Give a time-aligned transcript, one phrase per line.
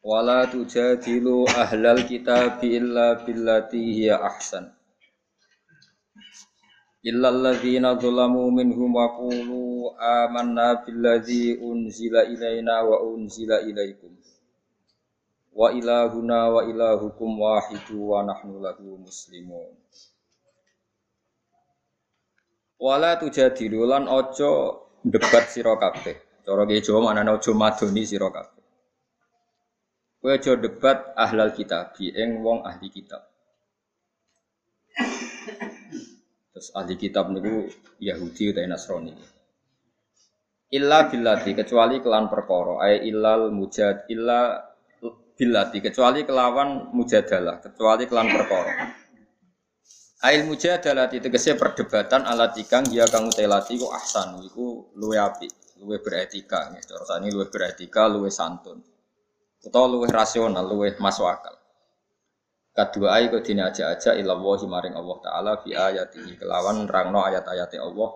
[0.00, 4.72] Wala tujadilu ahlal kitabi illa billati hiya ahsan.
[7.04, 14.16] Illa alladhina zalamu minhum wa qulu amanna billadhi unzila ilaina wa unzila ilaikum.
[15.52, 19.76] Wa ilahuna wa ilahukum wahidu wa nahnu lahu muslimun.
[22.80, 26.16] Wala tujadilu lan ojo debat sira kabeh.
[26.40, 28.59] Cara Jawa manane ojo madoni sira kabeh.
[30.20, 33.24] Kowe debat ahlal kitab, ing wong ahli kitab.
[36.52, 39.16] Terus ahli kitab niku Yahudi utawa Nasrani.
[40.76, 44.60] Illa billati kecuali kelan perkara, ay illal mujad illa
[45.40, 48.72] billati kecuali kelawan mujadalah, kecuali kelan perkara.
[50.20, 55.96] Ail mujadalah tegese perdebatan alat ikang dia kang utelati ku ahsan iku luwe apik, luwe
[56.04, 58.89] beretika, nggih cara sani luwe beretika, luwe santun
[59.64, 61.54] utawa luwih rasional, luwih masuk akal.
[62.70, 67.76] Kedua ayat kau dini aja aja ilawahi maring Allah Taala fi ayatihi kelawan rangno ayat-ayat
[67.82, 68.10] Allah.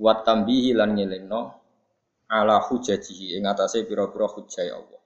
[0.00, 1.40] Wat tambihi lan ngelingno
[2.32, 5.00] ala hujajihi ing atase pira-pira hujjah Allah.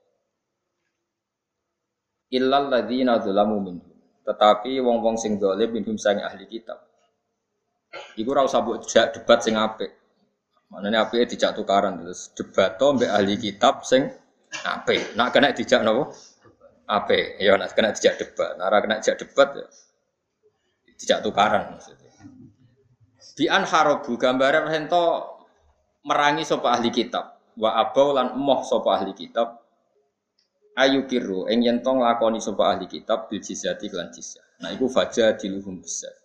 [2.31, 3.95] Illal ladzina dzalamu minhum.
[4.23, 6.79] Tetapi wong-wong sing dolim minhum sang ahli kitab.
[8.15, 9.91] Iku ora usah mbok debat sing apik.
[10.71, 14.09] Manane apike dijak tukaran terus debat to mbek ahli kitab sing
[14.63, 16.15] Ape, nak kena dijak nopo?
[16.87, 18.55] Ape, ya nak kena dijak debat.
[18.55, 19.67] Nara kena dijak debat ya.
[20.95, 22.13] Dijak tukaran maksudnya.
[23.35, 25.35] Bian harobu gambaran hento
[26.07, 27.35] merangi sopa ahli kitab.
[27.59, 29.59] Wa abau lan emoh sopa ahli kitab.
[30.75, 34.43] Ayu kiru ing yen lakoni sopa ahli kitab bil jizyati lan jizya.
[34.63, 36.24] Nah iku faja diluhum besar.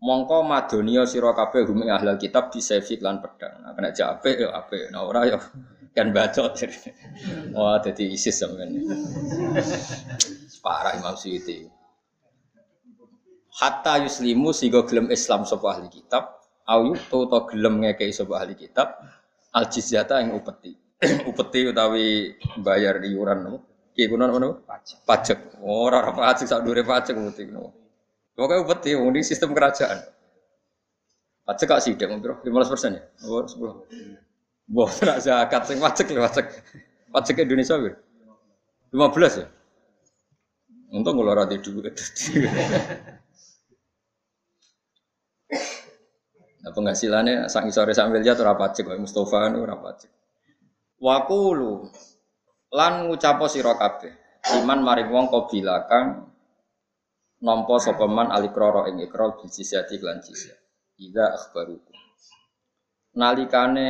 [0.00, 3.60] Mongko madonio sira kabeh hum ahlal kitab disefik lan pedang.
[3.60, 4.88] Nah kena jak ape ya ape.
[4.88, 5.36] Nah ora ya
[5.92, 6.56] kan bacot.
[7.52, 8.80] Wah, jadi ISIS sampean.
[10.64, 11.68] Parah Imam Suyuti.
[13.60, 18.56] Hatta yuslimu sehingga gelem Islam sapa ahli kitab, au to to gelem ngekei sapa ahli
[18.56, 19.04] kitab,
[19.52, 20.72] al jizyata yang upeti.
[21.28, 23.54] upeti utawi bayar iuran no.
[23.92, 24.64] Ki kuno ngono?
[24.64, 24.98] Pajak.
[25.04, 25.38] Pajak.
[25.60, 27.79] Ora ora pajak sak dure pajak upeti no.
[28.40, 30.00] Pokoknya upeti wong di sistem kerajaan.
[31.44, 33.02] Pajak kak sih, lima 15% ya?
[33.28, 33.84] Oh, 10.
[34.72, 36.48] Wah, nak zakat sing wajib lho wajib.
[37.12, 38.00] Wajib Indonesia bir.
[38.96, 39.46] 15 ya.
[40.96, 41.94] Untung kalau rada duit.
[46.60, 50.12] Nah penghasilannya sang sore sambil jatuh rapat cek, Mustafa itu rapat cek.
[51.00, 51.88] Wakulu
[52.72, 54.12] lan ngucapo sira kabeh
[54.60, 56.29] iman maring wong qabila kang
[57.40, 60.56] nampa sapa man alikrara ing ikrar bil jizyati lan jizya.
[61.00, 61.96] Ida akhbarukum.
[63.16, 63.88] Nalikane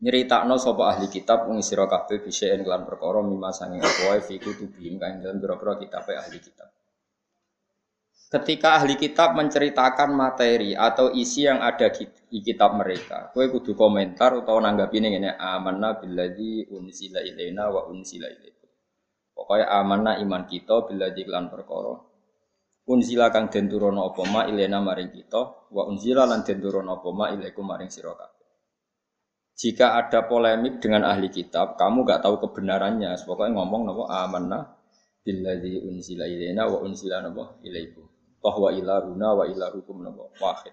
[0.00, 4.40] nyeritakno sapa ahli kitab wong sira kabeh bisa lan perkara mimma sanging apa wae fi
[4.40, 5.76] kutubihim kang dalam pira-pira
[6.24, 6.70] ahli kitab.
[8.30, 14.38] Ketika ahli kitab menceritakan materi atau isi yang ada di kitab mereka, kue kudu komentar
[14.46, 18.59] atau nanggapi ini ini amanah billadzi unzila ilaina wa unzila ilaikum.
[19.40, 21.96] Pokoknya amanah iman kita billadzi lan perkara.
[22.92, 27.08] Unzila kang den turono apa ma ilaina maring kita, wa unzila lan den turono apa
[27.08, 28.12] ma maring sira
[29.60, 33.12] jika ada polemik dengan ahli kitab, kamu gak tahu kebenarannya.
[33.28, 34.72] Pokoknya ngomong nopo amanah
[35.20, 38.08] billadzi unzila ilaina wa unzila nopo ilaikum.
[38.40, 40.72] Bahwa ilahuna wa ilahukum nopo wahid.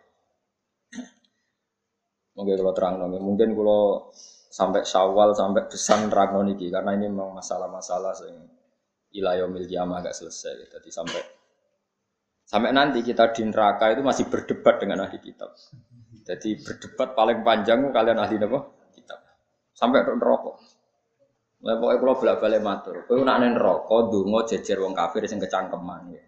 [2.39, 4.07] Mungkin kalau terang nopo, mungkin kalau
[4.57, 8.41] sampai syawal sampai besan terang niki karena ini memang masalah-masalah yang
[9.13, 10.73] ilayomil kiamah agak selesai.
[10.73, 11.21] Jadi sampai
[12.41, 15.53] sampai nanti kita di neraka itu masih berdebat dengan ahli kitab.
[16.25, 18.73] Jadi berdebat paling panjang kalian ahli nopo
[19.77, 20.53] sampai ke neraka.
[21.57, 22.95] Lah pokoke kula bolak-balik matur.
[23.05, 26.21] Kowe nek nang neraka ndonga jejer wong kafir sing kecangkeman ya.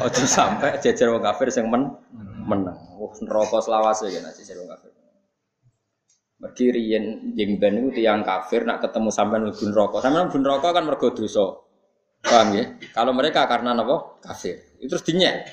[0.00, 1.92] Aja sampai jejer wong kafir sing men
[2.40, 2.80] menang.
[2.96, 4.96] Wah neraka selawase ya jejer wong kafir.
[6.36, 9.96] Mergi riyen jeng ben iku tiyang kafir nak ketemu sampean mlebu neraka.
[10.04, 11.46] Sampean mlebu neraka kan mergo dosa.
[12.20, 12.64] Paham ya?
[12.92, 14.20] Kalau mereka karena napa?
[14.20, 14.76] Kafir.
[14.76, 15.48] Itu terus dinyek.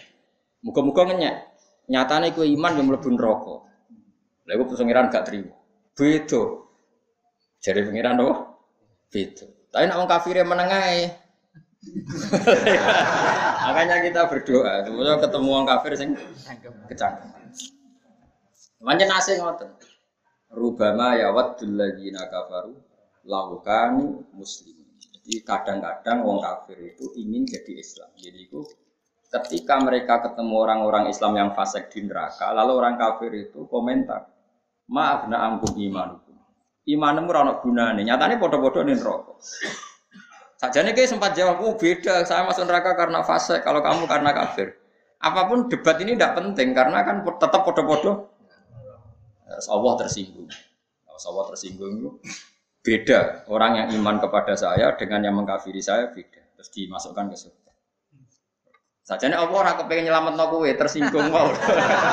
[0.64, 1.36] Muga-muga ngenyek.
[1.88, 3.56] Nyatane kowe iman yang mlebu neraka.
[4.44, 5.56] Lha iku pengiran gak terima.
[5.96, 6.44] Beda.
[7.64, 8.36] Jadi pengiran apa?
[9.08, 9.48] Beda.
[9.72, 11.24] Tapi nak kafir yang menengai.
[13.68, 16.10] Makanya kita berdoa, semoga ketemu orang kafir sing
[16.88, 17.28] kecangkem.
[18.84, 19.68] Manjen nasi ngoten.
[20.54, 22.78] Rubama ya waddul ladzina kafaru
[23.26, 24.86] laukanu muslim.
[25.02, 28.10] Jadi kadang-kadang orang kafir itu ingin jadi Islam.
[28.14, 28.62] Jadi itu
[29.34, 34.30] ketika mereka ketemu orang-orang Islam yang fasik di neraka, lalu orang kafir itu komentar,
[34.92, 36.38] maaf na angkum imanukum.
[36.84, 38.12] Imanmu ora guna nih.
[38.12, 39.40] Nyatanya bodoh-bodoh nih rokok.
[40.60, 44.76] Sajane kayak sempat jawab, oh beda, saya masuk neraka karena fase, kalau kamu karena kafir.
[45.24, 48.33] Apa pun debat ini tidak penting karena kan tetap podo-podo.
[49.58, 50.50] Allah tersinggung.
[51.14, 52.10] Allah tersinggung itu
[52.84, 53.48] beda.
[53.48, 56.42] Orang yang iman kepada saya dengan yang mengkafiri saya beda.
[56.60, 57.72] Terus dimasukkan ke surga.
[59.04, 61.52] Sajane Allah orang kepengen nyelamat no kue, tersinggung wow.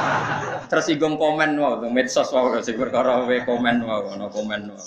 [0.73, 4.83] tersinggung komen wow, medsos wow, sing perkara komen wow, no komen wow.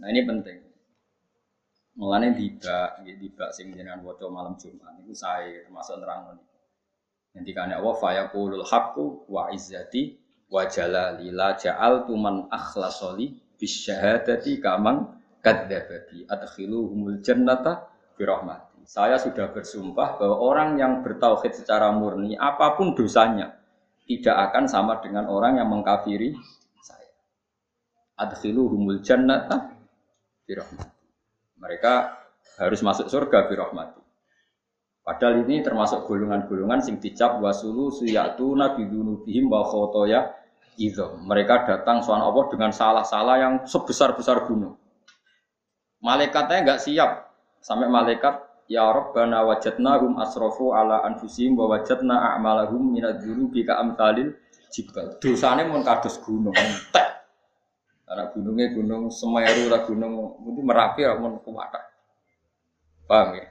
[0.00, 0.58] Nah ini penting.
[2.00, 6.56] Mulane tiba, ya tiba sing jenengan waca malam Jumat niku saya termasuk nerang niku.
[7.36, 10.16] Ngendikane Allah fa yaqulul haqqu wa izzati
[10.50, 17.86] wa jalali la ja'altu man akhlasoli bisyahadati kamang kadzdzabati adkhiluhumul jannata
[18.18, 18.82] bi rahmati.
[18.84, 23.54] Saya sudah bersumpah bahwa orang yang bertauhid secara murni apa pun dosanya
[24.10, 26.34] tidak akan sama dengan orang yang mengkafiri
[26.82, 27.14] saya.
[28.18, 29.70] Adkhiluhumul jannata
[30.42, 30.98] bi rahmati.
[31.62, 31.94] Mereka
[32.58, 34.00] harus masuk surga birahmati.
[35.00, 40.39] Padahal ini termasuk golongan-golongan sing dicap wasulu suyatu nabi dunubihim wa khotoya
[40.80, 41.04] itu.
[41.20, 44.80] Mereka datang soal Allah dengan salah-salah yang sebesar-besar gunung.
[46.00, 47.10] Malaikatnya nggak siap
[47.60, 54.32] sampai malaikat ya Rabbana wajadnahum asrofu ala anfusihim wa wajadna a'malahum minad dzunubi ka amsalil
[54.72, 55.20] jibal.
[55.20, 57.06] Dosane mun kados gunung entek.
[58.08, 61.78] Karena gunungnya gunung Semeru lah gunung itu Merapi lah mau kuwata.
[63.04, 63.46] Paham ya?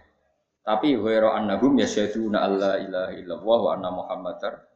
[0.66, 4.69] Tapi wero annahum yasyaduna alla ilaha illallah wa anna muhammadar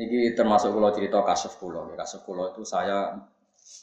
[0.00, 1.92] Niki termasuk kalau cerita kasus pulau.
[1.92, 3.20] Kasus pulau itu saya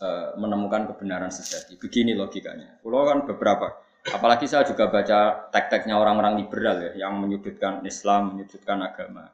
[0.02, 0.08] e,
[0.42, 1.78] menemukan kebenaran sejati.
[1.78, 2.81] Begini logikanya.
[2.81, 3.78] Pulau kan beberapa.
[4.10, 9.30] Apalagi saya juga baca tek-teknya orang-orang liberal ya, yang menyudutkan Islam, menyudutkan agama.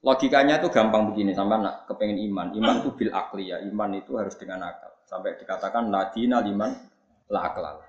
[0.00, 2.56] Logikanya tuh gampang begini, sampai nak kepengen iman.
[2.56, 4.88] Iman tuh bil akli ya, iman itu harus dengan akal.
[5.04, 6.70] Sampai dikatakan ladina liman
[7.28, 7.82] la akal.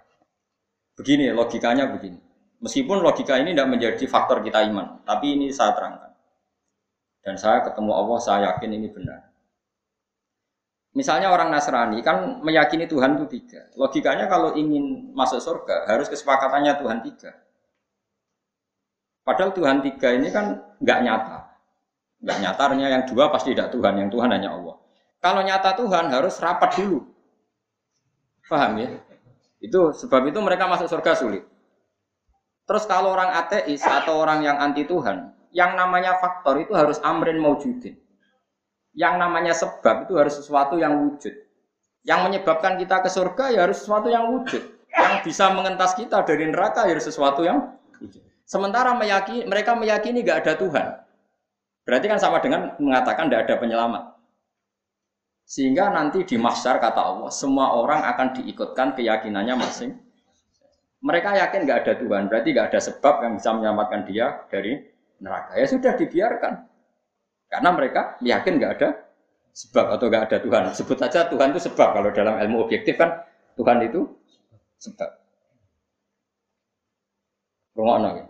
[1.00, 2.20] Begini logikanya begini.
[2.60, 6.15] Meskipun logika ini tidak menjadi faktor kita iman, tapi ini saya terangkan.
[7.26, 9.34] Dan saya ketemu Allah, saya yakin ini benar.
[10.96, 13.68] Misalnya orang Nasrani kan meyakini Tuhan itu tiga.
[13.76, 17.36] Logikanya kalau ingin masuk surga harus kesepakatannya Tuhan tiga.
[19.28, 21.38] Padahal Tuhan tiga ini kan nggak nyata.
[22.24, 24.80] Enggak nyatanya yang dua pasti tidak Tuhan, yang Tuhan hanya Allah.
[25.20, 27.04] Kalau nyata Tuhan harus rapat dulu.
[28.48, 28.90] Paham ya?
[29.60, 31.44] Itu sebab itu mereka masuk surga sulit.
[32.66, 37.40] Terus kalau orang ateis atau orang yang anti Tuhan, yang namanya faktor itu harus amrin
[37.40, 37.96] maujudin.
[38.92, 41.32] Yang namanya sebab itu harus sesuatu yang wujud.
[42.04, 44.60] Yang menyebabkan kita ke surga ya harus sesuatu yang wujud.
[44.92, 47.72] Yang bisa mengentas kita dari neraka ya harus sesuatu yang
[48.04, 48.20] wujud.
[48.44, 50.88] Sementara meyakini, mereka meyakini gak ada Tuhan.
[51.88, 54.04] Berarti kan sama dengan mengatakan tidak ada penyelamat.
[55.46, 59.94] Sehingga nanti di mahsyar kata Allah, semua orang akan diikutkan keyakinannya masing.
[61.06, 65.60] Mereka yakin nggak ada Tuhan, berarti nggak ada sebab yang bisa menyelamatkan dia dari neraka.
[65.60, 66.54] Ya sudah dibiarkan.
[67.48, 68.90] Karena mereka yakin nggak ada
[69.56, 70.64] sebab atau nggak ada Tuhan.
[70.76, 71.90] Sebut saja Tuhan itu sebab.
[71.96, 73.24] Kalau dalam ilmu objektif kan
[73.56, 74.08] Tuhan itu
[74.82, 75.10] sebab.
[77.76, 78.26] Rumah ya.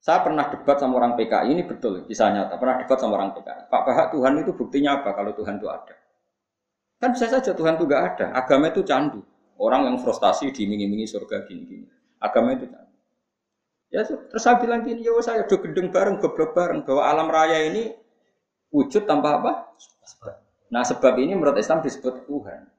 [0.00, 2.56] Saya pernah debat sama orang PKI, ini betul kisah nyata.
[2.56, 3.68] Pernah debat sama orang PKI.
[3.68, 5.94] Pak Bahak Tuhan itu buktinya apa kalau Tuhan itu ada?
[6.96, 8.26] Kan bisa saja Tuhan itu gak ada.
[8.32, 9.20] Agama itu candu.
[9.60, 11.84] Orang yang frustasi diiming-imingi surga gini-gini.
[12.16, 12.64] Agama itu.
[13.90, 16.86] Ya terus saya bilang gini, ya saya udah gedeng bareng, goblok bareng.
[16.86, 17.90] Bahwa alam raya ini
[18.70, 19.52] wujud tanpa apa?
[20.70, 22.70] Nah sebab ini menurut Islam disebut Tuhan.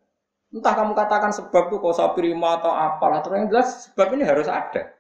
[0.52, 3.20] Entah kamu katakan sebab itu kau prima atau apalah.
[3.24, 4.96] Terus yang jelas sebab ini harus ada.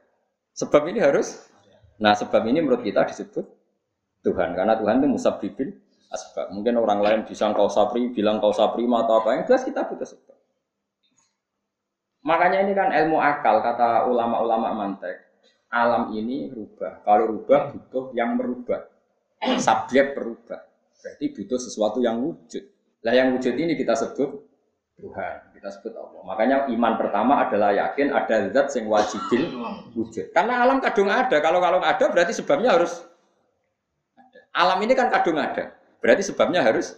[0.56, 1.48] Sebab ini harus
[2.02, 3.46] Nah sebab ini menurut kita disebut
[4.26, 5.70] Tuhan karena Tuhan itu musabbibin
[6.10, 6.50] asbab.
[6.50, 10.10] Mungkin orang lain bisa kau sapri, bilang kau sapri atau apa yang jelas kita butuh
[10.10, 10.38] sebab.
[12.26, 15.31] Makanya ini kan ilmu akal kata ulama-ulama mantek.
[15.72, 17.00] Alam ini rubah.
[17.08, 18.86] Kalau rubah butuh yang merubah.
[19.40, 20.62] Subjek berubah.
[21.02, 22.64] Berarti butuh sesuatu yang wujud.
[23.02, 24.30] Lah yang wujud ini kita sebut
[25.02, 26.22] Tuhan kita sebut Allah.
[26.26, 29.54] Makanya iman pertama adalah yakin ada zat yang wajibin
[29.94, 30.34] wujud.
[30.34, 31.38] Karena alam kadung ada.
[31.38, 33.02] Kalau kalau ada berarti sebabnya harus
[34.18, 34.42] ada.
[34.54, 35.74] Alam ini kan kadung ada.
[36.02, 36.98] Berarti sebabnya harus.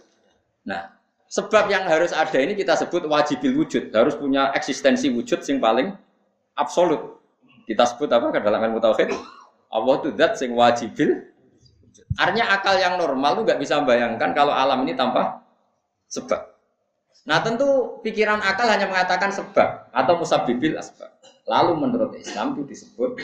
[0.64, 0.94] Nah,
[1.34, 5.90] Sebab yang harus ada ini kita sebut wajibil wujud, harus punya eksistensi wujud sing paling
[6.54, 7.18] absolut.
[7.64, 9.10] Kita sebut apa ke dalam ilmu tauhid?
[9.72, 11.34] Allah itu zat sing wajibil.
[12.14, 15.42] Artinya akal yang normal tuh nggak bisa membayangkan kalau alam ini tanpa
[16.06, 16.54] sebab.
[17.24, 21.10] Nah tentu pikiran akal hanya mengatakan sebab atau musabibil asbab.
[21.48, 23.18] Lalu menurut Islam itu disebut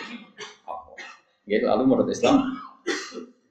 [0.67, 0.93] apa?
[1.47, 2.57] Gitu, lalu menurut Islam.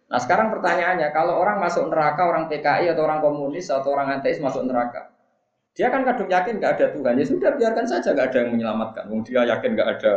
[0.09, 4.41] Nah sekarang pertanyaannya, kalau orang masuk neraka, orang PKI atau orang komunis atau orang ateis
[4.41, 5.13] masuk neraka,
[5.77, 7.13] dia kan kadung yakin nggak ada Tuhan.
[7.15, 9.05] Ya sudah biarkan saja nggak ada yang menyelamatkan.
[9.21, 10.13] Dia yakin nggak ada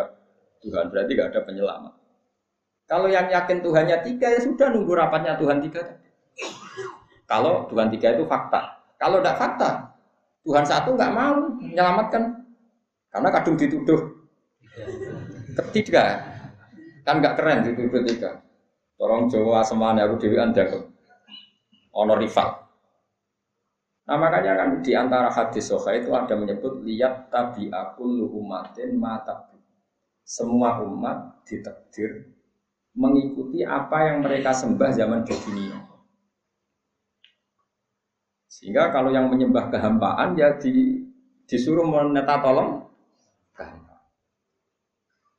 [0.63, 1.95] Tuhan, berarti nggak ada penyelamat.
[2.87, 5.83] Kalau yang yakin Tuhannya tiga ya sudah nunggu rapatnya Tuhan tiga.
[7.27, 8.85] Kalau Tuhan tiga itu fakta.
[9.01, 9.71] Kalau tidak fakta,
[10.43, 12.43] Tuhan satu nggak mau menyelamatkan
[13.13, 14.01] karena kadung dituduh
[15.69, 16.25] ketiga
[17.07, 18.43] kan nggak keren dituduh tiga
[18.99, 20.65] orang Jawa semuanya aku dewi anda
[21.95, 22.73] honor rival
[24.03, 29.52] nah makanya kan di antara hadis soha itu ada menyebut lihat tabi aku umatin mata
[30.23, 32.33] semua umat ditakdir
[32.95, 35.93] mengikuti apa yang mereka sembah zaman dunia
[38.63, 41.03] sehingga kalau yang menyembah kehampaan ya di,
[41.51, 42.87] disuruh meneta tolong.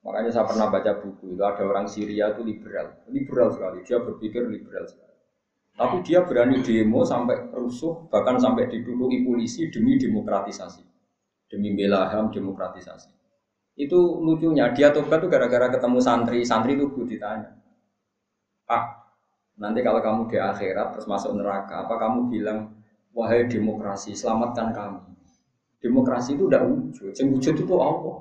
[0.04, 3.80] Makanya saya pernah baca buku itu ada orang Syria itu liberal, liberal sekali.
[3.88, 5.16] Dia berpikir liberal sekali.
[5.80, 10.84] Tapi dia berani demo sampai rusuh, bahkan sampai diduduki polisi demi demokratisasi,
[11.48, 13.23] demi bela ham demokratisasi.
[13.74, 17.58] Itu lucunya, dia tobat tuh gara-gara ketemu santri, santri itu ditanya,
[18.70, 18.84] Pak,
[19.58, 22.70] nanti kalau kamu di akhirat terus masuk neraka, apa kamu bilang
[23.14, 25.14] Wahai demokrasi, selamatkan kami.
[25.78, 27.14] Demokrasi itu tidak wujud.
[27.14, 28.18] Yang wujud itu Allah.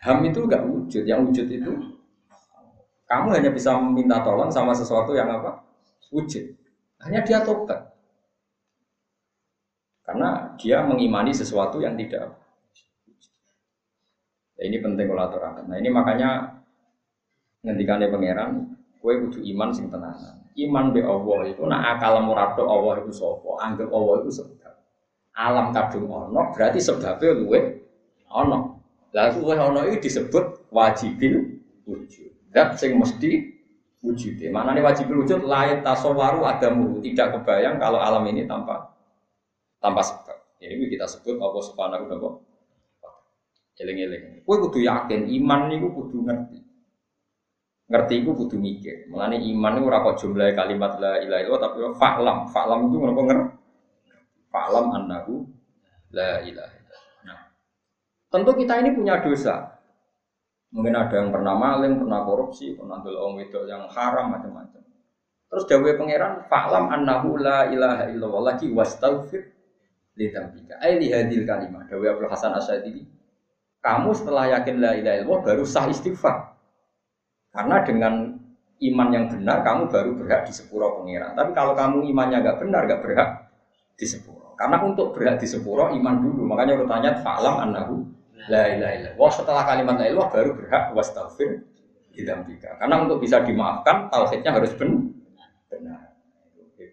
[0.00, 1.04] HAM itu enggak wujud.
[1.04, 1.72] Yang wujud itu
[3.04, 5.60] kamu hanya bisa meminta tolong sama sesuatu yang apa?
[6.08, 6.56] Wujud.
[7.04, 7.92] Hanya dia tobat.
[10.00, 12.32] Karena dia mengimani sesuatu yang tidak
[14.62, 15.66] Ya, ini penting kalau aturakan.
[15.66, 16.54] Nah ini makanya
[17.66, 20.38] ngendikannya pangeran, kue kudu iman sing tenanan.
[20.54, 24.74] Iman be Allah itu nak akal murado Allah itu sopo anggap Allah itu sebab.
[25.34, 27.82] Alam kadung ono berarti sebabnya luwe
[28.30, 28.78] ono
[29.10, 32.30] lalu luwe ono itu disebut wajibil wujud.
[32.54, 33.42] Dat sing mesti
[33.98, 34.38] wujud.
[34.54, 38.94] Mana nih wajibil wujud lain tasawaru ada mulu tidak kebayang kalau alam ini tanpa
[39.82, 40.38] tanpa sebab.
[40.62, 42.51] Ini kita sebut Allah subhanahu wa taala
[43.80, 46.62] eling-eling kue kudu yakin iman niku kudu ngerti
[47.92, 48.96] ngerti itu kudu mikir.
[49.12, 52.38] Mulane iman itu ora kok jumlah kalimat la ilaha illallah tapi fa'lam.
[52.48, 53.54] Fa'lam itu ngono ngerti.
[54.48, 55.44] Fa'lam annahu
[56.16, 57.12] la ilaha illallah.
[57.28, 57.40] Nah,
[58.32, 59.76] tentu kita ini punya dosa.
[60.72, 64.80] Mungkin ada yang pernah maling, pernah korupsi, pernah dolong itu yang haram macam-macam.
[65.52, 69.52] Terus dawuh pangeran fa'lam annahu la ilaha illallah lagi wastaghfir
[70.16, 70.80] li dzambika.
[70.80, 71.84] Ai li hadil kalimah.
[71.92, 73.04] Dawuh Abdul Hasan Asyadili.
[73.82, 76.54] Kamu setelah yakin la ilaha illallah baru sah istighfar.
[77.50, 78.38] Karena dengan
[78.78, 81.34] iman yang benar kamu baru berhak di sepuro pengiran.
[81.34, 83.30] Tapi kalau kamu imannya nggak benar, nggak berhak
[83.98, 84.54] di sepuro.
[84.54, 86.46] Karena untuk berhak di sepuro iman dulu.
[86.46, 88.06] Makanya urutannya fa'lam annahu
[88.46, 89.30] la ilaha illallah.
[89.34, 91.66] Setelah kalimat la ilaha baru berhak wastafir
[92.14, 92.78] didampika.
[92.78, 96.11] Karena untuk bisa dimaafkan tauhidnya harus benar.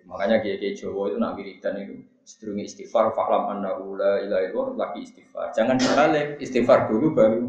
[0.09, 5.05] Makanya kiai Jawa itu nak wiridan itu sedurungi istighfar fa'lam annahu la ilaha illallah lagi
[5.05, 5.53] istighfar.
[5.53, 7.45] Jangan dibalik istighfar dulu baru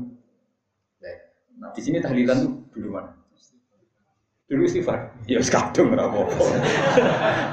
[1.61, 3.12] Nah, di sini tahlilan tuh dulu mana?
[4.49, 5.12] Dulu istighfar.
[5.29, 6.09] Ya kadung ora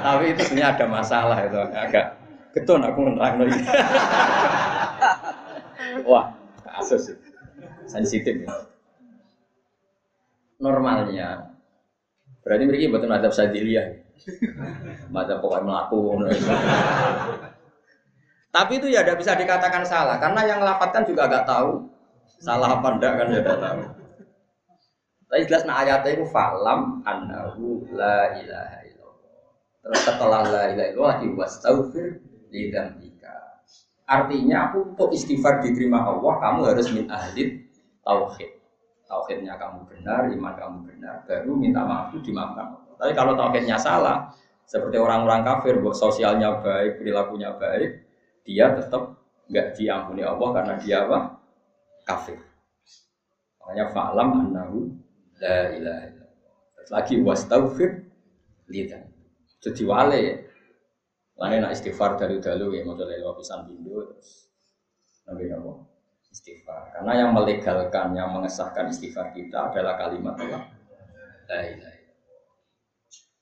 [0.08, 2.16] Tapi itu sebenarnya ada masalah itu agak
[2.56, 3.60] keton aku menerang lagi.
[6.08, 6.32] Wah,
[6.64, 7.12] kasus
[7.84, 8.50] sensitif ya.
[10.58, 11.52] Normalnya
[12.40, 13.97] berarti mereka betul ada sadiliyah.
[15.12, 15.98] Mata pokoknya melaku.
[18.48, 21.84] Tapi itu ya tidak bisa dikatakan salah karena yang lapatkan juga agak tahu
[22.40, 23.80] salah apa enggak kan ya tidak tahu.
[25.28, 29.44] Tapi jelas nah ayatnya itu falam annahu la ilaha illallah.
[29.84, 32.06] Terus setelah la ilaha illallah diwastaghfir
[32.48, 33.36] li dzambika.
[34.08, 37.68] Artinya aku untuk istighfar diterima Allah, kamu harus min ahli
[38.00, 38.56] tauhid.
[39.04, 42.87] Tauhidnya kamu benar, iman kamu benar, baru minta maaf itu dimaafkan.
[42.98, 44.28] Tapi kalau tauhidnya salah,
[44.68, 48.04] seperti orang-orang kafir, buat sosialnya baik, perilakunya baik,
[48.44, 49.16] dia tetap
[49.48, 51.40] nggak diampuni Allah karena dia apa?
[52.04, 52.36] Kafir.
[53.62, 54.98] Makanya fa'lam annahu
[55.38, 56.54] La ilaha illallah.
[56.74, 57.90] Terus lagi wastaghfir
[58.66, 59.06] lidan.
[59.62, 60.34] Jadi wale ya.
[61.38, 64.50] Lane nak istighfar dari dulu ya mau lewat pisan bindo terus
[65.22, 65.86] nabi apa?
[66.34, 66.98] Istighfar.
[66.98, 70.66] Karena yang melegalkan, yang mengesahkan istighfar kita adalah kalimat Allah.
[71.46, 71.97] La ilaha.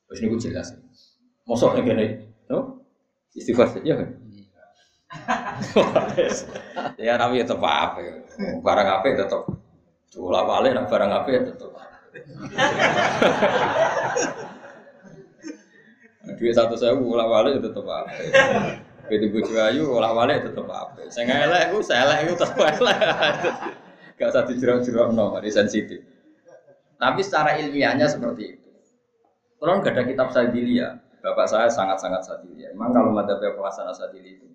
[0.06, 0.68] Terus ini jelas.
[1.46, 2.06] Mosok nih gini,
[2.50, 2.82] no?
[3.34, 4.08] Istighfar saja kan?
[7.06, 8.14] ya tapi tetap apa ya.
[8.62, 9.46] Barang apa tetap.
[10.10, 11.70] Cula balik nak barang apa ya tetap.
[16.36, 18.10] Duit satu saya ulah balik ya tetap apa.
[19.06, 21.06] Begitu bojo ayu ulah balik tetap apa.
[21.06, 22.98] Saya ngelak aku, saya elek aku tetap elek.
[24.18, 26.00] Gak usah dijerok-jerok no, sensitif.
[26.96, 28.65] Tapi secara ilmiahnya seperti itu.
[29.56, 30.92] Kalau nggak ada kitab sadili ya,
[31.24, 32.68] bapak saya sangat-sangat sadili.
[32.68, 32.70] Ya.
[32.76, 34.46] Memang kalau mata pelaksana sadili itu,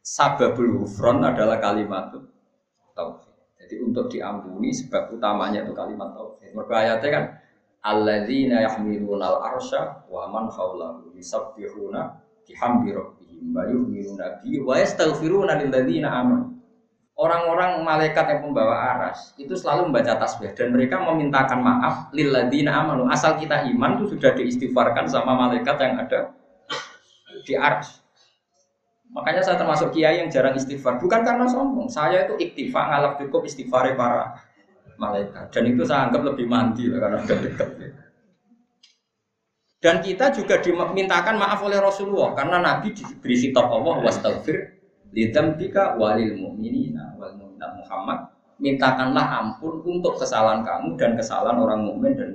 [0.00, 2.14] sababul hufron adalah kalimat
[2.96, 3.34] tauhid.
[3.60, 6.56] Jadi untuk diampuni sebab utamanya itu kalimat tauhid.
[6.56, 7.24] Mereka ayatnya kan
[7.84, 12.16] alladzina yahmiluna al-arsya wa man haulahu yusabbihuna
[12.48, 16.55] bihamdi rabbihim wa yu'minuna bihi wa yastaghfiruna lil ladzina amanu.
[17.16, 23.08] Orang-orang malaikat yang pembawa aras itu selalu membaca tasbih dan mereka memintakan maaf lilladina amanu.
[23.08, 26.36] Asal kita iman itu sudah diistighfarkan sama malaikat yang ada
[27.40, 28.04] di aras.
[29.16, 31.00] Makanya saya termasuk kiai yang jarang istighfar.
[31.00, 31.88] Bukan karena sombong.
[31.88, 34.36] Saya itu iktifa ngalap cukup istighfar para
[35.00, 35.48] malaikat.
[35.48, 37.68] Dan itu saya anggap lebih mandi karena sudah dekat.
[39.80, 44.04] Dan kita juga dimintakan maaf oleh Rasulullah karena Nabi diberi kitab Allah
[45.06, 48.18] wastaghfir lidambika walil mu'minina wal mu'minat Muhammad
[48.56, 52.30] mintakanlah ampun untuk kesalahan kamu dan kesalahan orang mukmin dan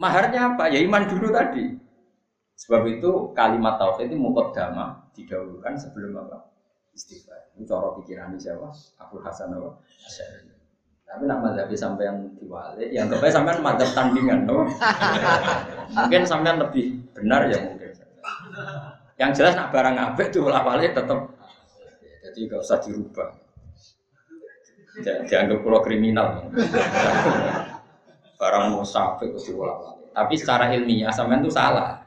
[0.00, 0.72] maharnya apa?
[0.72, 1.76] Ya iman dulu tadi.
[2.54, 6.48] Sebab itu kalimat tauhid itu mukaddamah didahulukan sebelum apa?
[6.94, 7.50] Istighfar.
[7.58, 8.70] Itu cara pikiran siapa?
[9.02, 9.82] Abu Hasan apa?
[11.04, 14.50] Tapi nak madzhab sampai yang diwali yang sampai sampai madzhab tandingan
[15.94, 17.92] mungkin sampai lebih benar ya mungkin
[19.14, 21.30] yang jelas nak barang apik tuh balik tetap
[22.24, 23.30] jadi gak usah dirubah.
[25.04, 26.50] Dianggap pulau kriminal.
[28.34, 29.94] barang mau sampai ke balik.
[30.10, 32.02] Tapi secara ilmiah sampean itu salah.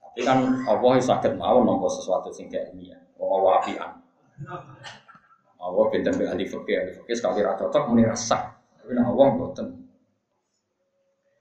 [0.00, 3.00] Tapi kan Allah sakit mau nopo sesuatu sing kayak ilmiah.
[3.20, 3.90] Allah wapian.
[5.60, 8.56] Allah benten be ahli fikih, ahli fikih sekali ra cocok muni rasa.
[8.80, 9.79] Tapi nah Allah boten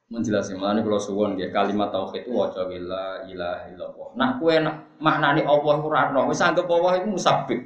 [0.10, 4.10] menjelaskan mana kalau suwon dia kalimat tauhid itu wajah la ilaha illallah.
[4.18, 4.58] Nak kue
[4.98, 7.60] maknani Allah itu rano, wis anggap Allah itu musabib,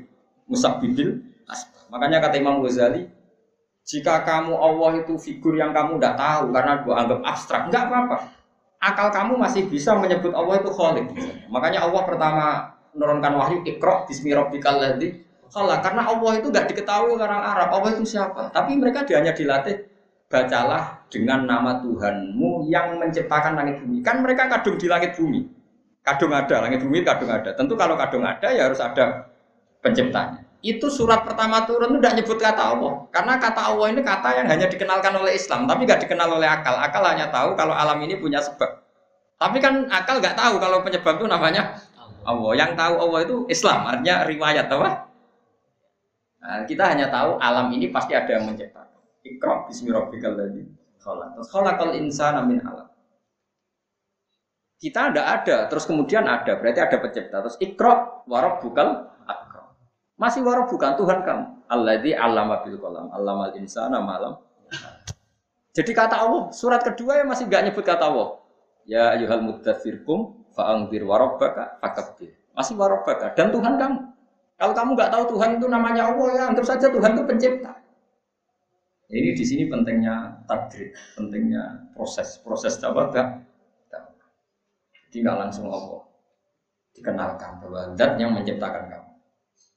[0.51, 1.23] musabibil.
[1.87, 3.07] Makanya kata Imam Ghazali,
[3.87, 8.17] jika kamu Allah itu figur yang kamu tidak tahu karena gua anggap abstrak, enggak apa-apa.
[8.83, 11.07] Akal kamu masih bisa menyebut Allah itu Khalik.
[11.47, 12.45] Makanya Allah pertama
[12.91, 17.69] menurunkan wahyu ikro bismi rabbikal ladzi karena Allah itu nggak diketahui orang Arab.
[17.77, 18.49] Allah itu siapa?
[18.49, 19.92] Tapi mereka hanya dilatih
[20.33, 24.01] bacalah dengan nama Tuhanmu yang menciptakan langit bumi.
[24.01, 25.45] Kan mereka kadung di langit bumi.
[26.01, 27.53] Kadung ada, langit bumi kadung ada.
[27.53, 29.29] Tentu kalau kadung ada ya harus ada
[29.85, 30.41] penciptanya.
[30.65, 33.05] Itu surat pertama turun itu tidak nyebut kata Allah.
[33.13, 36.75] Karena kata Allah ini kata yang hanya dikenalkan oleh Islam, tapi nggak dikenal oleh akal.
[36.81, 38.81] Akal hanya tahu kalau alam ini punya sebab.
[39.37, 41.77] Tapi kan akal nggak tahu kalau penyebab itu namanya
[42.23, 42.51] Allah.
[42.55, 44.89] Yang tahu Allah itu Islam, artinya riwayat apa?
[46.43, 48.82] Nah, kita hanya tahu alam ini pasti ada yang menciptakan.
[49.23, 50.67] Ikra bismi rabbikal ladzi
[50.99, 51.39] khalaq.
[51.39, 52.91] Terus khalaqal insana min alaq.
[54.83, 57.39] Kita ada ada, terus kemudian ada, berarti ada pencipta.
[57.39, 59.71] Terus ikra warab bukal akram.
[60.19, 61.45] Masih warab bukan Tuhan kamu.
[61.71, 64.43] Alladzi allama bil qalam, allamal insana malam.
[65.71, 68.43] Jadi kata Allah, surat kedua yang masih gak nyebut kata Allah.
[68.83, 72.35] Ya ayuhal muddatsirkum fa'angdir warabbaka fakabbir.
[72.51, 73.99] Masih warabbaka dan Tuhan kamu.
[74.59, 77.82] Kalau kamu nggak tahu Tuhan itu namanya Allah ya anggap saja Tuhan itu pencipta.
[79.13, 82.41] Ini di sini pentingnya takdir, pentingnya proses.
[82.41, 83.45] Proses dakwah Jadi
[85.21, 86.01] nggak langsung Allah.
[86.97, 89.13] Dikenalkan bahwa zat yang menciptakan kamu.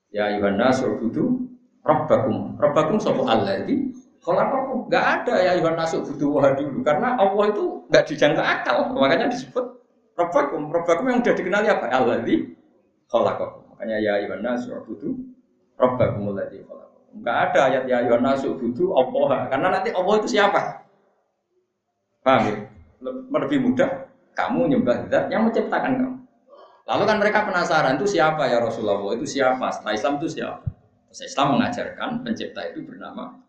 [0.09, 1.53] Ya Yohana surbudu
[1.85, 2.57] Rabbakum.
[2.57, 3.29] Rabbakum sopo
[3.69, 3.93] di
[4.25, 4.57] kalau apa
[4.89, 8.89] nggak ada ya Yohana surbudu wah dulu karena Allah itu nggak dijangka akal.
[8.97, 9.85] Makanya disebut
[10.17, 10.73] Rabbakum.
[10.73, 11.93] Rabbakum yang sudah dikenali apa?
[12.25, 12.57] Di
[13.05, 13.37] kalau
[13.77, 15.13] makanya ya Yohana surbudu
[15.77, 16.86] Rabbakum di kalau
[17.17, 19.49] Enggak ada ayat ya ayuhan nasu budu Allah.
[19.49, 20.61] Karena nanti Allah itu siapa?
[22.21, 22.55] Paham ya?
[23.33, 23.91] Lebih mudah
[24.37, 26.17] kamu nyembah zat yang menciptakan kamu.
[26.87, 29.01] Lalu kan mereka penasaran itu siapa ya Rasulullah?
[29.17, 29.75] Itu siapa?
[29.75, 30.63] Setelah Islam itu siapa?
[31.11, 33.41] Terus Islam mengajarkan pencipta itu bernama.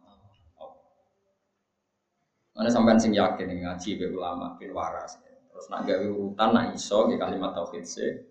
[2.58, 5.22] Mana sampean sing yakin ngaji be ulama bin waras.
[5.54, 8.26] Terus nak gawe urutan nak iso ke kalimat tauhid se.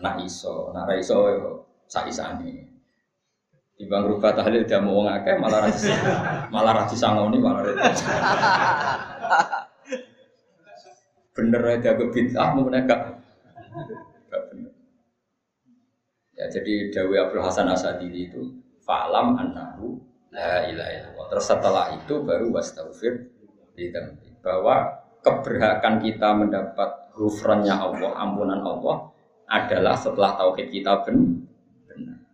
[0.00, 1.16] Nak iso, nak ra iso
[1.84, 2.69] sak isane.
[3.80, 5.88] Ibang rubah tahlil dia mau ngake malah rasi
[6.54, 7.96] malah rasi sangoni malah repot.
[11.32, 13.16] bener aja gue bid'ah mau menegak.
[14.52, 14.72] bener.
[16.36, 18.52] Ya jadi Dawi Abdul Hasan Asadili itu
[18.84, 19.96] falam annahu
[20.28, 21.26] la ilaha illallah.
[21.32, 23.32] Terus setelah itu baru wastaghfir
[24.44, 29.08] bahwa keberhakan kita mendapat ghufrannya Allah, ampunan Allah
[29.48, 31.49] adalah setelah tauhid kita ben- benar.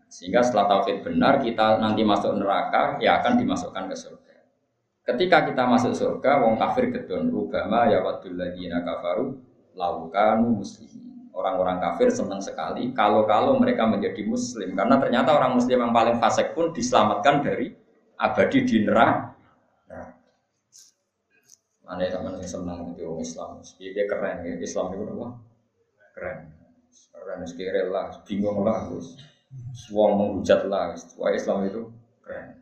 [0.07, 4.37] Sehingga setelah tauhid benar kita nanti masuk neraka ya akan dimasukkan ke surga.
[5.07, 9.38] Ketika kita masuk surga, wong kafir gedon rubama ya wadul ladina kafaru
[9.75, 11.31] laukanu muslimin.
[11.37, 16.57] Orang-orang kafir senang sekali kalau-kalau mereka menjadi muslim karena ternyata orang muslim yang paling fasik
[16.57, 17.77] pun diselamatkan dari
[18.16, 19.37] abadi di neraka.
[21.87, 25.29] Mana teman yang senang itu orang Islam, dia keren ya Islam itu apa?
[26.19, 26.38] Keren,
[27.14, 29.14] keren sekali lah, bingung lah, terus
[29.72, 31.82] suang menghujat lah, wah Islam itu
[32.22, 32.59] keren,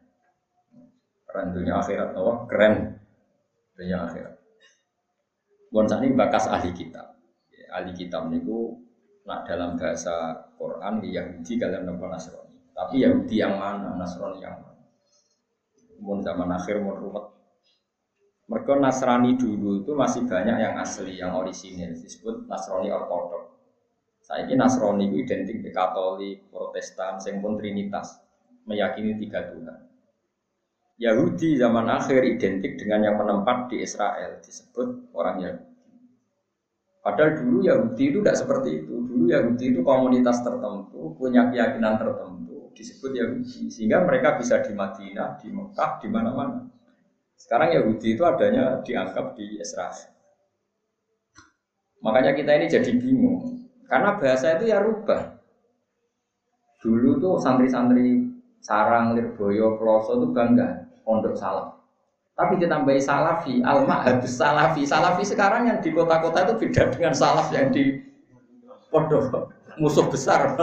[1.26, 2.32] keren dunia akhirat, apa?
[2.46, 2.74] Keren
[3.74, 4.34] dunia akhirat.
[5.74, 7.18] Bon ini bakas ahli kitab,
[7.50, 8.78] ya, ahli kitab niku
[9.26, 14.60] nak dalam bahasa Quran di Yahudi kalian nopo Nasrani, tapi Yahudi yang mana, Nasrani yang
[14.60, 14.84] mana?
[15.98, 17.34] Mun zaman akhir mun rumet
[18.44, 23.53] mereka Nasrani dulu itu masih banyak yang asli, yang orisinil, disebut Nasrani Ortodok.
[24.24, 28.24] Saya ini Nasrani itu identik dengan Katolik, Protestan, yang pun Trinitas,
[28.64, 29.84] meyakini tiga Tuhan.
[30.96, 35.74] Yahudi zaman akhir identik dengan yang menempat di Israel, disebut orang Yahudi.
[37.04, 38.94] Padahal dulu Yahudi itu tidak seperti itu.
[39.04, 43.68] Dulu Yahudi itu komunitas tertentu, punya keyakinan tertentu, disebut Yahudi.
[43.68, 46.64] Sehingga mereka bisa di Madinah, di Mekah, di mana-mana.
[47.36, 50.16] Sekarang Yahudi itu adanya dianggap di Israel.
[52.00, 53.53] Makanya kita ini jadi bingung.
[53.88, 55.36] Karena bahasa itu ya rubah.
[56.80, 61.76] Dulu tuh santri-santri Sarang, Lirboyo, Ploso itu bangga pondok salaf.
[62.32, 64.88] Tapi ditambahi salafi, alma habis salafi.
[64.88, 68.00] Salafi sekarang yang di kota-kota itu beda dengan salaf yang di
[68.88, 70.56] pondok musuh besar.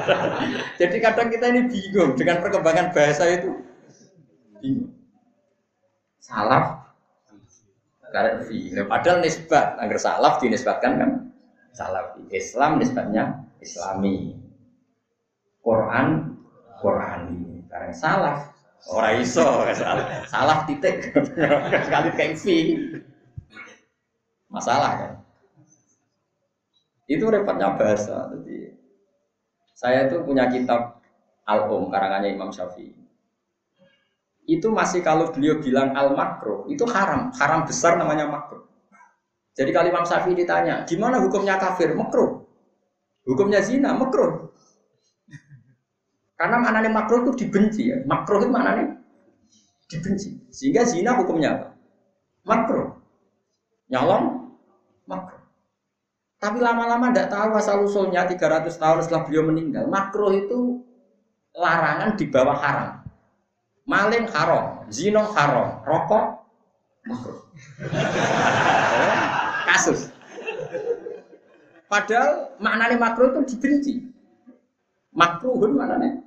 [0.82, 3.54] Jadi kadang kita ini bingung dengan perkembangan bahasa itu.
[4.58, 4.98] Bingung
[6.18, 6.90] salaf
[8.12, 8.72] karena fi.
[8.76, 11.10] Padahal nisbat, agar salaf dinisbatkan kan
[11.78, 12.26] salafi.
[12.34, 14.34] Islam nisbatnya Islami.
[15.62, 16.34] Quran
[16.82, 17.62] Qurani.
[17.70, 18.38] Karena salaf
[18.90, 21.14] orang iso salaf, salaf titik
[21.86, 22.58] sekali kayak fi.
[24.50, 25.12] Masalah kan.
[27.06, 28.32] Itu repotnya bahasa.
[28.34, 28.74] Jadi
[29.78, 30.98] saya itu punya kitab
[31.46, 32.98] Al-Um karangannya Imam Syafi'i
[34.48, 38.64] itu masih kalau beliau bilang al makro itu haram, haram besar namanya makro.
[39.58, 41.90] Jadi kalau Imam Syafi'i ditanya, gimana hukumnya kafir?
[41.90, 42.46] Makro.
[43.26, 44.54] Hukumnya zina, makro.
[46.38, 47.98] Karena maknanya makro itu dibenci ya.
[48.06, 48.94] Makro itu maknanya
[49.90, 50.38] dibenci.
[50.54, 51.66] Sehingga zina hukumnya apa?
[52.46, 53.02] Makro.
[53.90, 54.54] Nyolong,
[55.10, 55.42] makro.
[56.38, 59.90] Tapi lama-lama tidak tahu asal usulnya 300 tahun setelah beliau meninggal.
[59.90, 60.78] Makro itu
[61.50, 63.02] larangan di bawah haram.
[63.90, 66.46] Maling haram, zino haram, rokok
[67.08, 67.40] makruh.
[69.68, 70.08] Kasus.
[71.92, 73.94] Padahal maknanya makruh itu dibenci.
[75.12, 76.24] Makruhun maknanya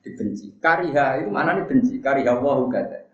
[0.00, 0.56] dibenci.
[0.56, 2.00] Kariha itu maknanya benci.
[2.00, 3.04] Kariha wahu gada.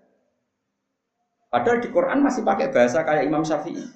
[1.50, 3.86] Padahal di Quran masih pakai bahasa kayak Imam Syafi'i.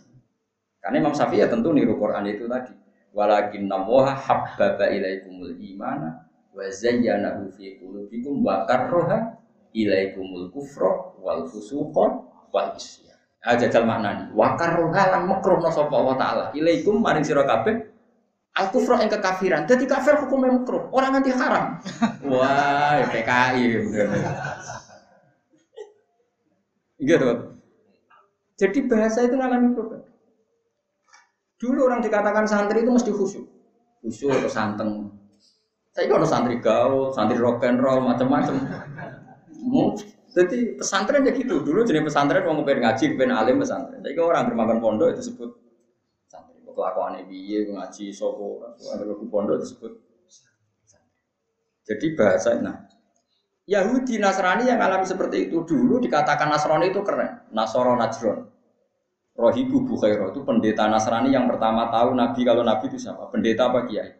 [0.79, 2.75] Karena Imam Syafi'i ya tentu niru Quran itu tadi.
[3.15, 6.23] Walakin namoha habbaba ilaikumul imana
[6.55, 9.43] wa zayyanahu fi qulubikum wa karroha
[9.75, 12.07] ilaikumul kufra wal fusuqa
[12.55, 12.79] wal.
[13.45, 14.35] Ah jajal maknani.
[14.35, 16.45] Wa karroha lan makruhna sapa Allah taala.
[16.55, 17.99] Ilaikum maring sira kabeh
[18.59, 19.63] al kufra ing kekafiran.
[19.71, 21.79] Dadi kafir hukumnya makruh, orang nanti haram.
[22.31, 23.63] Wah, PKI
[26.99, 27.31] Gitu.
[28.59, 30.03] Jadi bahasa itu ngalami problem.
[31.63, 33.47] Dulu orang dikatakan santri itu mesti khusyuk.
[34.03, 34.91] Khusyuk atau santeng.
[35.95, 38.67] Saya kalau santri gaul, santri rock and roll, macam-macam.
[40.39, 41.67] Jadi pesantren ya gitu.
[41.67, 43.99] Dulu jadi pesantren mau pengen ngaji, pengen alim pesantren.
[44.07, 45.51] Jadi orang bermakan pondok itu disebut
[46.31, 46.63] santri.
[46.63, 49.99] Kelakuan biye ngaji sopo, ke pondok disebut.
[51.89, 52.77] Jadi bahasa nah
[53.69, 57.49] Yahudi Nasrani yang alami seperti itu dulu dikatakan Nasrani itu keren.
[57.53, 58.49] Nasoro Najron.
[59.39, 63.29] Rohibu Bukhairo itu pendeta Nasrani yang pertama tahu Nabi kalau Nabi itu siapa?
[63.29, 64.11] Pendeta apa kiai?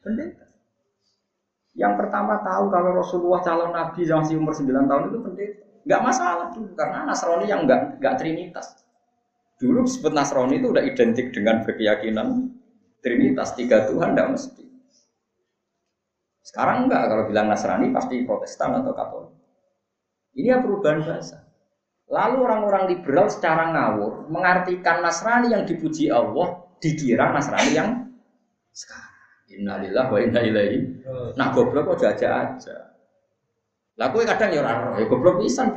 [0.00, 0.47] Pendeta.
[1.78, 5.62] Yang pertama tahu kalau Rasulullah calon Nabi yang masih umur 9 tahun itu pendeta.
[5.86, 8.66] Enggak masalah dulu karena Nasrani yang enggak enggak trinitas.
[9.62, 12.50] Dulu disebut Nasrani itu udah identik dengan berkeyakinan
[12.98, 14.64] trinitas tiga Tuhan enggak mesti.
[16.42, 19.32] Sekarang enggak kalau bilang Nasrani pasti Protestan atau Katolik.
[20.34, 21.46] Ini ya perubahan bahasa.
[22.10, 27.90] Lalu orang-orang liberal secara ngawur mengartikan Nasrani yang dipuji Allah dikira Nasrani yang
[28.74, 29.17] sekarang.
[29.48, 30.78] Innalillah wa inna ilaihi.
[31.36, 32.76] Nah goblok kok aja aja.
[33.98, 35.72] Lah kowe kadang ya ora ya goblok pisan.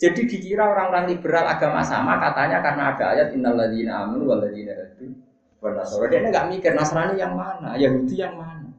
[0.00, 5.12] Jadi dikira orang-orang liberal agama sama katanya karena ada ayat innalladzina amanu walladzina hadu
[5.60, 6.08] wan nasara.
[6.08, 8.72] Dia nggak mikir Nasrani yang mana, Yahudi yang mana.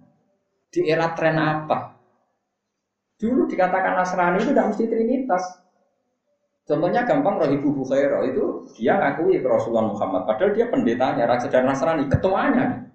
[0.74, 1.94] Di era tren apa?
[3.22, 5.61] Dulu dikatakan Nasrani itu tidak mesti Trinitas.
[6.66, 8.46] Contohnya gampang Rohibu Bukhairo itu
[8.78, 12.86] dia ngakui Rasulullah Muhammad, padahal dia pendetanya, raja dan Nasrani, ketuanya.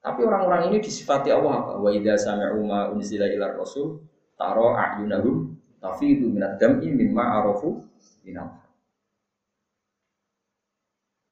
[0.00, 1.76] Tapi orang-orang ini disifati Allah?
[1.78, 4.00] Wa idza sami'u ma unzila ila rasul
[4.38, 7.80] taro a'yunahum tafidu minad dam'i mimma arafu
[8.22, 8.66] minal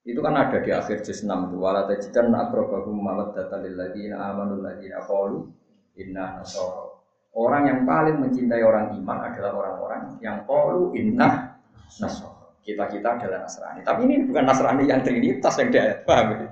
[0.05, 4.61] itu kan ada di akhir juz 6 itu wala tajidan aqrabahum mawaddatan lil ladzina amanu
[4.61, 5.49] ladzina qalu
[5.97, 6.94] inna nasara
[7.35, 11.59] orang yang paling mencintai orang iman adalah orang-orang yang qalu inna
[11.99, 16.49] nasara kita-kita adalah Nasrani tapi ini bukan Nasrani yang trinitas yang dia paham ini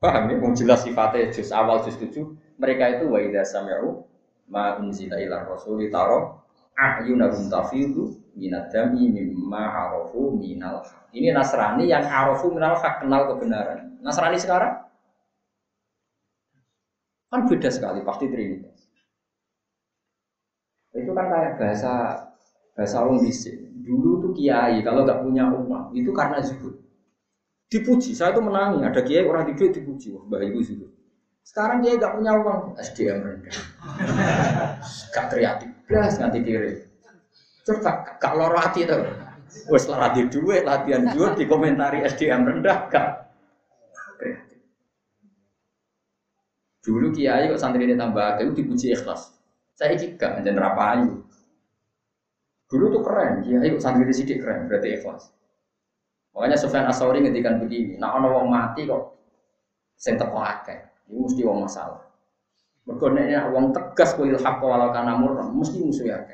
[0.00, 2.16] paham ini mau jelas sifatnya juz awal juz 7
[2.56, 4.00] mereka itu wa idza sami'u
[4.48, 6.40] ma unzila ila rasuli taro
[6.80, 10.80] a'yunahum tafidu minad mimma arafu minal.
[11.12, 14.00] Ini Nasrani yang arafu minal kenal kebenaran.
[14.00, 14.80] Nasrani sekarang
[17.30, 18.79] kan beda sekali, pasti trinitas.
[20.94, 21.92] Itu kan kayak bahasa
[22.74, 23.56] bahasa orang bisik.
[23.80, 26.74] Dulu tuh kiai kalau nggak punya uang itu karena zuhud.
[27.70, 28.82] Dipuji, saya tuh menangi.
[28.82, 30.90] Ada kiai orang tidur dipuji, wah bahaya itu zuhud.
[31.46, 33.56] Sekarang dia nggak punya uang, SDM rendah.
[35.14, 36.72] Gak kreatif, belas nganti kiri.
[37.66, 38.06] Coba
[38.38, 39.02] loro hati tuh.
[39.66, 43.34] Wes latih duit, latihan duit dikomentari SDM rendah gak
[44.18, 44.58] kreatif.
[46.80, 49.39] Dulu kiai kok santri ini tambah itu dipuji ikhlas.
[49.80, 51.24] Saya juga menjadi ayu.
[52.68, 55.32] Dulu tuh keren, kiai kok santri ini sidik keren, berarti ikhlas.
[56.36, 59.16] Makanya Sofyan Asori ngedikan begini, nah ono wong mati kok
[59.96, 60.36] sing teko.
[61.10, 62.04] Ini mesti wong masalah.
[62.84, 66.28] Mergo nek wong tegas kuil haqq walau kana murran, mesti musuh ya.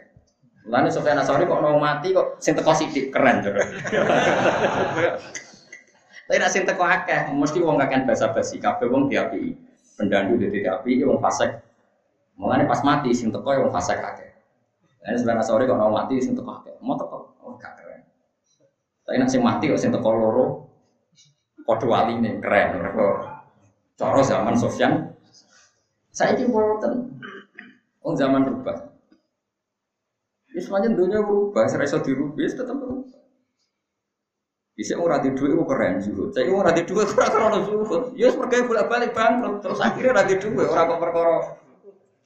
[0.66, 3.62] Lalu Sofyan Asori kok mau mati kok sing teko sithik keren jare.
[6.26, 9.54] Tapi nek sing teko akeh, mesti wong kakek basa-basi kabeh wong diapi.
[9.94, 11.65] Pendandu dadi diapi wong fasik.
[12.37, 14.31] Mulane pas mati sing teko wong fasik akeh.
[15.16, 16.77] Sofyan Asori kok mau mati sing teko akeh.
[16.85, 18.05] Mau teko, oh gak keren.
[19.09, 20.46] Tapi nek sing mati kok sing teko loro
[21.64, 22.77] padha waline keren.
[23.96, 25.09] Coro zaman Sofyan,
[26.12, 27.16] saya ini boten.
[28.05, 28.92] Oh zaman berubah.
[30.53, 33.20] Ini semuanya dunia berubah, saya rasa dirubah, ya tetap berubah.
[34.77, 36.25] Bisa orang di dua itu keren juga.
[36.37, 37.99] Saya orang di dua kurang kurang juga.
[38.12, 41.37] Ya sebagai bolak balik bangkrut, terus akhirnya orang di dua orang kok perkara.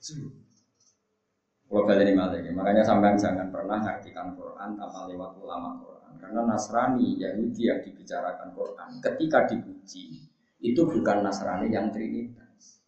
[0.01, 2.17] Kalau balik ini
[2.57, 6.13] makanya sampean jangan pernah ngartikan Quran tanpa lewat ulama Quran.
[6.17, 10.25] Karena Nasrani, Yahudi yang dibicarakan Quran, ketika dipuji,
[10.65, 12.83] itu bukan Nasrani yang Trinitas.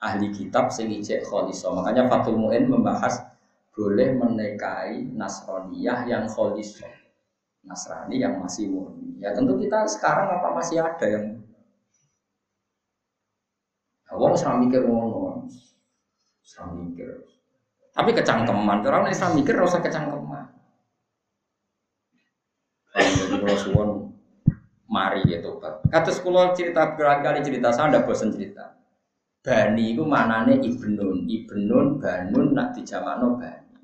[0.00, 1.74] Ahli kitab sing ijek kholiso.
[1.74, 3.26] Makanya Fatul Mu'in membahas
[3.76, 6.88] boleh menikahi Nasraniyah yang kholiso.
[7.66, 9.18] Nasrani yang masih murni.
[9.18, 11.36] Ya tentu kita sekarang apa masih ada yang
[14.16, 15.15] Wong nah, mikir ngono.
[16.46, 17.26] Islam mikir.
[17.90, 20.46] Tapi kecangkeman, orang Islam mikir rasa kecangkeman.
[22.94, 23.90] Jadi kalau suwon
[24.86, 25.82] mari tobat.
[25.90, 28.78] Kata sekolah cerita berkali-kali cerita saya ada bosan cerita.
[29.42, 33.78] Bani itu manane ibnun, ibnun banun nak dijamakno bani.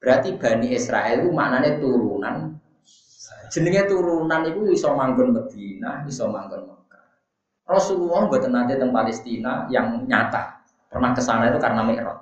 [0.00, 2.56] Berarti bani Israel itu manane turunan.
[3.52, 7.04] Jenenge turunan itu iso manggon Medina, iso manggon Mekah.
[7.68, 10.61] Rasulullah buat nanti tentang Palestina yang nyata.
[10.92, 12.20] Pernah ke sana itu karena Mi'raj.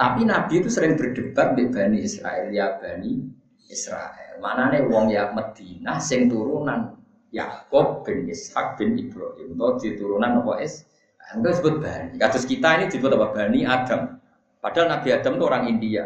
[0.00, 3.20] Tapi Nabi itu sering berdebat di Bani Israel, ya Bani
[3.68, 4.40] Israel.
[4.40, 6.96] Mana nih wong ya Medina sing turunan
[7.28, 9.52] Yakob bin Ishak bin Ibrahim.
[9.52, 10.88] Itu di turunan apa es?
[11.36, 12.16] Enggak sebut Bani.
[12.16, 13.28] Kasus kita ini disebut apa?
[13.36, 14.16] Bani Adam.
[14.64, 16.04] Padahal Nabi Adam itu orang India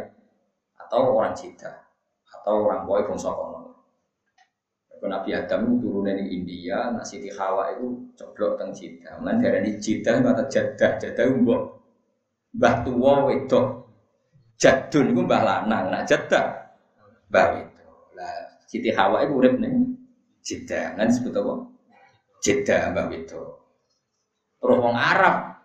[0.75, 1.71] atau orang Cina
[2.43, 3.54] atau orang Boy bangsa kono.
[5.09, 9.21] Nabi Adam itu turunan di India, nah Siti Hawa itu coblok teng Cina.
[9.21, 11.63] Mana dari Cina kata jadah, jadah mbok
[12.57, 13.67] mbah tua wedok.
[14.55, 16.65] Jadun itu mbah lanang, nah jadah
[17.35, 17.85] Mbak itu.
[18.15, 18.37] Lah
[18.71, 19.75] Siti Hawa itu urip nih
[20.45, 21.55] Jeddah, kan disebut apa?
[22.45, 23.43] Jeddah Mbak itu.
[24.61, 25.57] Terus wong Arab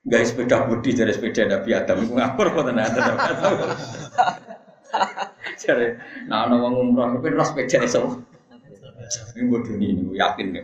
[0.00, 2.88] Gak sepeda budi dari sepeda Nabi Adam itu ngapur kok tenan
[5.60, 5.92] Jadi,
[6.24, 8.24] nah ana wong umroh tapi ras sepeda iso.
[9.10, 10.62] Ini bodoh ini, yakin nih.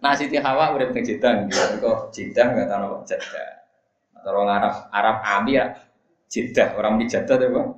[0.00, 1.46] Nah Siti Hawa udah teng Jeddah,
[1.78, 3.48] kok Jeddah nggak tahu Jeddah.
[4.16, 4.74] Atau orang Arab.
[4.90, 5.76] Arab Abi ya
[6.26, 7.68] Jeddah, orang di Jeddah tuh bang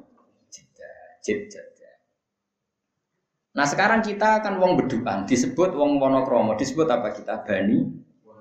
[1.22, 1.46] jid
[3.52, 7.44] Nah sekarang kita kan wong beduan disebut wong monokromo disebut apa kita?
[7.44, 7.84] Bani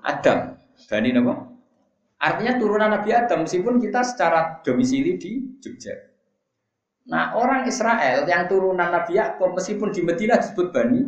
[0.00, 0.56] Adam.
[0.88, 1.34] Bani apa?
[2.16, 3.44] Artinya turunan Nabi Adam.
[3.44, 6.11] Meskipun kita secara domisili di Jogja.
[7.10, 11.02] Nah orang Israel yang turunan Nabi Yakub meskipun di Medina disebut Bani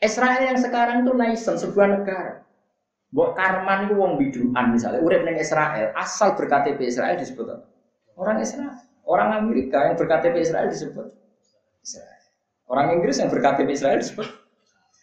[0.00, 2.40] Israel yang sekarang itu naisen sebuah negara.
[3.12, 7.52] Buat Karman itu wong biduan misalnya, urip neng Israel, asal berKTP Israel disebut?
[8.16, 8.80] Orang Israel.
[9.04, 11.10] Orang Amerika yang berKTP Israel disebut
[11.84, 12.22] Israel.
[12.70, 14.28] Orang Inggris yang berKTP Israel disebut.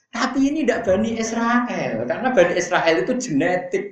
[0.10, 3.86] Tapi ini tidak Bani Israel, karena Bani Israel itu genetik.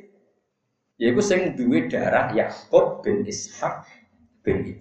[0.95, 3.84] Yaitu sing duwe darah Yakub bin Ishak
[4.45, 4.77] Ibrahim.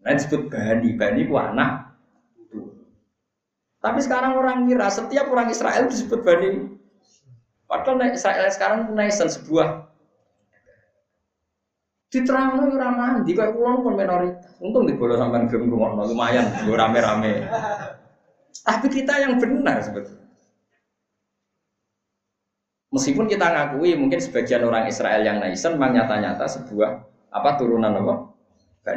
[0.00, 1.90] Nah disebut Bani, Bani ku anak.
[3.80, 6.78] Tapi sekarang orang kira setiap orang Israel disebut Bani.
[7.66, 9.90] Padahal Israel sekarang naisan sebuah
[12.10, 14.58] diterang no ora mandi kayak pulau pun minoritas.
[14.58, 17.46] Untung di bola sampai gelem lumayan, gue rame-rame.
[18.66, 20.26] Tapi kita yang benar sebetulnya.
[22.90, 28.29] Meskipun kita ngakui mungkin sebagian orang Israel yang naisen memang nyata-nyata sebuah apa turunan apa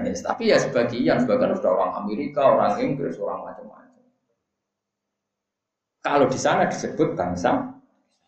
[0.01, 4.01] Tapi ya sebagian, sebagian sudah orang Amerika, orang Inggris, orang macam-macam.
[6.03, 7.73] Kalau di sana disebut bangsa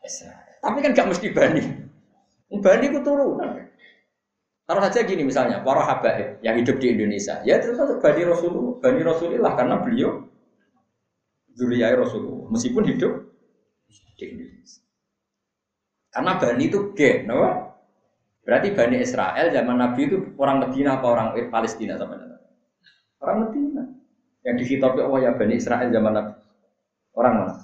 [0.05, 0.61] Israel.
[0.61, 1.63] Tapi kan gak mesti Bani.
[2.55, 3.65] Bani itu turunan.
[4.65, 8.73] Taruh saja gini misalnya, para habaib yang hidup di Indonesia, ya itu kan Bani Rasulullah,
[8.81, 10.25] Bani Rasulullah karena beliau
[11.53, 13.13] Zuriyah Rasulullah, meskipun hidup
[14.17, 14.81] di Indonesia.
[16.09, 17.45] Karena Bani itu G, no?
[18.45, 22.21] Berarti Bani Israel zaman Nabi itu orang Medina apa orang Palestina sama
[23.17, 23.83] Orang Medina.
[24.45, 26.33] Yang dihitopi Allah ya Bani Israel zaman Nabi.
[27.17, 27.55] Orang mana?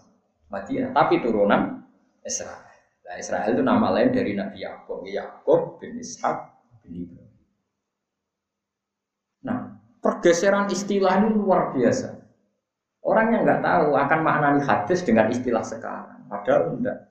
[0.49, 0.91] Madinah.
[0.91, 1.85] Tapi turunan
[2.25, 2.65] Israel.
[3.05, 5.03] Nah, Israel itu nama lain dari Nabi Yakub.
[5.03, 6.47] Yakub bin Ishak
[6.81, 7.43] bin Ibrahim.
[9.43, 9.59] Nah,
[9.99, 12.15] pergeseran istilah ini luar biasa.
[13.03, 16.23] Orang yang nggak tahu akan maknani hadis dengan istilah sekarang.
[16.31, 17.10] Padahal enggak.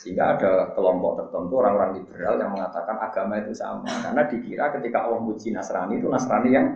[0.00, 3.84] Sehingga ada kelompok tertentu orang-orang liberal yang mengatakan agama itu sama.
[3.84, 6.66] Karena dikira ketika Allah muji Nasrani itu Nasrani yang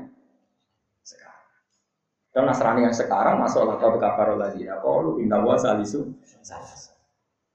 [1.01, 1.49] sekarang.
[2.37, 6.05] Dan Nasrani yang sekarang masuk lakot kafarul ladina qalu inna wa salisu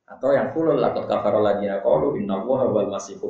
[0.10, 3.22] Atau yang kulul lakot kafarul ladina qalu inna wa wal masih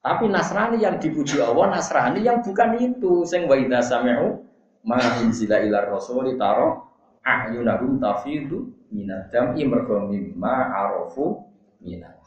[0.00, 3.28] tapi Nasrani yang dipuji Allah, Nasrani yang bukan itu.
[3.28, 4.40] Sing wa idza sami'u
[4.88, 6.89] ma unzila ila rasuli taro
[7.24, 11.46] ahyunahum tafidu minadam mergo mimma arafu
[11.80, 12.20] minal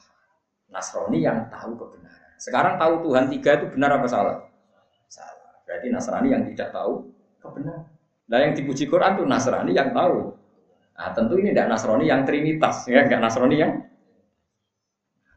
[0.73, 2.33] Nasrani yang tahu kebenaran.
[2.41, 4.41] Sekarang tahu Tuhan tiga itu benar apa salah?
[5.05, 5.61] Salah.
[5.69, 7.85] Berarti Nasrani yang tidak tahu kebenaran.
[8.25, 10.33] Nah yang dipuji Quran itu Nasrani yang tahu.
[10.97, 13.71] Nah tentu ini tidak Nasrani yang Trinitas, ya enggak Nasrani yang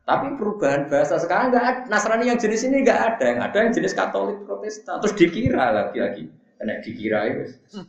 [0.07, 1.83] tapi perubahan bahasa sekarang enggak ada.
[1.91, 3.25] Nasrani yang jenis ini enggak ada.
[3.27, 5.03] Yang ada yang jenis Katolik Protestan.
[5.03, 6.31] Terus dikira lagi-lagi.
[6.57, 7.43] Kena dikira itu.
[7.75, 7.83] Ya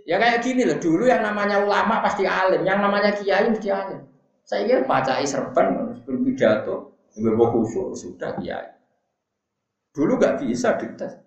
[0.00, 4.00] kayak gini loh, dulu yang namanya ulama pasti alim, yang namanya kiai mesti alim.
[4.42, 8.72] Saya kira pacai serban, berpidato, berbau khusyuk, sudah kiai.
[9.92, 11.20] Dulu gak bisa dites.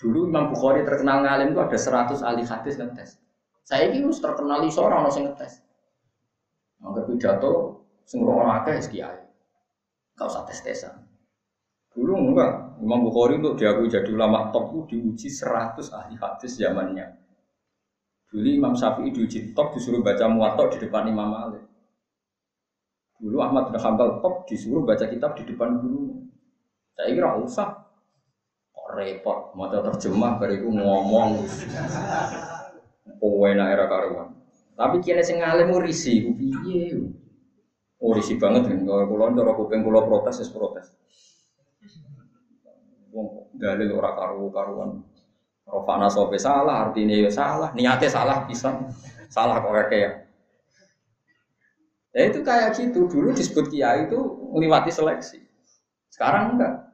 [0.00, 3.10] Dulu Imam Bukhari terkenal ngalim itu ada 100 ahli hadis ngetes.
[3.64, 5.60] Saya ini harus terkenal iso orang yang ngetes.
[6.80, 9.20] Maka pidato, sing orang akeh kiai.
[10.16, 11.03] Gak usah tes-tesan.
[11.94, 17.06] Dulu enggak, Imam Bukhari untuk diakui jadi ulama top itu diuji 100 ahli hadis zamannya.
[18.34, 21.62] Dulu Imam Syafi'i diuji top disuruh baca muwatok di depan Imam Malik.
[23.22, 26.18] Dulu Ahmad bin Hanbal top disuruh baca kitab di depan guru.
[26.98, 27.86] Saya kira usah.
[28.74, 31.46] Kok repot, mau terjemah bariku ngomong.
[33.22, 34.34] Kowe era karuan.
[34.74, 36.98] Tapi kini sing ngalim risi, piye?
[38.02, 40.90] Oh risi banget kan, kalau kulon cara kuping kulo protes, ya protes.
[43.64, 45.00] Dalil ora karu karuan.
[45.64, 48.76] Rofana sope salah, artinya ya salah, niatnya salah bisa,
[49.32, 50.28] salah kok ya.
[52.12, 54.20] Ya itu kayak gitu, dulu disebut kiai itu
[54.52, 55.40] melewati seleksi.
[56.12, 56.92] Sekarang enggak.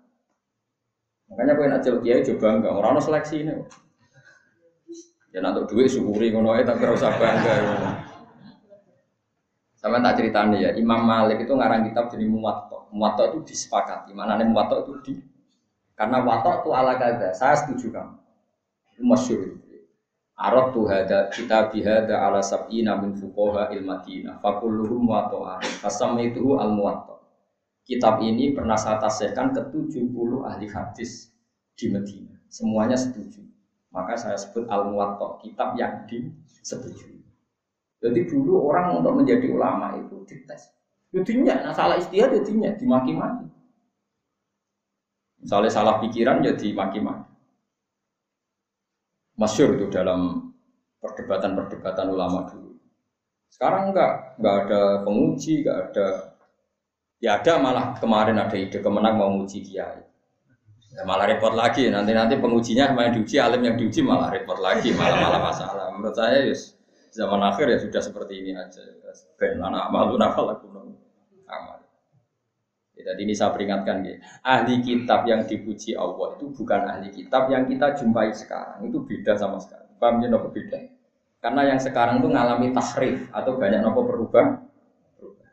[1.27, 3.59] Makanya gue nak kiai coba enggak, orang seleksi ini.
[5.35, 7.55] Ya nanti duit syukuri ngono tapi ora usah bangga.
[9.83, 12.87] Sama tak ceritanya ya, Imam Malik itu ngarang kitab jadi Muwatta.
[12.95, 15.13] Muwatta itu disepakati, mana nih Muwatta itu di
[16.01, 18.17] karena watok tu ala kada, saya setuju kamu.
[19.05, 19.61] Masyur
[20.41, 24.41] Arab tu hada kita bihada ala sab'ina min fukoha il Madinah.
[24.41, 25.61] Fakulluhum wato'ah.
[25.85, 27.21] Fasam itu al muwatta.
[27.85, 30.09] Kitab ini pernah saya tasihkan ke 70
[30.41, 31.29] ahli hadis
[31.77, 32.33] di Medina.
[32.49, 33.45] Semuanya setuju.
[33.93, 37.21] Maka saya sebut al muwatta, kitab yang disetujui.
[38.01, 40.73] Jadi dulu orang untuk menjadi ulama itu dites.
[41.13, 43.50] Jadinya, nah salah istihad jadinya dimaki-maki.
[45.41, 47.33] Misalnya salah pikiran jadi ya maki-maki.
[49.41, 50.53] Masyur itu dalam
[51.01, 52.77] perdebatan-perdebatan ulama dulu.
[53.49, 56.07] Sekarang enggak, enggak ada penguji, enggak ada
[57.21, 60.01] Ya ada malah kemarin ada ide kemenang mau nguji kiai.
[60.97, 61.93] Ya malah repot lagi.
[61.93, 65.93] Nanti nanti pengujinya main diuji, alim yang diuji malah repot lagi, malah malah masalah.
[65.93, 66.81] Menurut saya yes,
[67.13, 68.81] zaman akhir ya sudah seperti ini aja.
[69.37, 70.73] Ben anak malu nafal aku
[73.05, 74.17] jadi ini saya peringatkan ya.
[74.45, 78.87] Ahli kitab yang dipuji Allah itu bukan ahli kitab yang kita jumpai sekarang.
[78.89, 79.87] Itu beda sama sekali.
[80.01, 80.81] Paham ya nopo beda?
[81.41, 84.47] Karena yang sekarang itu ngalami tahrif atau banyak nopo berubah.
[85.21, 85.51] Berubah.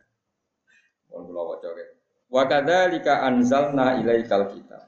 [2.28, 4.84] Wa kadzalika anzalna ilaikal kitab.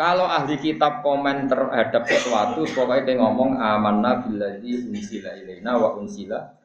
[0.00, 6.59] Kalau ahli kitab komen terhadap sesuatu, pokoknya dia ngomong amanna billadzi unsila ilaina wa unsila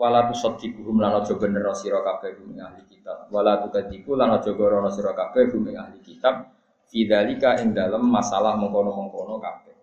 [0.00, 3.28] wala tusaddiquhum lan aja bener sira kabeh hum ahli kitab.
[3.28, 6.56] Wala tukadziku lan aja gorono sira kabeh hum ahli kitab.
[6.88, 9.76] Fidzalika ing dalem masalah mengkono-mengkono kabeh.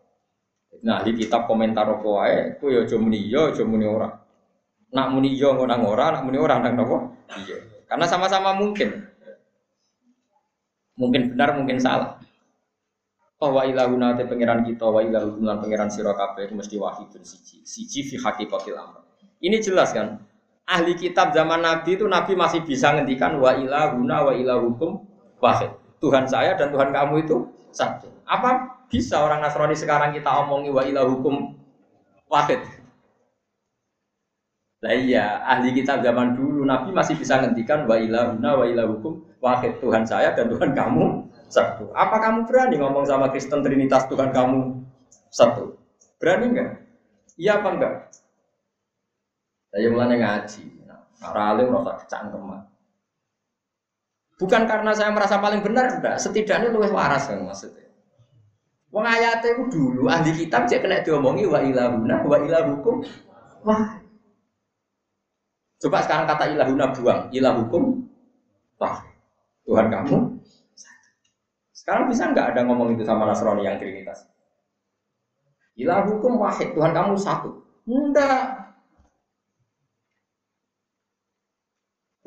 [0.81, 2.57] Nah ahli kitab komentar apa wae?
[2.57, 4.09] Ku ya aja muni ya aja muni ora.
[4.89, 6.97] Nak muni ya ngono ora nak muni ora nang napa?
[7.37, 7.57] Iya.
[7.85, 9.05] Karena sama-sama mungkin.
[10.97, 12.17] Mungkin benar mungkin salah.
[13.37, 17.21] Oh wa ilahuna te pangeran kita wa ilahu lan pangeran sira kabeh itu mesti wahidun
[17.21, 17.61] siji.
[17.61, 19.06] Siji fi haqiqatil amr.
[19.37, 20.17] Ini jelas kan?
[20.67, 24.99] Ahli kitab zaman Nabi itu Nabi masih bisa ngendikan wa ilahuna wa ilahukum
[25.39, 25.71] wahid.
[26.03, 28.11] Tuhan saya dan Tuhan kamu itu satu.
[28.27, 31.55] Apa bisa orang Nasrani sekarang kita omongi wa ilahukum
[32.27, 32.59] wahid?
[34.77, 39.79] Nah iya, ahli kitab zaman dulu Nabi masih bisa ngendikan wa ilahuna wa ilahukum wahid.
[39.79, 41.95] Tuhan saya dan Tuhan kamu satu.
[41.95, 44.83] Apa kamu berani ngomong sama Kristen Trinitas Tuhan kamu
[45.31, 45.79] satu?
[46.19, 46.71] Berani enggak?
[47.39, 47.95] Iya apa enggak?
[49.71, 50.63] Saya mulai ngaji.
[50.87, 51.01] Nah,
[51.33, 52.61] alim rasa kecangkeman.
[54.37, 56.21] Bukan karena saya merasa paling benar, enggak.
[56.21, 57.89] Setidaknya lebih waras kan maksudnya.
[58.93, 63.03] Wong ayatnya itu dulu ahli kitab cek kena diomongi wa ilahuna wa ilahukum
[63.67, 63.99] wah.
[65.77, 67.83] Coba sekarang kata ilahuna buang, ilahukum
[68.79, 69.03] wah.
[69.67, 70.17] Tuhan kamu
[71.87, 74.27] sekarang bisa nggak ada ngomong itu sama Nasrani yang Trinitas?
[75.79, 77.63] Ilah hukum wahid, Tuhan kamu satu.
[77.87, 78.66] Enggak.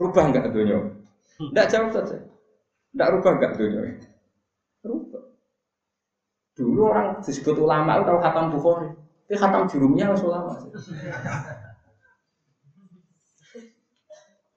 [0.01, 0.80] Rubah nggak dunia?
[1.36, 2.16] Enggak jauh saja.
[2.96, 3.80] Enggak rubah nggak dunia?
[4.80, 5.22] Rubah.
[6.57, 8.88] Dulu orang disebut ulama itu tahu khatam Bukhari.
[9.28, 10.57] Tapi khatam jurumnya harus ulama.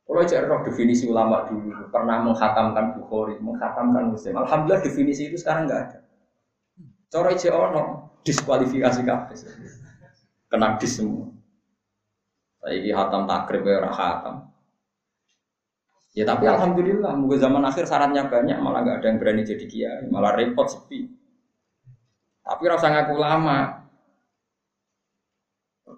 [0.03, 4.39] Kalau cek roh definisi ulama dulu pernah menghatamkan Bukhari, menghatamkan Muslim.
[4.39, 5.99] Alhamdulillah definisi itu sekarang nggak ada.
[7.11, 7.83] Coro cek ono
[8.23, 9.37] diskualifikasi kabeh.
[10.47, 11.27] Kena dis semua.
[12.63, 14.52] Saya ini hatam takrib ya hatam.
[16.14, 20.05] Ya tapi alhamdulillah, mungkin zaman akhir syaratnya banyak, malah nggak ada yang berani jadi kiai,
[20.14, 21.09] malah repot sepi.
[22.45, 23.84] Tapi rasa ngaku lama,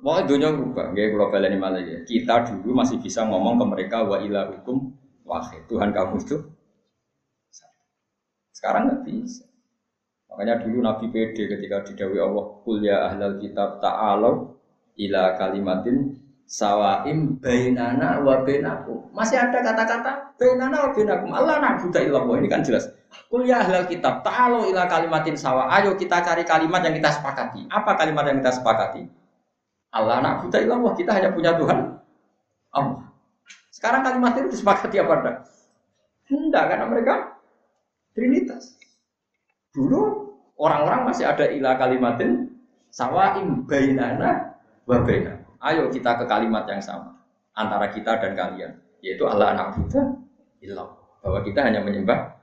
[0.05, 2.01] Mau dunia berubah, gak kalau baleni malah ya.
[2.05, 4.93] Kita dulu masih bisa ngomong ke mereka wa ilah hukum
[5.25, 5.65] wahid.
[5.65, 6.37] Tuhan kamu itu
[8.53, 9.45] sekarang nggak bisa.
[10.29, 14.57] Makanya dulu Nabi PD ketika didawi Allah, Kul ya ahlal kitab ta'alau
[14.99, 19.09] ila kalimatin sawaim bainana wa bainakum.
[19.11, 21.29] Masih ada kata-kata bainana wa bainakum.
[21.33, 22.35] Allah na'budu illallah.
[22.41, 22.89] Ini kan jelas.
[23.27, 25.67] Kul ya ahlal kitab ta'alau ila kalimatin sawa.
[25.73, 27.65] Ayo kita cari kalimat yang kita sepakati.
[27.69, 29.03] Apa kalimat yang kita sepakati?
[29.95, 31.95] Allah nak buta ilah kita hanya punya Tuhan
[32.75, 33.07] Allah.
[33.71, 35.37] Sekarang kalimat itu disepakati apa enggak?
[36.27, 37.15] Enggak, karena mereka
[38.15, 38.79] Trinitas.
[39.75, 42.47] Dulu orang-orang masih ada ilah kalimatin
[42.87, 44.55] sawaim bainana
[44.87, 45.34] wa baina.
[45.65, 47.17] Ayo kita ke kalimat yang sama
[47.57, 50.13] antara kita dan kalian, yaitu Allah anak buta
[50.61, 50.93] ilah.
[51.25, 52.37] Bahwa kita hanya menyembah.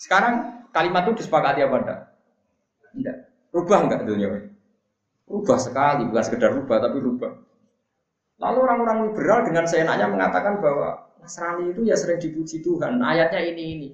[0.00, 2.00] Sekarang kalimat itu disepakati apa enggak?
[2.96, 3.16] Enggak.
[3.52, 4.28] Rubah enggak dunia?
[5.28, 7.36] Rubah sekali, bukan sekedar rubah tapi rubah.
[8.40, 13.02] Lalu orang-orang liberal dengan seenaknya mengatakan bahwa Nasrani itu ya sering dipuji Tuhan.
[13.02, 13.88] Ayatnya ini ini.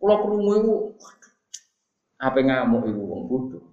[0.00, 0.74] Pulau kerungu itu,
[2.18, 3.64] apa ngamuk itu wong bodoh.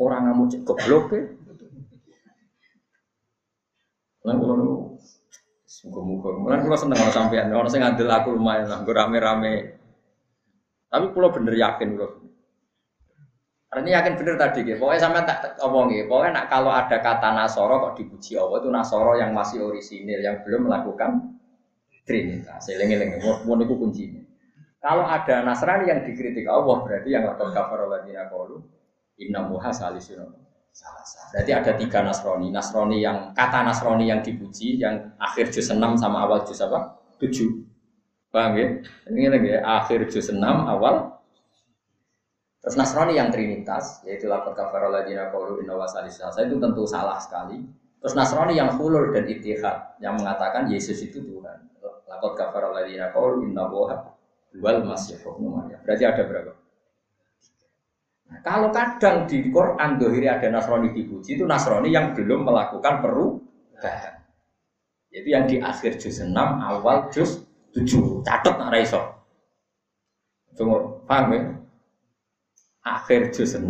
[0.00, 1.22] Orang ngamuk cek goblok ya.
[4.22, 4.76] Lan kula niku
[5.82, 6.28] muga-muga.
[6.54, 9.54] Lan kula seneng kalau sampean orang sing ngandel aku lumayan lah, rame-rame.
[10.92, 12.08] Tapi pulau bener yakin kula.
[13.72, 14.76] Ini yakin bener tadi gitu.
[14.76, 16.04] Pokoknya sampai tak ngomong gitu.
[16.04, 20.44] Pokoknya nak kalau ada kata Nasoro kok dipuji Allah itu Nasoro yang masih orisinil yang
[20.44, 21.40] belum melakukan
[22.02, 22.66] Trinitas.
[22.66, 24.22] Seling-eling, mau itu kuncinya.
[24.82, 28.58] Kalau ada Nasrani yang dikritik Allah berarti yang lakukan kafar ladina qalu
[29.22, 29.70] inna muha
[31.32, 32.48] Berarti ada tiga Nasrani.
[32.48, 36.96] Nasrani yang kata Nasrani yang dipuji yang akhir juz 6 sama awal juz apa?
[37.20, 38.32] 7.
[38.32, 38.66] Paham ya?
[39.12, 41.12] Ini lagi ya, akhir juz 6 awal
[42.62, 47.58] Terus Nasrani yang Trinitas, yaitu lapor kafaroladina kaulu inna wasalisa, itu tentu salah sekali.
[47.98, 51.58] Terus Nasrani yang hulul dan itihad yang mengatakan Yesus itu Tuhan.
[52.12, 53.98] Lakot kafar alladziina qalu inna wal
[54.84, 55.80] Maryam.
[55.82, 56.52] Berarti ada berapa?
[58.40, 64.24] Kalau kadang di Quran dohiri ada Nasrani dipuji itu Nasrani yang belum melakukan perubahan.
[65.12, 67.44] Jadi yang di akhir juz 6 awal juz
[67.76, 69.00] 7 catat nak raiso.
[70.56, 71.40] Tunggu, paham ya?
[72.80, 73.68] Akhir juz 6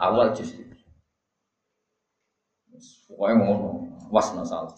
[0.00, 0.72] awal juz 7.
[3.12, 3.68] Pokoknya ngono,
[4.08, 4.72] was masalah.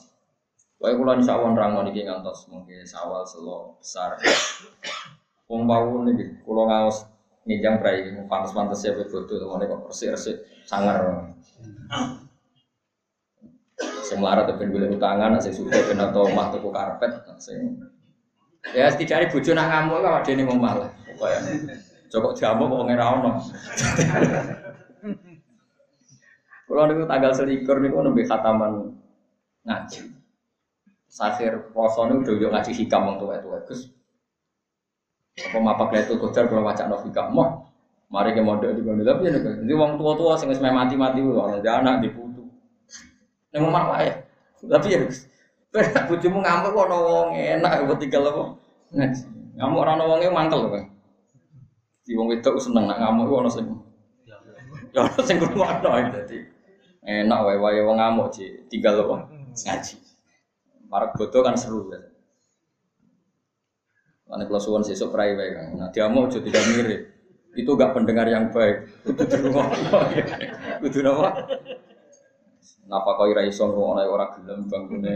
[0.79, 4.19] Pokoknya kalau insya Allah nerang niki ngantos mungkin sawal selo besar.
[5.51, 7.09] Wong bau nih, kalau ngawas
[7.47, 10.11] nginjang prai, pantas-pantas ya betul teman kok persi
[10.67, 11.31] sangar.
[13.79, 17.79] Sing melarat tapi boleh utangan, sing suka ben atau mah tuku karpet, sing
[18.75, 20.91] ya setidaknya bojo nak ngamuk kok dene ngomah lah.
[21.15, 21.79] Pokoknya
[22.09, 23.05] Joko jamu kok ngira.
[26.69, 28.93] Kalau niku tanggal selikur niku nembe khataman
[29.65, 30.01] ngaji.
[31.09, 33.93] Sakhir poso niku udah ngaji hikam wong tuwa-tuwa Gus.
[35.39, 37.63] Apa mapak itu kocar kalau baca no hikam mah.
[38.09, 42.01] Mari ke model di kono tapi nek jadi wong tua-tua sing wis mati-mati wong anak
[42.01, 42.41] diputu.
[43.53, 44.11] Ning omah wae.
[44.65, 45.29] Tapi ya Gus.
[46.09, 48.43] Bojomu ngamuk kok wong enak kok tinggal apa?
[48.97, 49.23] Ngaji.
[49.61, 50.89] Ngamuk ora ono wonge mangkel kok.
[52.09, 53.69] Di wong wedok seneng nak ngamuk ono sing.
[54.97, 56.59] Ya ono sing ngrungokno dadi
[57.09, 59.97] enak wae wae wong ngamuk sih tinggal apa ngaji
[60.93, 61.99] marak bodoh kan seru ya
[64.29, 67.03] Mana kalau suwon sesuk prai wae kan nah dia mau jadi tidak mirip.
[67.57, 68.87] Itu gak pendengar yang baik.
[69.03, 69.67] Kudu dirungok
[70.85, 71.31] kudu apa?
[72.89, 75.13] Napa kau ira iso ngono ora gelem bangune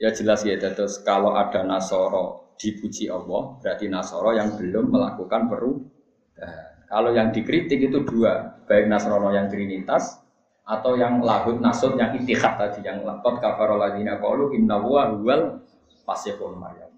[0.00, 6.74] Ya jelas ya terus kalau ada Nasoro dipuji Allah berarti Nasoro yang belum melakukan perubahan.
[6.84, 10.20] Kalau yang dikritik itu dua, baik Nasrono yang Trinitas
[10.64, 15.60] atau yang lahut nasut yang itihad tadi yang lapot kafaroladina kaulu inna wa huwal
[16.04, 16.92] pasifun maryam.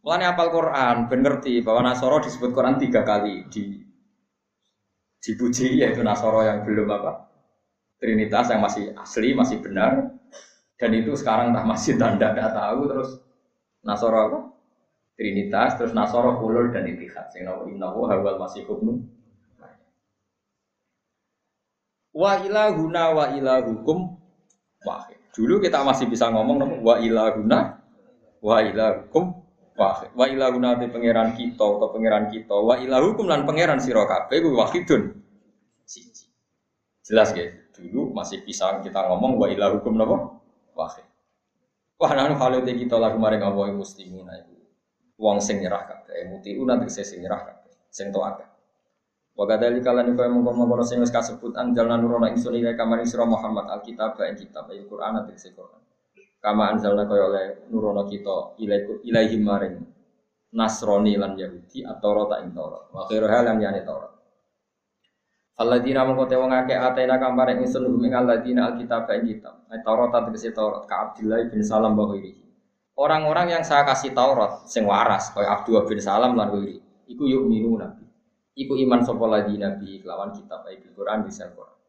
[0.00, 3.84] Mulane apal Quran, ben ngerti bahwa Nasoro disebut Quran tiga kali di
[5.20, 7.28] dipuji yaitu Nasoro yang belum apa
[8.00, 10.16] Trinitas yang masih asli masih benar
[10.80, 13.20] dan itu sekarang tak masih tanda tidak tahu terus
[13.84, 14.38] Nasoro apa
[15.20, 17.28] Trinitas, terus Nasoro, Ulul, dan Itihad.
[17.28, 19.04] Sing nawa innahu hawal masih hubnu.
[22.16, 24.16] Wa ilahuna wa ilahukum
[24.80, 25.20] wahid.
[25.36, 27.79] Dulu kita masih bisa ngomong wa ilahuna
[28.40, 29.24] wa ilahukum
[29.76, 30.10] wahid.
[30.16, 32.56] Wa ilahuna itu pangeran kita atau pangeran kita.
[32.56, 35.02] Wa ilahukum lan pangeran sira kabeh kuwi wahidun.
[35.86, 36.28] Siji.
[37.06, 37.48] Jelas ya.
[37.76, 40.36] Dulu masih bisa kita ngomong wa ilahukum napa?
[40.76, 41.06] Wahid.
[42.00, 44.60] Wah, nanu kalau kita lagu maring Allah muslimin itu
[45.20, 48.40] wong sing nyerah kabeh nanti sing nyerah kabeh sing taat
[49.36, 53.72] Wa kadzalika lan kaya mengkono-mengkono sing wis kasebut anjalna nuruna ingsun ila kamari sira Muhammad
[53.72, 55.80] alkitab ing kitab ayat Quran ati Quran.
[56.40, 58.56] Kama anzalna kaya oleh nurono kita
[59.04, 59.76] ilaihi maring
[60.50, 62.90] Nasrani lan Yahudi atau rota ing Taurat.
[62.90, 64.10] Wa khairu halam yani Taurat.
[65.60, 69.62] Alladzina mengko te wong akeh atena kamare ingsun hum ing alladzina alkitab ing kitab.
[69.84, 72.10] Taurat tegese Taurat ka Abdullah bin Salam wa
[73.00, 77.46] Orang-orang yang saya kasih Taurat sing waras kaya Abdullah bin Salam lan wiri iku yuk
[77.46, 78.04] minu nabi.
[78.58, 81.79] Iku iman sapa lagi nabi kelawan kitab ayat Quran bisa Quran.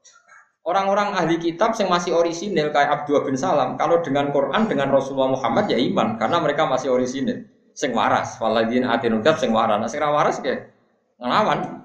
[0.62, 5.34] Orang-orang ahli kitab yang masih orisinil kayak Abdullah bin Salam, kalau dengan Quran dengan Rasulullah
[5.34, 7.50] Muhammad ya iman karena mereka masih orisinil.
[7.74, 9.82] Sing waras, waladin atinul sing waras.
[9.82, 10.70] Nah, sing waras kayak
[11.18, 11.82] ngelawan.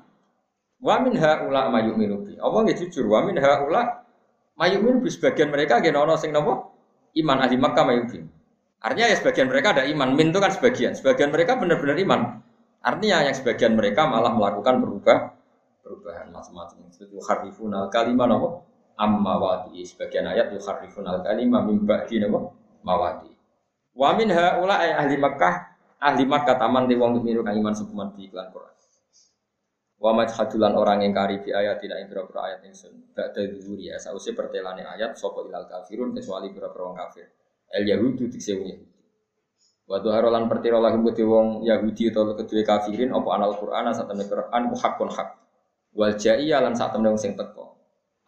[0.76, 2.32] Wa min haula mayu'minu bi.
[2.36, 4.04] Allah nggih jujur, wa min haula
[4.60, 6.68] mayu'minu bi sebagian mereka nggih ana sing napa?
[7.16, 8.28] Iman ahli Makkah mayu'min.
[8.84, 10.92] Artinya ya sebagian mereka ada iman, min itu kan sebagian.
[10.92, 12.44] Sebagian mereka benar-benar iman.
[12.84, 15.35] Artinya yang sebagian mereka malah melakukan berubah
[15.86, 16.90] perubahan macam-macam.
[16.90, 18.66] Itu harifun al kalimah nopo
[18.98, 19.78] ammawati.
[19.86, 22.50] Sebagian ayat harifun al kalimah mimba di nopo
[22.82, 23.30] mawati.
[23.94, 25.54] Wa min haula ahli Makkah
[26.02, 28.74] ahli Makkah taman di wong miru iman sepuman di iklan Quran.
[29.96, 33.16] Wa majhadulan orang yang kari bi ayat tidak ing pira ayat ingsun.
[33.16, 37.26] Ba'da dzuri ya sause pertelane ayat sapa ilal kafirun kecuali pira-pira kafir.
[37.72, 38.96] El Yahudi dikse wong Yahudi.
[39.86, 44.26] Wa harolan pertiro lahum kedhe wong Yahudi atau kedue kafirin apa anal Qur'an sak temne
[44.26, 45.28] Qur'an ku hakun hak.
[45.96, 47.74] Wal jaiya lan sak temne sing teko.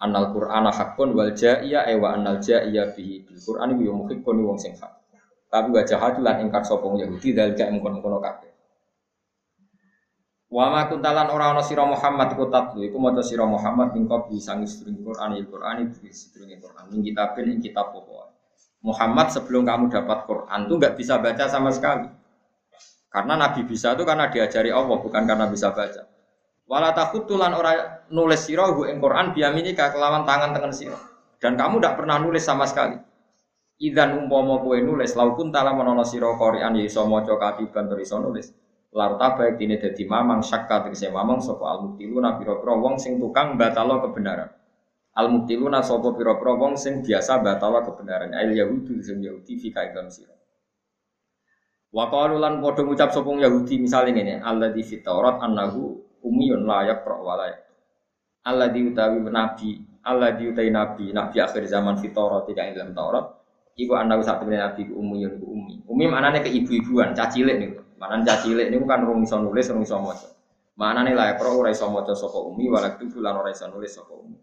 [0.00, 4.56] Anal Qur'an hakun wal jaiya e wa anal jaiya bihi bil Qur'an yo muhikkun wong
[4.56, 4.92] sing hak.
[5.52, 8.52] Tapi wa jahadu lan ingkar sapa Yahudi dal gak mengkon-kono kabeh.
[10.48, 14.40] Wa ma kuntalan ora ana sira Muhammad ku tatlu iku maca sira Muhammad ing kopi
[14.40, 17.92] sang istring Qur'an il Qur'an iki sedurunge Qur'an ing kitabin ing kitab
[18.80, 22.08] Muhammad sebelum kamu dapat Quran itu nggak bisa baca sama sekali.
[23.12, 26.07] Karena Nabi bisa itu karena diajari Allah, bukan karena bisa baca.
[26.68, 31.00] Wala tulan ora nulis sira hu ing Quran biaminika kelawan tangan tangan sira.
[31.40, 33.00] Dan kamu tidak pernah nulis sama sekali.
[33.80, 38.20] Idan umpama kowe nulis laukun tala menono sira Quran ya iso maca katiban tur iso
[38.20, 38.52] nulis.
[38.92, 43.56] Larta baik dini dadi mamang syakka tegese mamang sapa al muktiluna pira-pira wong sing tukang
[43.56, 44.52] batalo kebenaran.
[45.16, 48.36] Al muktiluna sapa pira-pira wong sing biasa batalo kebenaran.
[48.36, 50.36] Al yahudi sing yahudi fi kaidam sira.
[51.88, 56.84] Wa qalu lan padha ngucap sapa Yahudi misale ngene, alladzi fit Taurat annahu umiyun la
[56.84, 57.48] yaqra wa la
[58.48, 59.76] Alladzi utawi nabi,
[60.08, 63.26] alladzi utai nabi, nabi akhir zaman fit Taurat tidak ing dalam Taurat.
[63.76, 65.84] Iku annahu sak temene nabi umiyun ku umi.
[65.84, 67.84] Umi maknane ke ibu-ibuan, cacilik niku.
[68.00, 70.32] Manan cacilik niku kan rung iso nulis, rung iso maca.
[70.80, 74.38] Maknane la yaqra ora iso maca umi, walak tuh lan ora iso nulis umi.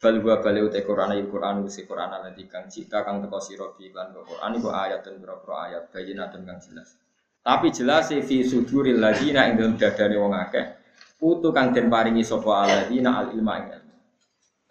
[0.00, 3.68] Bal wa bali ute Quran ayat Quran usi Quran nanti kang cita kang teko sira
[3.76, 6.96] bi lan Quran iku ayat dan berapa ayat bayinatun kang jelas.
[7.44, 10.79] Tapi jelas fi suduril ladina ing dalem dadane wong akeh
[11.20, 13.94] putu kang den paringi sapa aladina al ilma ilmu.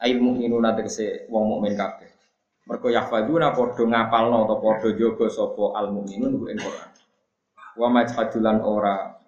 [0.01, 2.09] Ail mukminuna tegese wong mukmin kabeh.
[2.65, 6.89] Mergo yahfaduna padha ngapalno atau padha jaga sapa al mukminun ing Quran.
[7.77, 9.19] Wa majhadulan ora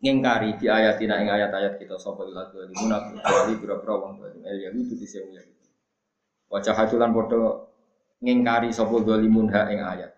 [0.00, 4.92] ngingkari di ayatina ing ayat-ayat kita sapa ila dzalimun kecuali pira-pira wong zalim el yahudi
[4.92, 5.66] dise wong yahudi
[6.52, 7.64] wajah hadulan padha
[8.20, 10.12] ngingkari sapa dzalimun ha ing ayat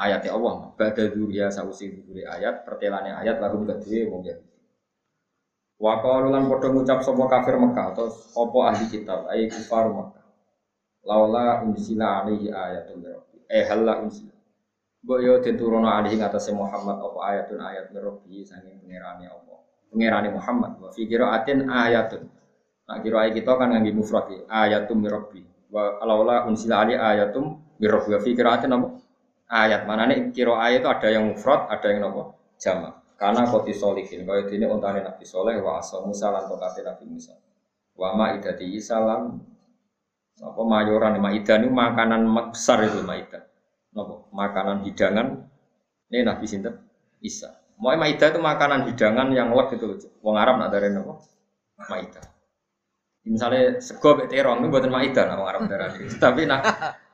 [0.00, 4.49] ayat Allah badha dzuriya sausi dzuri ayat pertelane ayat lagu kedue wong yahudi
[5.80, 10.24] Wa qalu lan padha ngucap sapa kafir Mekah atau apa ahli kitab ai kufar Mekah
[11.08, 14.36] laula unsila alaihi ayatun rabbi eh halla unsila
[15.00, 19.54] Mbok yo diturono alih ing atase Muhammad apa ayatun ayat mirrobi saking pangerane apa.
[19.88, 22.28] Pangerane Muhammad wa fi qiraatin ayatun.
[22.84, 25.40] Nah kira kita kan ngangge mufrad ya, ayatum mirrobi.
[25.72, 28.88] Wa alaula unsila ali ayatum mirrobi wa fi qiraatin apa?
[29.48, 32.22] Ayat mana nih kira ayat itu ada yang mufrad, ada yang apa?
[32.60, 32.99] Jamak.
[33.20, 37.36] Karena koti solihin, kaya ini untane Nabi Soleh wa asa Musa lan tokate Nabi Musa.
[37.92, 39.36] Wa ma idati salam
[40.40, 43.44] apa mayoran maidah ini makanan besar itu maidah
[43.92, 45.36] nopo makanan hidangan
[46.08, 46.80] ini Nabi Sinten
[47.20, 47.60] Isa.
[47.80, 51.20] Mau maida itu makanan hidangan yang lek itu Wong Arab nak dari nopo
[51.88, 52.24] maida.
[53.28, 56.08] Misalnya sego bek terong itu buatan maida nak wong Arab dari.
[56.16, 56.60] Tapi nak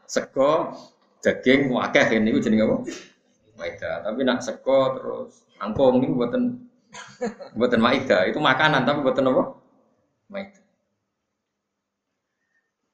[0.06, 0.70] sego
[1.18, 2.76] daging wakeh ini jenenge apa?
[3.56, 4.04] Maida.
[4.04, 6.42] Tapi nak sego terus angkong ini buatan
[7.58, 8.28] buatan maida.
[8.28, 9.44] Itu makanan tapi buatan apa?
[10.32, 10.60] Maida.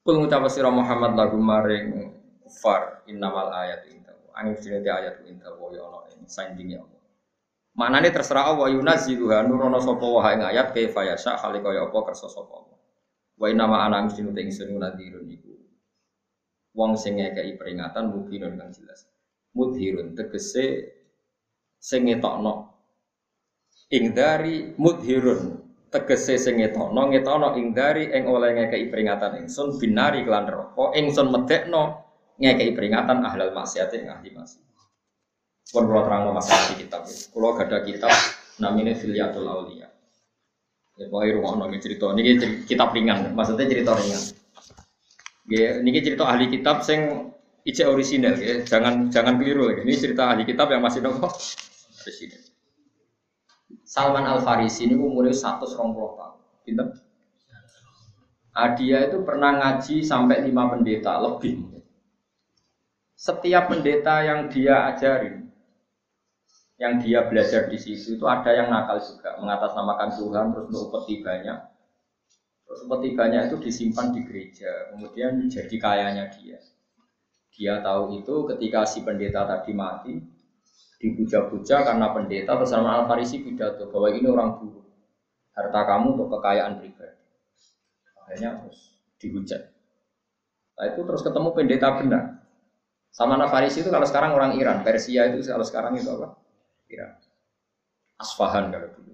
[0.03, 2.11] Kul ngucap sira Muhammad lagu maring
[2.43, 7.03] kufar innamal ayat inta angin sini ayat inta wa ya Allah ini sandingnya Allah
[7.73, 12.29] Maknanya terserah Allah yunazziluha nurono sapa wa ing ayat kaifa yasha khali kaya apa kersa
[12.29, 12.79] sapa Allah.
[13.41, 15.57] Wa inna ma ana mesti te ingsun nadirun iku.
[16.77, 19.09] Wong sing ngekeki peringatan mubinun kang jelas.
[19.53, 20.97] Mudhirun tegese
[21.77, 22.73] sing ngetokno
[23.93, 25.61] ing dari mudhirun
[25.93, 31.29] tegese sing ngetokno ngetokno ing dari ing oleh ngekeki peringatan ingsun binari kelan neraka ingsun
[31.29, 32.01] medekno
[32.41, 34.65] ngekei peringatan ahlal maksiat yang ahli maksiat.
[35.73, 38.13] Pun kalau terang masalah di kitab, kalau gak ada kitab
[38.61, 39.89] namanya Filiatul Aulia.
[41.01, 42.37] Ya pokoknya rumah nongin cerita, ini
[42.69, 44.23] kitab ringan, maksudnya cerita ringan.
[45.49, 47.33] Ya, ini cerita ahli kitab sing
[47.63, 48.63] ijek orisinal, ya.
[48.67, 49.71] jangan jangan keliru.
[49.83, 51.31] Ini cerita ahli kitab yang masih nopo
[52.03, 52.43] orisinal.
[53.83, 56.35] Salman Al Farisi ini umurnya satu puluh tahun,
[56.65, 56.87] pinter.
[58.53, 61.73] Adia itu pernah ngaji sampai lima pendeta lebih
[63.23, 65.47] setiap pendeta yang dia ajarin,
[66.75, 71.23] yang dia belajar di situ itu ada yang nakal juga, mengatasnamakan Tuhan, terus untuk peti
[71.23, 71.59] banyak.
[72.67, 76.59] Terus banyak itu disimpan di gereja, kemudian jadi kayanya dia.
[77.53, 80.17] Dia tahu itu ketika si pendeta tadi mati,
[80.97, 84.87] dipuja-puja karena pendeta terus sama Al Farisi pidato bahwa ini orang buruk,
[85.53, 87.21] harta kamu untuk kekayaan pribadi.
[88.25, 89.63] Akhirnya terus dihujat.
[90.79, 92.25] Nah itu terus ketemu pendeta benar.
[93.13, 96.33] Salman Farisi itu kalau sekarang orang Iran, Persia itu kalau sekarang itu apa?
[96.89, 97.13] Iran.
[98.17, 99.13] Asfahan kalau dulu.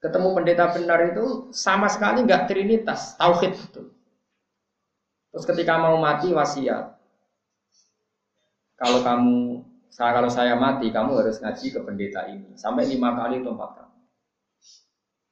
[0.00, 3.82] Ketemu pendeta benar itu sama sekali nggak trinitas, tauhid itu.
[5.30, 6.98] Terus ketika mau mati wasiat,
[8.74, 9.38] kalau kamu
[9.90, 13.70] saya kalau saya mati, kamu harus ngaji ke pendeta ini sampai lima kali atau empat
[13.76, 13.90] kali.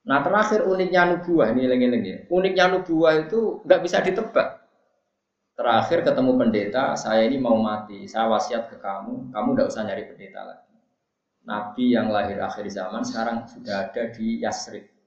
[0.09, 2.11] Nah terakhir uniknya nubuah ini lengi-lengi.
[2.11, 2.18] Ya.
[2.32, 4.66] Uniknya nubuah itu nggak bisa ditebak.
[5.59, 10.05] Terakhir ketemu pendeta, saya ini mau mati, saya wasiat ke kamu, kamu tidak usah nyari
[10.07, 10.74] pendeta lagi.
[11.42, 14.97] Nabi yang lahir akhir zaman sekarang sudah ada di Yasrib.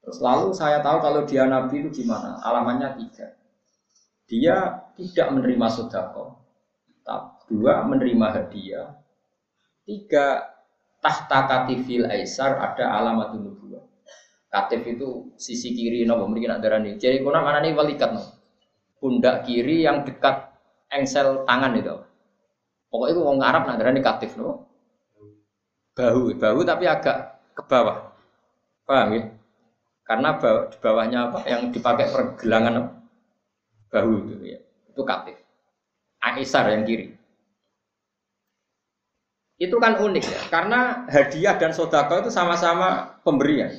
[0.00, 3.36] Terus lalu saya tahu kalau dia Nabi itu gimana, alamannya tiga.
[4.30, 4.56] Dia
[4.96, 6.40] tidak menerima sodako,
[7.50, 8.94] dua menerima hadiah,
[9.82, 10.54] tiga
[11.02, 13.82] tahta katifil aisar ada alamat nubuah.
[14.50, 16.98] Katif itu sisi kiri nopo mungkin nak darani.
[16.98, 18.22] Jadi mana nih walikat no.
[18.98, 20.50] Pundak kiri yang dekat
[20.90, 21.96] engsel tangan itu.
[22.90, 24.66] Pokoknya itu orang Arab nak darani katif no.
[25.94, 28.14] Bahu, bahu tapi agak ke bawah.
[28.86, 29.22] Paham ya?
[30.10, 31.46] Karena di bawahnya apa?
[31.46, 32.98] Yang dipakai pergelangan
[33.94, 34.60] bahu itu ya.
[34.90, 35.38] Itu katif.
[36.18, 37.14] Aisar yang kiri.
[39.60, 43.70] Itu kan unik ya, karena hadiah dan sodako itu sama-sama pemberian.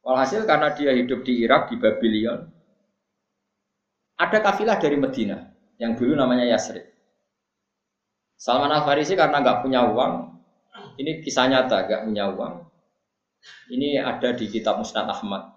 [0.00, 2.48] Walhasil karena dia hidup di Irak, di Babylon,
[4.16, 6.80] ada kafilah dari Medina yang dulu namanya Yasrib.
[8.40, 10.32] Salman Al Farisi karena nggak punya uang,
[10.96, 12.54] ini kisah nyata, nggak punya uang.
[13.68, 15.54] Ini ada di kitab Musnad Ahmad.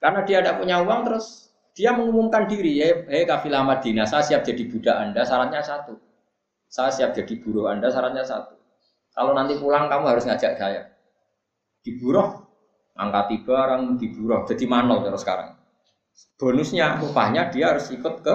[0.00, 4.44] Karena dia tidak punya uang, terus dia mengumumkan diri, hei, hey, kafilah Madinah, saya siap
[4.44, 5.96] jadi budak Anda, syaratnya satu.
[6.68, 8.54] Saya siap jadi buruh Anda, syaratnya satu.
[9.14, 10.92] Kalau nanti pulang kamu harus ngajak saya.
[11.80, 12.44] Di buruh,
[12.94, 15.58] angkati barang di buruh jadi manol terus sekarang
[16.38, 18.34] bonusnya upahnya dia harus ikut ke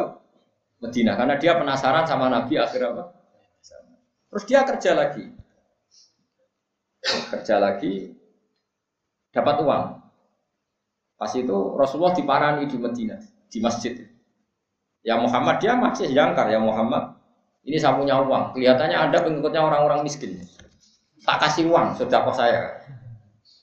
[0.84, 3.04] Medina karena dia penasaran sama Nabi akhir apa
[4.30, 5.32] terus dia kerja lagi
[7.32, 8.19] kerja lagi
[9.36, 9.84] dapat uang
[11.20, 13.18] pas itu Rasulullah diparani di Medina
[13.52, 13.94] di masjid
[15.04, 17.18] ya Muhammad dia masih jangkar ya Muhammad
[17.68, 20.40] ini saya punya uang kelihatannya ada pengikutnya orang-orang miskin
[21.28, 22.80] tak kasih uang kok saya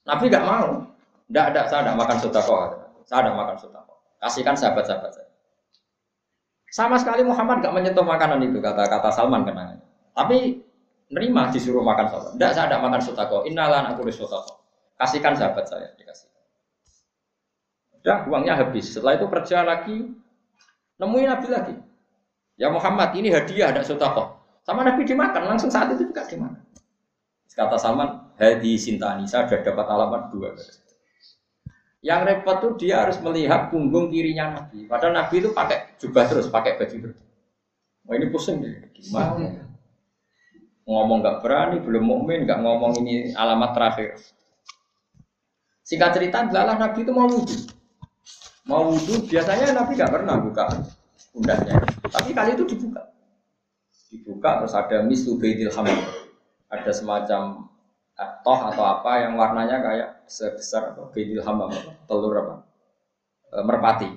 [0.06, 0.86] Nabi nggak mau.
[1.26, 2.54] Tidak ada, saya tidak makan sodako.
[3.02, 3.94] Saya tidak makan sodako.
[4.22, 5.30] Kasihkan sahabat-sahabat saya.
[6.70, 9.82] Sama sekali Muhammad nggak menyentuh makanan itu kata-kata Salman kenangan.
[10.14, 10.62] Tapi
[11.10, 12.32] nerima disuruh makan sahabat.
[12.38, 13.38] Tidak, saya tidak makan sodako.
[13.50, 14.65] Innalan aku sodako.
[14.96, 16.28] Kasihkan sahabat saya dikasih.
[18.00, 18.96] Udah uangnya habis.
[18.96, 19.96] Setelah itu kerja lagi,
[20.96, 21.76] nemuin Nabi lagi.
[22.56, 24.40] Ya Muhammad ini hadiah ada sodako.
[24.64, 26.64] Sama Nabi dimakan langsung saat itu juga dimakan.
[27.56, 30.52] Kata Salman, Hadi Sintani, saya sudah dapat alamat dua.
[32.04, 34.84] Yang repot tuh dia harus melihat punggung kirinya Nabi.
[34.84, 37.18] Padahal Nabi itu pakai jubah terus, pakai baju terus.
[38.04, 39.66] Wah ini pusing ya, gimana?
[40.84, 44.20] Ngomong nggak berani, belum mukmin, nggak ngomong ini alamat terakhir.
[45.86, 47.56] Singkat cerita, adalah Nabi itu mau wudhu.
[48.66, 50.66] Mau wudhu, biasanya Nabi nggak pernah buka
[51.30, 51.78] pundaknya.
[52.10, 53.06] Tapi kali itu dibuka.
[54.10, 55.94] Dibuka, terus ada mislu beidil hamil.
[56.66, 57.70] Ada semacam
[58.16, 61.68] toh atau apa yang warnanya kayak sebesar bedil hamba
[62.08, 62.54] telur apa
[63.52, 64.10] e, merpati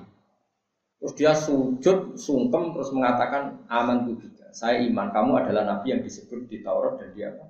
[1.00, 4.16] terus dia sujud sungkem terus mengatakan aman tuh
[4.56, 7.46] saya iman kamu adalah nabi yang disebut di Taurat dan dia apa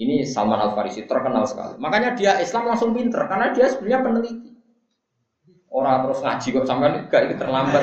[0.00, 4.50] ini Salman Al Farisi terkenal sekali makanya dia Islam langsung pinter karena dia sebenarnya peneliti
[5.74, 7.82] orang terus ngaji kok sampai enggak itu terlambat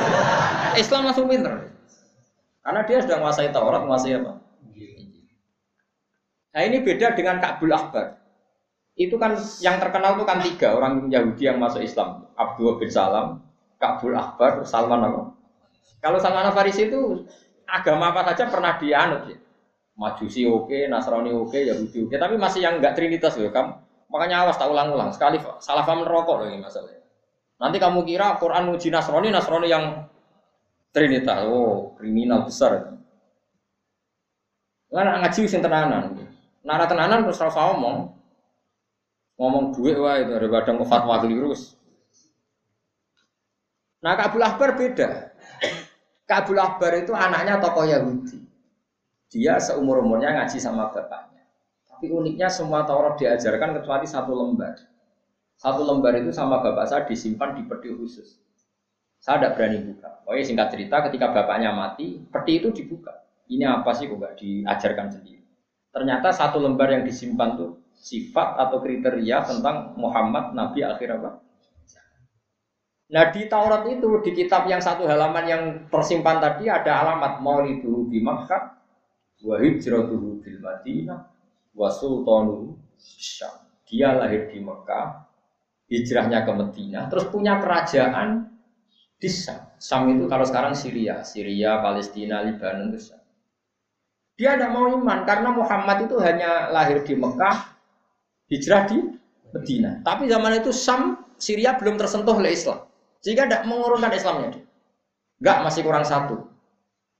[0.80, 1.72] Islam langsung pinter
[2.62, 4.42] karena dia sudah menguasai Taurat menguasai apa
[6.52, 8.20] Nah ini beda dengan Ka'bul Akbar.
[9.00, 12.28] Itu kan yang terkenal itu kan tiga orang Yahudi yang masuk Islam.
[12.36, 13.40] Abdul bin Salam,
[13.80, 15.32] Ka'bul Akbar, Salman apa?
[16.04, 17.24] Kalau Salman Farisi itu
[17.64, 19.38] agama apa saja pernah dianut ya.
[20.02, 23.78] Majusi oke, Nasrani oke, Yahudi oke, tapi masih yang enggak trinitas loh kamu.
[24.10, 25.14] Makanya awas tak ulang-ulang.
[25.14, 27.06] Sekali salah paham rokok loh ini masalahnya.
[27.62, 30.10] Nanti kamu kira Quran uji Nasrani, Nasrani yang
[30.90, 31.46] trinitas.
[31.46, 32.98] Oh, kriminal besar.
[34.90, 36.18] Kan ngaji sing tenanan.
[36.66, 38.12] Nara tenanan terus rasa ngomong.
[39.38, 41.54] Ngomong duit wah itu daripada fatwa keliru.
[44.02, 45.30] Nah Kabul Akbar beda.
[46.26, 48.41] Kabul Akbar itu anaknya tokoh Yahudi.
[49.32, 51.48] Dia seumur umurnya ngaji sama bapaknya.
[51.88, 54.76] Tapi uniknya semua Taurat diajarkan kecuali satu lembar.
[55.56, 58.36] Satu lembar itu sama bapak saya disimpan di peti khusus.
[59.22, 60.10] Saya tidak berani buka.
[60.26, 63.24] Pokoknya singkat cerita ketika bapaknya mati, peti itu dibuka.
[63.48, 65.46] Ini apa sih kok nggak diajarkan sendiri?
[65.94, 71.40] Ternyata satu lembar yang disimpan tuh sifat atau kriteria tentang Muhammad Nabi akhir apa?
[73.12, 78.10] Nah di Taurat itu di kitab yang satu halaman yang tersimpan tadi ada alamat Maulidu
[78.10, 78.81] di Makkah,
[79.42, 81.28] wa hijratuhu bil Madinah,
[81.74, 83.66] wa sultanu Syam.
[83.90, 85.28] Dia lahir di Mekah,
[85.90, 88.48] hijrahnya ke Madinah, terus punya kerajaan
[89.18, 89.74] di Syam.
[89.82, 93.22] Syam itu kalau sekarang Syria, Syria, Palestina, Lebanon itu Syam.
[94.40, 97.78] Dia tidak mau iman karena Muhammad itu hanya lahir di Mekah,
[98.50, 98.98] hijrah di
[99.54, 100.02] Medina.
[100.02, 102.88] Tapi zaman itu Sam, Syria belum tersentuh oleh Islam.
[103.22, 104.58] Sehingga tidak mengurungkan Islamnya.
[105.38, 106.51] Enggak, masih kurang satu.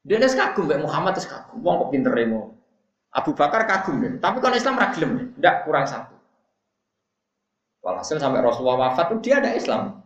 [0.02, 1.62] Dia nes kagum, Mbak Muhammad terus kagum.
[1.62, 2.58] Wong kok pinter emo.
[3.14, 4.18] Abu Bakar kagum deh.
[4.18, 5.36] Tapi kalau Islam ragilem.
[5.38, 6.16] Enggak, kurang satu.
[7.82, 10.02] Walhasil sampai Rasulullah wafat itu dia ada Islam.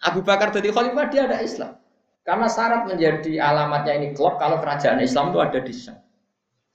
[0.00, 1.76] Abu Bakar jadi khalifah dia ada Islam.
[2.24, 5.96] Karena syarat menjadi alamatnya ini klub kalau kerajaan Islam itu ada di Syam.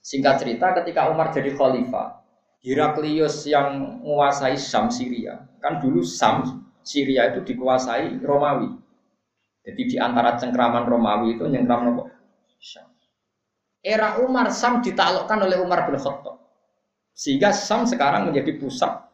[0.02, 2.22] Singkat cerita ketika Umar jadi khalifah,
[2.64, 5.46] Heraklius yang menguasai Sam Syria.
[5.62, 8.72] Kan dulu Sam Syria itu dikuasai Romawi.
[9.64, 12.02] Jadi di antara cengkraman Romawi itu nyengkram
[12.64, 12.88] Sam.
[13.84, 16.40] Era Umar Sam ditaklukkan oleh Umar bin Khattab.
[17.12, 19.04] Sehingga Sam sekarang menjadi pusat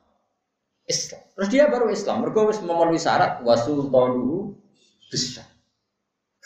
[0.87, 1.23] Islam.
[1.35, 2.23] Terus dia baru Islam.
[2.23, 4.55] Mereka memenuhi syarat wasultanu
[5.11, 5.51] besar.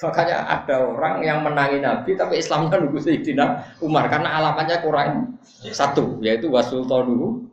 [0.00, 6.18] Makanya ada orang yang menangi Nabi tapi Islamnya nunggu Sayyidina Umar karena alamatnya kurang satu
[6.24, 7.46] yaitu wasultanu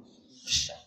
[0.48, 0.80] besar.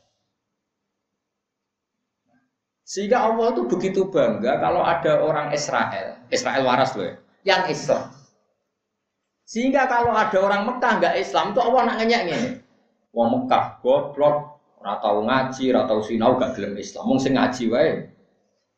[2.83, 8.14] Sehingga Allah itu begitu bangga kalau ada orang Israel, Israel waras loh ya, yang Islam.
[9.45, 12.51] Sehingga kalau ada orang Mekah nggak Islam tuh Allah nak ngenyek ini.
[13.13, 17.05] Wong Mekah goblok, ora tau ngaji, ora tau sinau gak gelem Islam.
[17.09, 17.93] Wong sing ngaji wae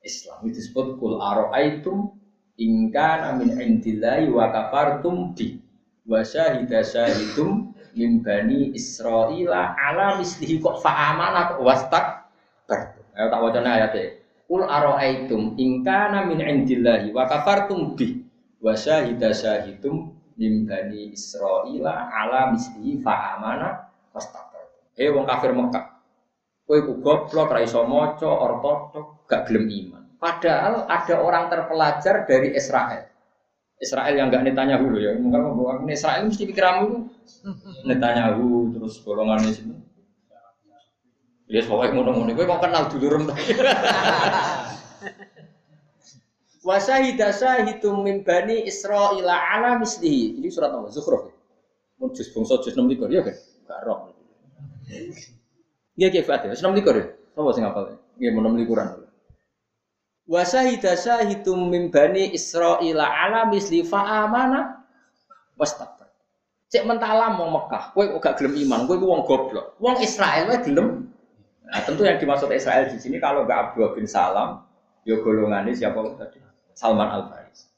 [0.06, 2.14] Islam itu disebut kul ara'aitum
[2.62, 5.58] in kana min indillahi wa kafartum bi
[6.06, 12.30] wa syahida syahidum min bani Israila ala mislihi kok fa'amana kok wastak
[12.70, 12.94] ber.
[13.16, 14.20] Ayo tak wacana ayatnya.
[14.46, 18.22] Kul ara'aitum in kana min indillahi wa kafartum bi
[18.62, 24.64] wa syahida syahidum min bani Israila ala mislihi fa'amana wastakbar.
[24.96, 25.96] Eh wong kafir Mekah.
[26.66, 30.02] Kowe ku goblok ra iso maca ortodok gak gelem iman.
[30.16, 33.06] Padahal ada orang terpelajar dari Israel.
[33.76, 35.12] Israel yang gak Netanyahu loh ya.
[35.14, 36.98] Mungkin mau ini Israel mesti pikiramu itu
[37.86, 39.76] Netanyahu terus golongan di sini.
[41.46, 42.34] Ya pokoknya ngono-ngono.
[42.34, 43.24] Kowe mau kenal dulu rem.
[46.66, 50.42] Wasahida sahidum min bani Israil ala mislihi.
[50.42, 50.90] Ini surat apa?
[50.90, 51.30] Zukhruf.
[52.02, 53.38] Mun juz bangsa juz 6 likur ya kan?
[53.70, 54.10] Gak roh.
[55.94, 57.06] Nggih nggih Fatih, wis 6 likur ya.
[57.38, 57.94] Sapa sing hafal?
[58.18, 58.86] Nggih mun 6 likuran.
[60.26, 64.82] Wasahida sahidum min bani Israil ala misli fa amana
[65.54, 66.10] wastakbar.
[66.66, 69.78] Cek mentalam wong Mekah, kowe gak gelem iman, kowe wong goblok.
[69.78, 71.14] Wong Israel wae gelem.
[71.62, 74.66] Nah, tentu yang dimaksud Israel di sini kalau nggak Abdullah bin Salam,
[75.06, 76.45] yo golongannya siapa tadi?
[76.76, 77.72] Salman Al Faris.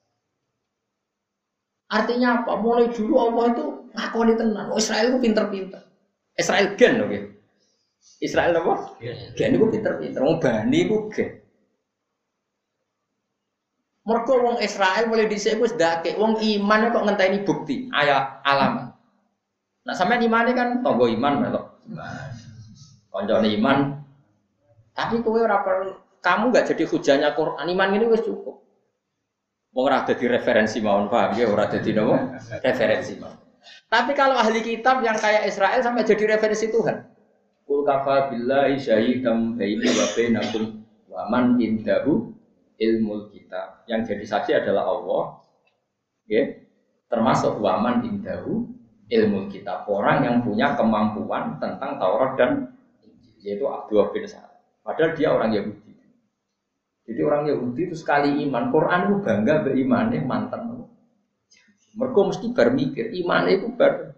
[1.88, 2.58] Artinya apa?
[2.58, 4.66] Mulai dulu Allah itu ngakoni tenan.
[4.74, 5.82] Oh, Israel itu pinter-pinter.
[6.34, 7.08] Israel gen oke.
[7.08, 7.22] Okay?
[8.20, 8.74] Israel apa?
[9.38, 10.20] Gen itu pinter-pinter.
[10.20, 11.30] Wong Bani itu gen.
[14.08, 18.96] Mereka wong Israel mulai dhisik wis ndake wong iman kok ngenteni bukti, ayat alamat.
[19.84, 21.76] Nah, sampean imane kan tonggo iman melok.
[23.12, 24.00] Koncone iman.
[24.96, 25.92] Tapi kowe ora perlu
[26.24, 28.67] kamu nggak jadi hujannya Quran iman ini wis cukup.
[29.78, 32.18] Ora dadi referensi mawon paham ya ora dadi nopo?
[32.58, 33.38] Referensi mawon.
[33.86, 37.06] Tapi kalau ahli kitab yang kayak Israel sampai jadi referensi Tuhan.
[37.62, 40.64] Kul kafa billahi syahidam baini wa bainakum
[41.06, 42.34] wa man indahu
[42.74, 43.86] ilmu kitab.
[43.86, 45.24] Yang jadi saksi adalah Allah.
[46.30, 46.42] Ya.
[47.08, 48.68] Termasuk waman indahu
[49.08, 49.88] ilmu kitab.
[49.88, 52.76] Orang yang punya kemampuan tentang Taurat dan
[53.40, 54.60] yaitu Abdullah bin Sa'ad.
[54.84, 55.87] Padahal dia orang Yahudi.
[57.08, 60.84] Jadi orang Yahudi itu sekali iman, Quran itu bangga berimannya mantan.
[61.96, 64.12] Mereka mesti bermikir, iman itu ber.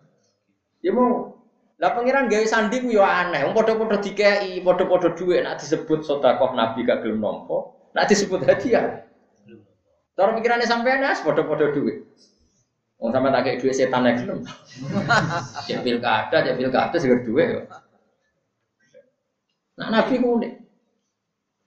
[0.83, 1.39] Ya mau,
[1.79, 3.47] lah pangeran gaya sandi yo aneh.
[3.47, 9.07] Wong padha-padha dikei, padha-padha dhuwit nak disebut sedekah Nabi gak gelem nampa, nak disebut hadiah.
[10.19, 12.05] Cara pikirannya sampean as padha-padha dhuwit.
[12.99, 14.43] Wong sampean tak kei dhuwit setan nek gelem.
[15.71, 17.61] Ya pilkada, ya pilkada seger dhuwit yo.
[19.79, 20.43] Nah Nabi ku.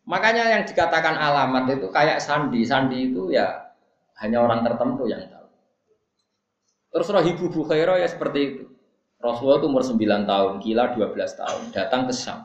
[0.04, 2.68] Makanya yang dikatakan alamat itu kayak sandi.
[2.68, 3.72] Sandi itu ya
[4.20, 5.48] hanya orang tertentu yang tahu.
[6.94, 8.64] Terus Rahibu Bukhairah ya seperti itu.
[9.24, 12.44] Rasulullah itu umur 9 tahun, gila 12 tahun, datang ke Syam.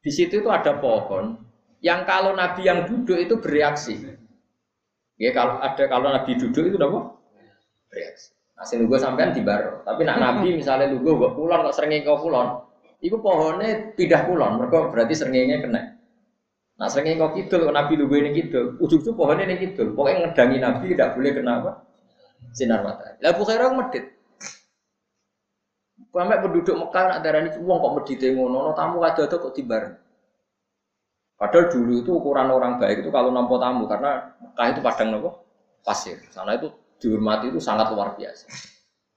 [0.00, 1.36] Di situ itu ada pohon
[1.84, 4.00] yang kalau Nabi yang duduk itu bereaksi.
[5.20, 7.00] Ya kalau ada kalau Nabi duduk itu apa?
[7.92, 8.32] Bereaksi.
[8.56, 9.84] Nah, sing gue sampean di baro.
[9.84, 12.62] Tapi nak Nabi misalnya lu gue kulon kok sering kau kulon,
[13.04, 15.82] itu pohonnya pindah kulon, mereka berarti seringnya kena.
[16.82, 19.94] Nah seringnya kau kidul, Nabi lu ini kidul, ujung-ujung pohonnya ini kidul.
[19.94, 21.70] Pokoknya ngedangi Nabi tidak boleh kenapa?
[22.50, 23.22] Sinar matahari.
[23.22, 24.18] Lah Bukhairah medit.
[26.10, 29.54] Sampai penduduk Mekah nak darah ini uang kok medit ngono, no tamu ada tuh kok
[29.54, 29.94] tibar.
[31.38, 35.30] Padahal dulu itu ukuran orang baik itu kalau nampo tamu karena Mekah itu padang nopo
[35.86, 36.18] pasir.
[36.34, 36.66] Sana itu
[36.98, 38.50] dihormati itu sangat luar biasa.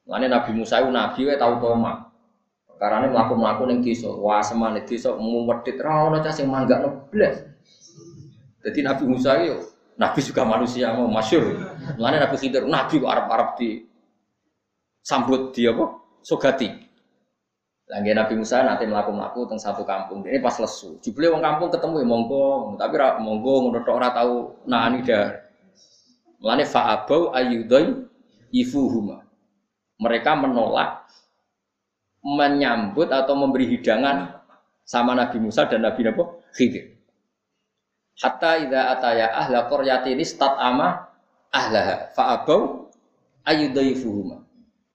[0.05, 2.13] Makanya Nabi Musa itu Nabi we tahu toma.
[2.77, 7.54] Karena melakukan melakukan yang desa, wah semane desa mau medit rawon aja sing mangga neblas.
[8.65, 9.61] Jadi Nabi Musa itu
[9.95, 11.55] Nabi juga manusia mau masyur.
[11.95, 13.85] Makanya Nabi Khidir, Nabi kok Arab-Arab di
[15.05, 15.85] sambut dia apa?
[16.25, 16.67] Sogati.
[17.85, 20.25] Lagi Nabi Musa nanti melakukan melaku tentang satu kampung.
[20.25, 20.97] Ini pas lesu.
[21.05, 22.45] Jubli wong kampung ketemu ya monggo,
[22.81, 25.29] tapi ra, monggo ngono tok ora tahu nani dah.
[26.41, 27.93] Mulane fa'abau ayyudai
[28.49, 29.21] ifuhuma.
[30.01, 31.05] Mereka menolak
[32.25, 34.33] menyambut atau memberi hidangan
[34.81, 36.25] sama Nabi Musa dan Nabi Nabi
[36.57, 36.94] Khidir.
[38.15, 41.11] Hatta idza ataya ahla qaryatin ama
[41.51, 42.87] ahlaha fa'abau
[43.43, 44.43] ayudaifuhuma.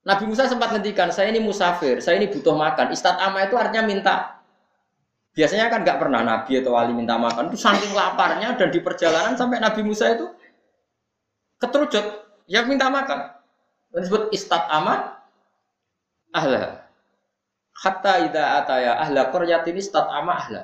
[0.01, 2.97] Nabi Musa sempat ngendikan, saya ini musafir, saya ini butuh makan.
[2.97, 4.41] ama itu artinya minta.
[5.37, 7.53] Biasanya kan nggak pernah Nabi atau wali minta makan.
[7.53, 10.27] Itu saking laparnya dan di perjalanan sampai Nabi Musa itu
[11.61, 12.05] keterucut,
[12.49, 13.31] yang minta makan.
[13.93, 14.33] Dan disebut
[14.73, 15.21] ama
[16.33, 16.89] ahla.
[17.77, 20.62] Hatta ida ataya ahla qaryatin ama ahla.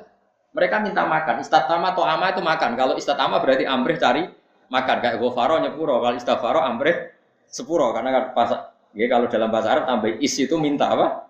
[0.55, 1.43] Mereka minta makan.
[1.43, 2.75] Istatama atau ama itu makan.
[2.75, 4.23] Kalau istatama berarti amrih cari
[4.71, 4.95] makan.
[5.03, 5.99] Kayak gofaro nyepuro.
[5.99, 7.11] Kalau istafaro amrih
[7.47, 7.91] sepuro.
[7.91, 8.49] Karena kan pas,
[8.95, 11.27] ya, kalau dalam bahasa Arab tambah is itu minta apa?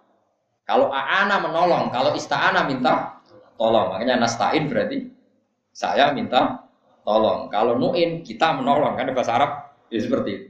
[0.67, 1.89] Kalau aana menolong.
[1.89, 3.23] Kalau ista'ana minta
[3.55, 3.97] tolong.
[3.97, 5.09] Makanya nastain berarti
[5.73, 6.67] saya minta
[7.01, 7.49] tolong.
[7.49, 8.93] Kalau nuin kita menolong.
[8.95, 9.51] Karena bahasa Arab
[9.89, 10.47] ya seperti itu.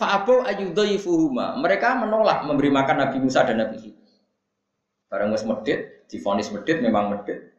[0.00, 1.60] Fa'abu ayudhaifuhuma.
[1.60, 4.08] Mereka menolak memberi makan Nabi Musa dan Nabi Khidir.
[5.12, 7.54] Barang wis medit, difonis medit memang medit.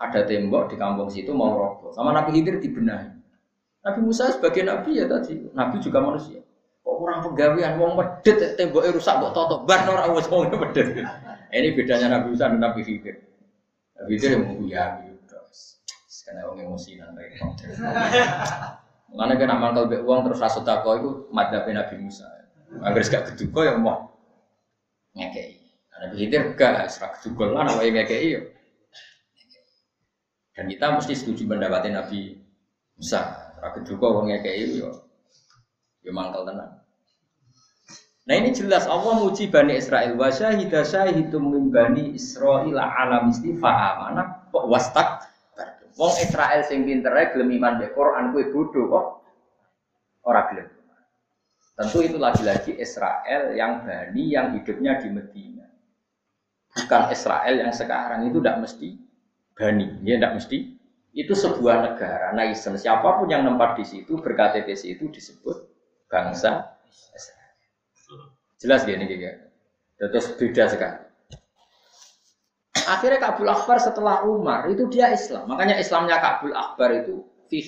[0.00, 1.92] Ada tembok di kampung situ mau roboh.
[1.92, 3.12] Sama Nabi Khidir dibenahi.
[3.84, 6.40] Nabi Musa sebagai nabi ya tadi, nabi juga manusia.
[6.80, 11.04] Kok orang pegawaian mau medit temboknya rusak kok toto bar ora wis wong medit.
[11.52, 13.20] Ini bedanya Nabi Musa dan Nabi Khidir.
[14.00, 15.10] Nabi Khidir yang mengguyami
[16.30, 17.42] karena orang emosi nanti.
[19.10, 22.22] Mana kena mangkal be uang terus rasa takoi itu madhabnya Nabi Musa.
[22.86, 24.14] Agar gak keduko ya mau
[25.18, 25.59] ngekei.
[26.00, 28.40] Nabi Khidir gak serak juga lah nama yang kayak iyo.
[30.56, 32.40] Dan kita mesti setuju mendapati Nabi
[32.96, 33.52] Musa.
[33.60, 34.88] Serak juga orang kayak iyo.
[36.00, 36.80] Ya mangkal tenang.
[38.24, 43.56] Nah ini jelas Allah muji Bani Israel wa syahida syahidum min Bani Israel ala misli
[43.60, 45.28] fa'amana kok wastak
[45.98, 49.06] Wong Israel sing pinter gelem iman mek Quran kuwi bodoh kok
[50.24, 50.68] ora gelem.
[51.76, 55.59] Tentu itu lagi-lagi Israel yang Bani yang hidupnya di Medina
[56.74, 58.88] bukan Israel yang sekarang itu tidak mesti
[59.60, 60.58] Bani, ya tidak mesti
[61.12, 65.68] itu sebuah negara nation siapa pun yang nempat di situ berKTP itu disebut
[66.08, 66.80] bangsa
[67.12, 67.52] Israel.
[68.56, 69.26] Jelas gini gitu.
[70.00, 70.98] Terus beda sekali.
[72.88, 75.44] Akhirnya Kabul Akbar setelah Umar itu dia Islam.
[75.50, 77.60] Makanya Islamnya Kabul Akbar itu fi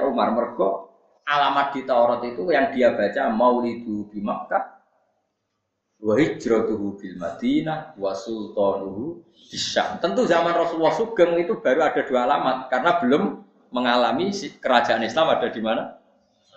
[0.00, 0.96] Umar mergo
[1.28, 4.75] alamat di Taurat itu yang dia baca Maulidu di Makkah
[6.06, 9.98] wa hijratuhu bil Madinah wa sultanuhu Syam.
[9.98, 13.22] Tentu zaman Rasulullah Sugeng itu baru ada dua alamat karena belum
[13.74, 15.98] mengalami kerajaan Islam ada di mana?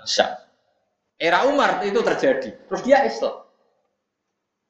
[0.06, 0.30] Syam.
[1.18, 2.56] Era Umar itu terjadi.
[2.66, 3.46] Terus dia Islam.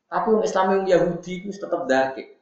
[0.09, 2.39] Tapi yang Islam yang Yahudi itu tetap dake.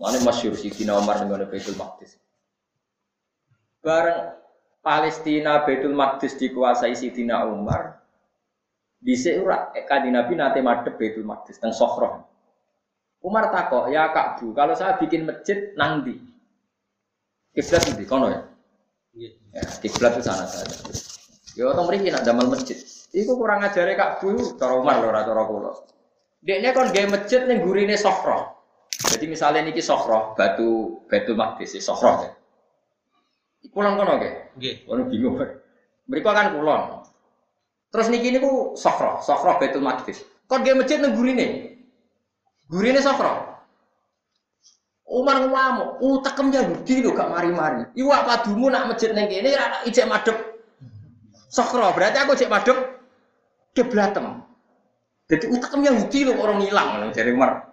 [0.00, 2.18] Mana masyur Dina Umar dengan Baitul Maqdis.
[3.84, 4.34] Bareng
[4.82, 8.01] Palestina Baitul Maqdis dikuasai Sidina Umar,
[9.02, 12.22] di ora kanjeng Nabi nate madhep Baitul Maqdis teng Sokhroh.
[13.22, 16.18] Umar takok, "Ya Ka'bu, kalau saya bikin masjid nang ndi?"
[17.52, 18.40] Kiblat ndi kono ya?
[19.52, 20.72] Ya, kiblat itu sana saja.
[21.52, 22.78] Ya otong mriki nak damel masjid.
[23.12, 25.72] Iku kurang ajare Ka'bu cara Umar lho ora cara kula.
[26.42, 28.54] Dekne kon gawe masjid ning gurine Sokhroh.
[29.12, 32.30] Jadi misalnya niki Sokhroh, batu Baitul Maqdis, Sokhroh ya.
[33.70, 34.30] Kulon kono ge?
[34.58, 34.74] Nggih.
[34.86, 35.36] Kono bingung.
[36.10, 37.01] Mereka kan kulon.
[37.92, 40.24] Terus niki niku sokro, sokro betul Maqdis.
[40.48, 41.76] Kon ge masjid nang gurine.
[42.72, 43.52] Gurine sokro.
[45.12, 47.84] Umar ngamuk, utekem Yahudi lho gak mari-mari.
[47.92, 50.36] Iwak padumu nak masjid ning kene ora ijek madhep
[51.52, 51.92] sokro.
[51.92, 52.78] Berarti aku cek madhep
[53.76, 54.40] keblatem.
[55.28, 57.68] Jadi utekem Yahudi lho orang ngilang dari Umar.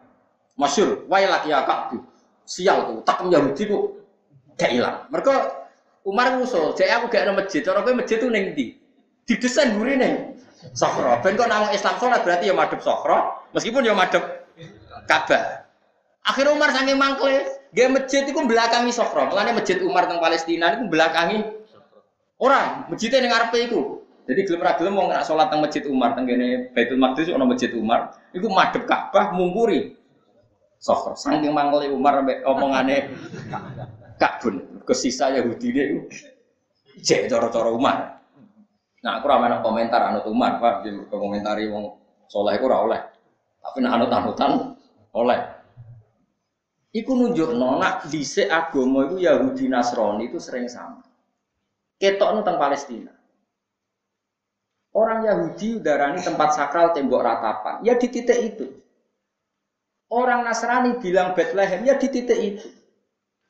[0.60, 2.04] Masyur, wailat ya Ka'bu.
[2.44, 3.84] Sial tuh, utekem Yahudi kok
[4.60, 5.08] gak ilang.
[5.08, 5.34] Mereka
[6.04, 7.64] Umar ngusul, cek aku gak ada masjid.
[7.72, 8.79] Orang kowe masjid tuh ning ndi?
[9.30, 10.40] Didesain nih
[10.76, 11.24] Sokro.
[11.24, 14.44] Ben kok nama Islam sholat berarti ya madep sokro, meskipun ya madep
[15.08, 15.64] Ka'bah.
[16.28, 19.32] Akhirnya Umar saking mangkle, gak masjid itu belakangi sokro.
[19.32, 21.48] Makanya masjid Umar teng Palestina itu belakangi
[22.44, 24.04] orang masjidnya yang ngarepe itu.
[24.30, 27.48] Jadi gelem ra gelem mau ngerak sholat teng masjid Umar teng gene Baitul Maqdis ono
[27.48, 29.96] masjid Umar, itu madep Ka'bah mungkuri
[30.76, 31.16] sokro.
[31.16, 33.16] Saking mangkle Umar ambek omongane
[34.22, 36.04] Ka'bun, kesisa Yahudi dia itu.
[37.00, 38.19] Cek cara-cara Umar.
[39.00, 41.96] Nah, aku ramai komentar anut Umar, Pak, di komentari wong
[42.28, 43.00] soleh aku oleh.
[43.60, 44.76] Tapi nak anut-anutan
[45.16, 45.40] oleh.
[46.90, 51.06] Iku nunjuk nona di agama itu Yahudi Nasrani itu sering sama.
[52.02, 53.14] Ketok tentang Palestina.
[54.90, 57.86] Orang Yahudi udarani tempat sakral tembok ratapan.
[57.86, 58.66] Ya di titik itu.
[60.10, 62.68] Orang Nasrani bilang Bethlehem ya di titik itu.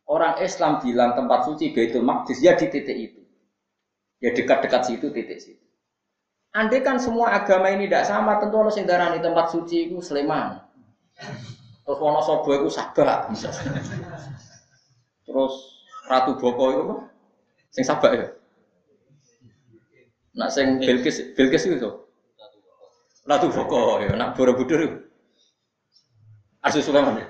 [0.04, 3.19] Orang Islam bilang tempat suci Baitul Maqdis ya di titik itu.
[4.20, 5.64] Ya dekat-dekat situ titik situ.
[6.52, 10.60] Andai kan semua agama ini tidak sama, tentu Allah sing darani tempat suci itu Sleman.
[11.86, 13.54] Terus Wonosobo iku sabak bisa.
[15.26, 15.54] Terus
[16.10, 16.96] Ratu Boko itu apa?
[17.70, 18.28] Sing sabak ya.
[20.42, 21.92] Nak sing Bilqis Bilqis itu.
[23.30, 24.98] Ratu Boko ya, nak Borobudur itu.
[26.66, 27.28] Arsu Sulaiman ya.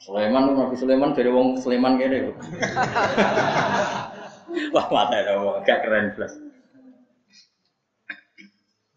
[0.00, 2.32] Sulaiman Nabi Sulaiman dari wong Sulaiman kene.
[4.74, 6.34] Wah, mata ya, wong gak keren plus.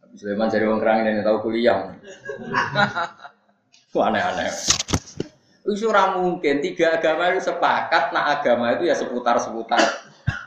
[0.01, 1.93] Nabi Sulaiman dari wong kerang ini tahu kuliah.
[3.93, 4.49] Wah, aneh-aneh.
[5.63, 9.79] Itu ora mungkin tiga agama itu sepakat nah agama itu ya seputar-seputar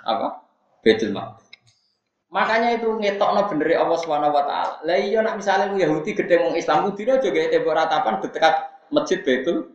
[0.04, 0.44] apa?
[0.84, 1.40] Betul mak.
[2.28, 4.76] Makanya itu ngetokno bener Allah Subhanahu wa taala.
[4.84, 8.54] Lah iya nak misalnya Yahudi gede wong Islam kudune aja gawe tembok ratapan dekat
[8.92, 9.72] masjid Betul.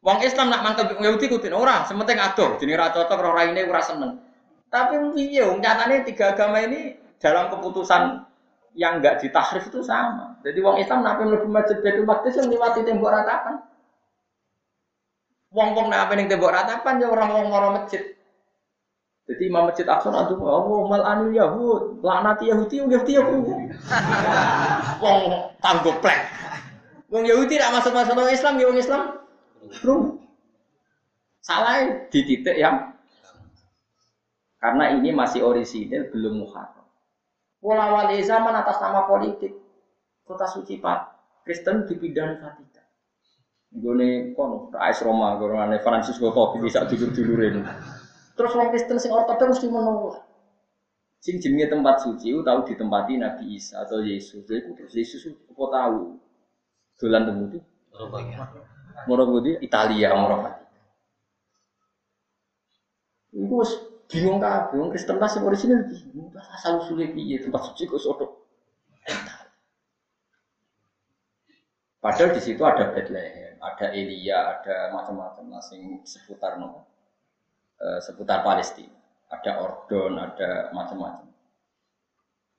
[0.00, 3.82] Wong Islam nak mangkel Yahudi kudu ora, sementing adoh, jenenge ra cocok ora raine ora
[3.82, 4.25] seneng.
[4.66, 8.26] Tapi piye wong nyatane tiga agama ini dalam keputusan
[8.76, 10.36] yang enggak ditahrif itu sama.
[10.44, 13.56] Jadi wong Islam nak mlebu masjid Baitul Maqdis yang liwati tembok ratapan.
[15.54, 18.16] Wong-wong nak ning tembok ratapan ya orang wong mara masjid.
[19.26, 23.26] Jadi Imam Masjid Aqsa nanti oh mal anil Yahud, laknati Yahudi, Yahudi ya
[25.02, 26.30] Wong tanggo plek.
[27.10, 29.02] Wong Yahudi tidak masuk masuk Islam, ya wong Islam.
[29.82, 30.22] Bro.
[31.42, 32.95] Salah di titik yang
[34.66, 36.82] karena ini masih orisinil belum muharram.
[37.62, 39.54] Pola wali zaman atas nama politik
[40.26, 40.98] kota suci Pak
[41.46, 42.82] Kristen dipindah Vatikan.
[43.70, 47.62] Gue kono, Rais Roma, gue Francisco Topi bisa dulur dulurin.
[48.34, 50.26] Terus orang Kristen sing ortodoks mesti menolak.
[51.22, 54.42] Sing jenenge tempat suci tahu ditempati Nabi Isa atau Yesus.
[54.50, 56.18] Jadi terus Yesus kok tahu
[56.98, 57.58] dolan temu itu.
[59.06, 60.42] Moro budi Italia moro
[63.30, 63.60] Iku
[64.06, 66.06] bingung kabeh wong Kristen tas sing orisinal iki.
[66.54, 68.30] Asal usule piye tempat suci kok sotok.
[71.98, 76.86] Padahal di situ ada Bethlehem, ada Elia, ada macam-macam sing seputar nopo
[77.76, 78.96] Eh, seputar Palestina.
[79.28, 81.28] Ada Ordon, ada macam-macam.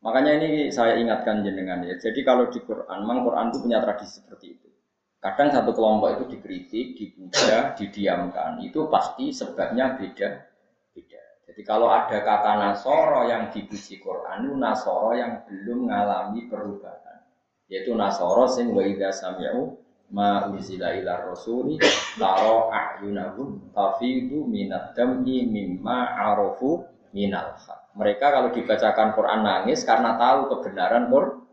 [0.06, 1.98] Makanya ini saya ingatkan jenengan ya.
[1.98, 4.70] Jadi kalau di Quran, memang Quran itu punya tradisi seperti itu.
[5.18, 8.62] Kadang satu kelompok itu dikritik, dipuja, didiamkan.
[8.62, 10.30] Itu pasti sebabnya beda.
[10.93, 11.24] Beda.
[11.48, 17.24] Jadi kalau ada kata Nasoro yang dipuji Quran, Nasoro yang belum mengalami perubahan.
[17.72, 19.80] Yaitu Nasoro sing wa idza sami'u
[20.12, 21.80] ma unzila ila rasuli
[22.20, 26.84] taro a'yunahum tafidu minad dam'i mimma arafu
[27.16, 27.56] minal.
[27.95, 31.43] Mereka kalau dibacakan Quran nangis karena tahu kebenaran Quran.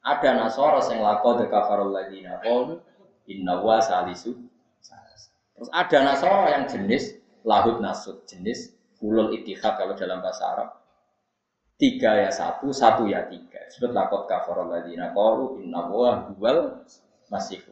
[0.00, 2.80] Ada Nasara yang laqad kafarul ladina qalu
[3.28, 4.32] inna wa salisu
[5.58, 10.68] Terus ada Nasara yang jenis lahud nasud, jenis fulul itihad kalau dalam bahasa Arab.
[11.78, 13.62] Tiga ya satu, satu ya tiga.
[13.70, 16.82] Sebut lakot kafarul ladina qalu inna wa huwal
[17.30, 17.62] masih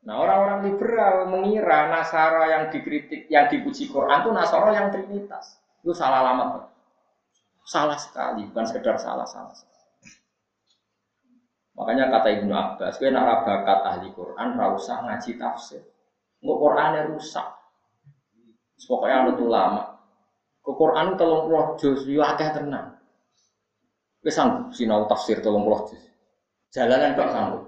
[0.00, 5.60] Nah orang-orang liberal mengira Nasara yang dikritik, yang dipuji Quran itu Nasara yang Trinitas.
[5.84, 6.72] Itu salah lama
[7.68, 9.52] Salah sekali, bukan sekedar salah-salah.
[11.76, 15.84] Makanya kata Ibnu Abbas, gue nak bakat ahli Quran, usah ngaji tafsir.
[16.40, 17.59] Nggak Qurannya rusak.
[18.88, 19.82] Pokoknya ada lama.
[20.60, 22.96] Ke Quran tolong puluh juz, yo akeh tenang.
[24.20, 26.02] Gue sanggup sinau tafsir tolong puluh juz.
[26.70, 27.64] Jalanan kok sanggup.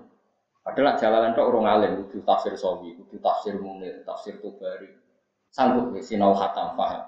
[0.63, 4.87] Adalah jalanan tok orang alim, kudu tafsir sawi, kudu tafsir munir, tafsir tubari.
[5.51, 7.03] Sanggup ya, sinau khatam paham.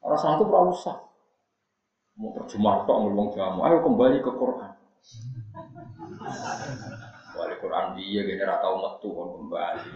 [0.00, 0.96] Orang sanggup ora usah.
[2.16, 4.72] Mau terjemah tok ngomong jamu, ayo kembali ke Quran.
[7.36, 9.88] Wali Quran dia gini rata umat Tuhan kembali.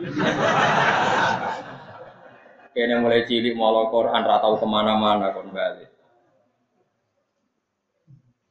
[2.71, 5.87] Kayaknya mulai cilik mau Quran rata ke mana-mana kembali.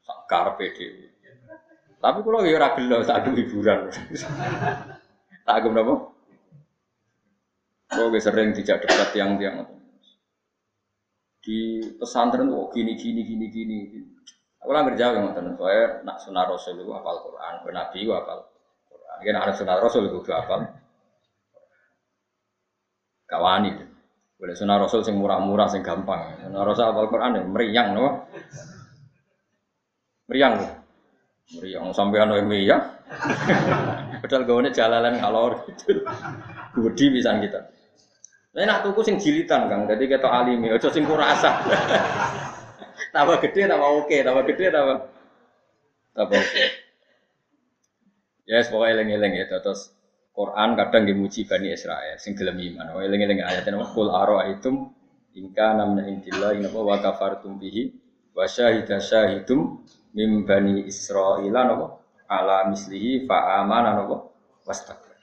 [0.04, 1.08] Sakar PDW.
[2.00, 3.88] Tapi kalau ya ora gelo sak hiburan.
[5.50, 6.14] Tak agem napa?
[7.90, 9.66] Kok sering dijak debat tiang-tiang
[11.50, 13.78] di pesantren kok gini gini gini gini.
[14.62, 18.12] Aku lah kerja yang ngoten, saya nak sunah rasul itu hafal Quran, ke nabi itu
[18.12, 18.44] hafal
[18.92, 19.18] Quran.
[19.24, 20.68] Kan ada sunah rasul itu hafal.
[23.26, 23.72] Kawani.
[24.40, 26.40] Boleh sunah rasul sing murah-murah sing gampang.
[26.48, 28.08] Sunah rasul hafal Quran ya meriang no.
[30.32, 30.54] Meriang.
[31.60, 32.80] Meriang sampean wae ya.
[34.24, 36.08] Padahal gawane jalalan ngalor gitu.
[36.72, 37.68] Gudi pisan kita.
[38.56, 39.86] Nah, nak tuku sing jilitan Kang.
[39.86, 41.60] Dadi ketok alime, aja sing kurasa.
[43.14, 44.98] tambah gede tambah oke, tambah gede tambah
[46.16, 46.64] tambah oke.
[48.50, 49.94] Ya, yes, pokoknya eling-eling ya, terus
[50.40, 52.96] Quran kadang dimuji Bani Israel, sing gelem iman.
[52.96, 54.88] Oh, eling-eling ayat ini, Qul aro'aitum
[55.36, 57.92] ingka namna intillah inapa wa kafartum bihi
[58.32, 59.84] wa syahida syahidum
[60.16, 62.00] mim bani Israil napa
[62.32, 64.32] ala mislihi fa amana napa
[64.64, 65.20] wastakbar.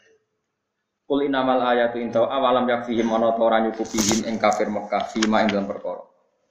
[1.09, 5.55] Kul inamal ayatu inta awalam yakfihim ana ta ora nyukupihim ing kafir Mekah fima ing
[5.55, 6.03] dalam perkara.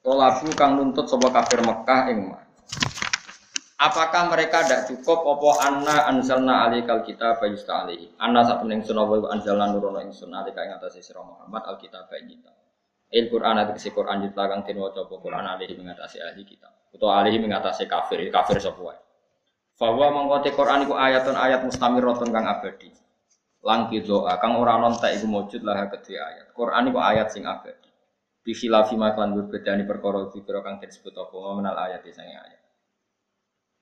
[0.01, 2.33] Tolabu kang nuntut sapa kafir Mekah ing.
[3.75, 8.07] Apakah mereka tidak cukup apa anna anzalna alaikal kitab yusta alaihi.
[8.23, 12.31] Anna satu ning sunawa wa anzalna nurono ingsun alika ing atase sira Muhammad alkitab ing
[12.31, 12.55] kita.
[13.11, 16.71] Il Quran ati kese Quran yutla kang waca apa Quran alaihi mengatasi ahli kitab.
[16.95, 18.99] Utawa alaihi mengatasi kafir, kafir wae.
[19.75, 22.95] Bahwa mengkote Quran iku ayatun ayat mustamiratun kang abadi.
[23.59, 26.55] Langki doa kang ora nontek iku mujud lah kedhe ayat.
[26.55, 27.91] Quran iku ayat sing abadi.
[28.39, 32.64] Bi khilafi ma kan berbedani perkara dikira kang disebut apa menal ayat sing ayat.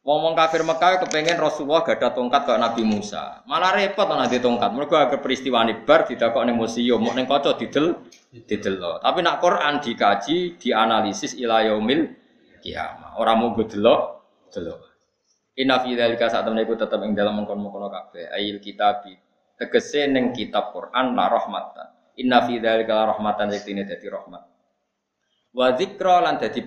[0.03, 3.39] Ngomong kafir Mekah kepengen Rasulullah gak ada tongkat kayak Nabi Musa.
[3.47, 4.75] Malah repot nanti tongkat.
[4.75, 8.03] Mereka agak peristiwa ini bar tidak kok nih museum, mau neng kocok didel,
[8.35, 8.99] didel loh.
[8.99, 12.19] Tapi nak Quran dikaji, dianalisis ilayomil
[12.59, 13.15] kiamah.
[13.15, 14.01] Orang mau delok,
[14.51, 14.91] delok.
[15.55, 18.27] Inna fi dzalika saat temen iku tetep ing dalam mengkon-mengkon kabeh.
[18.35, 19.07] Ail kitab
[19.55, 21.87] tegese ning kitab Quran la rahmatan.
[22.19, 24.43] Inna fi dzalika la rahmatan yektine dadi rahmat.
[25.55, 26.59] Wa dzikra lan dadi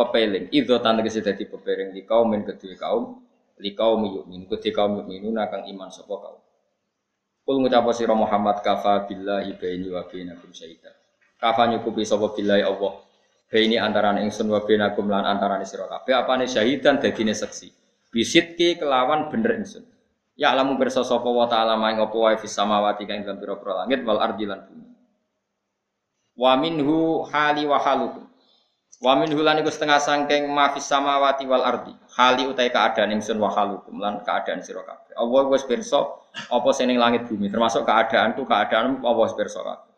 [0.00, 0.48] pepeling.
[0.48, 3.20] Idza tan tegese dadi pepeling di kaum min kedue kaum
[3.60, 6.40] li kaum yu'min kedue kaum yu'minun kang iman sapa kaum.
[7.44, 10.96] Kul ngucap sira Muhammad kafa billahi baini wa bainakum syaitan.
[11.36, 13.04] Kafa nyukupi sapa billahi Allah.
[13.50, 17.68] Baini antarané ingsun wa bainakum lan antarané sira kabeh apane syahidan dadine saksi.
[18.08, 19.84] Bisitki kelawan bener ingsun.
[20.38, 24.00] Ya alamu pirsa sapa wa ta'ala maing apa wae fis samawati kang dalam pira-pira langit
[24.08, 24.88] wal ardi lan bumi.
[26.38, 28.29] Wa minhu hali wa halukum.
[29.00, 31.94] Wa min hulan iku setengah sangking mafis samawati wal ardi.
[32.18, 35.16] Hali utai keadaan ingsun wa halukum lan keadaan sira kabeh.
[35.16, 39.88] Allah wis pirsa apa sing ning langit bumi termasuk keadaan Allah wis pirsa kabeh.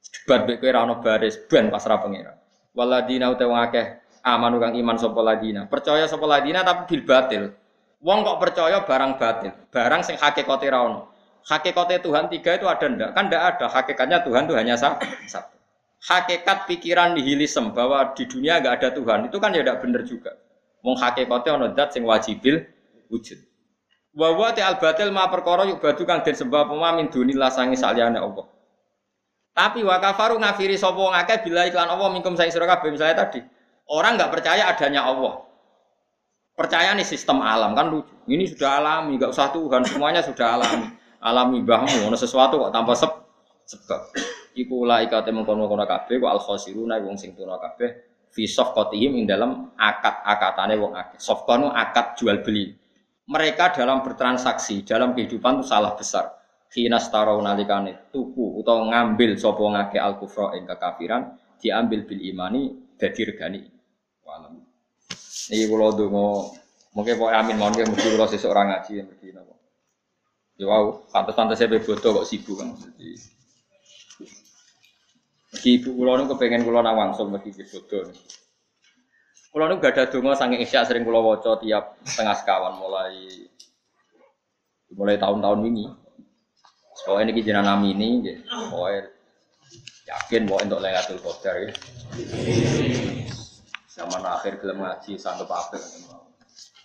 [0.00, 2.36] Debat mek kowe baris ben pasrah pangeran.
[2.76, 3.86] Waladina utai wong akeh
[4.26, 5.64] amanu kang iman sapa ladina.
[5.64, 7.44] Percaya sapa ladina tapi bil batil.
[8.00, 11.12] Wong kok percaya barang batil, barang sing hakikate ra ono.
[11.44, 13.12] Hakikate Tuhan tiga itu ada ndak?
[13.12, 13.66] Kan ndak ada.
[13.68, 15.59] Hakikatnya Tuhan itu hanya satu
[16.00, 20.32] hakikat pikiran nihilisme bahwa di dunia nggak ada Tuhan itu kan ya tidak benar juga.
[20.80, 22.64] Wong hakikatnya ono dat sing wajibil
[23.12, 23.36] wujud.
[24.16, 27.08] Wa wa al batil ma perkara yuk batu kang den sembah apa min
[27.52, 28.48] sangi saliyane Allah.
[29.50, 33.28] Tapi wa kafaru ngafiri sapa wong akeh bila iklan Allah minkum saya sira kabeh misalnya
[33.28, 33.44] tadi.
[33.90, 35.42] Orang nggak percaya adanya Allah.
[36.54, 38.14] Percaya nih sistem alam kan lucu.
[38.30, 40.86] Ini sudah alami, nggak usah Tuhan, semuanya sudah alami.
[41.18, 44.00] Alami bahmu, ono sesuatu kok tanpa sebab.
[44.56, 49.24] Iku ulaika te mengkono-kono kabeh wa al khosiruna wong sing tuna kabeh fi safqatihim ing
[49.26, 51.18] dalam akad-akatane wong akeh.
[51.18, 52.74] Safqanu akad jual beli.
[53.30, 56.34] Mereka dalam bertransaksi, dalam kehidupan itu salah besar.
[56.70, 62.94] Khina starau nalikane tuku utawa ngambil sapa ngake al kufra ing kekafiran diambil bil imani
[62.94, 63.60] dadi regani.
[64.22, 64.62] Walam.
[65.50, 66.54] Niki kula donga
[66.94, 69.54] mungkin pokoke amin mawon mesti kula sesuk ora ngaji mesti napa.
[70.60, 72.76] Ya wow, pantes-pantese bodoh kok sibuk kan.
[72.76, 73.16] Jadi,
[75.50, 78.06] Meski ibu kulo nu kepengen kulo langsung mesti bodoh.
[79.50, 83.18] Kulo nu gak ada donga sange isya sering kulo waca tiap setengah sekawan mulai
[84.94, 85.84] mulai tahun-tahun ini.
[87.00, 88.10] Pokoknya ini jenengan nami ini,
[88.44, 89.08] pokoknya
[90.04, 91.72] yakin bahwa untuk Lailatul Qadar ya.
[93.88, 95.80] Zaman akhir gelem ngaji sanggup apa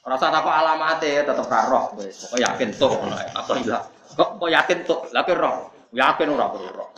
[0.06, 2.94] Rasa tak alamatnya tetap roh, pokoknya yakin tuh,
[3.34, 3.86] atau hilang.
[4.16, 6.90] Kok yakin tuh, lagi roh, yakin ora perlu roh.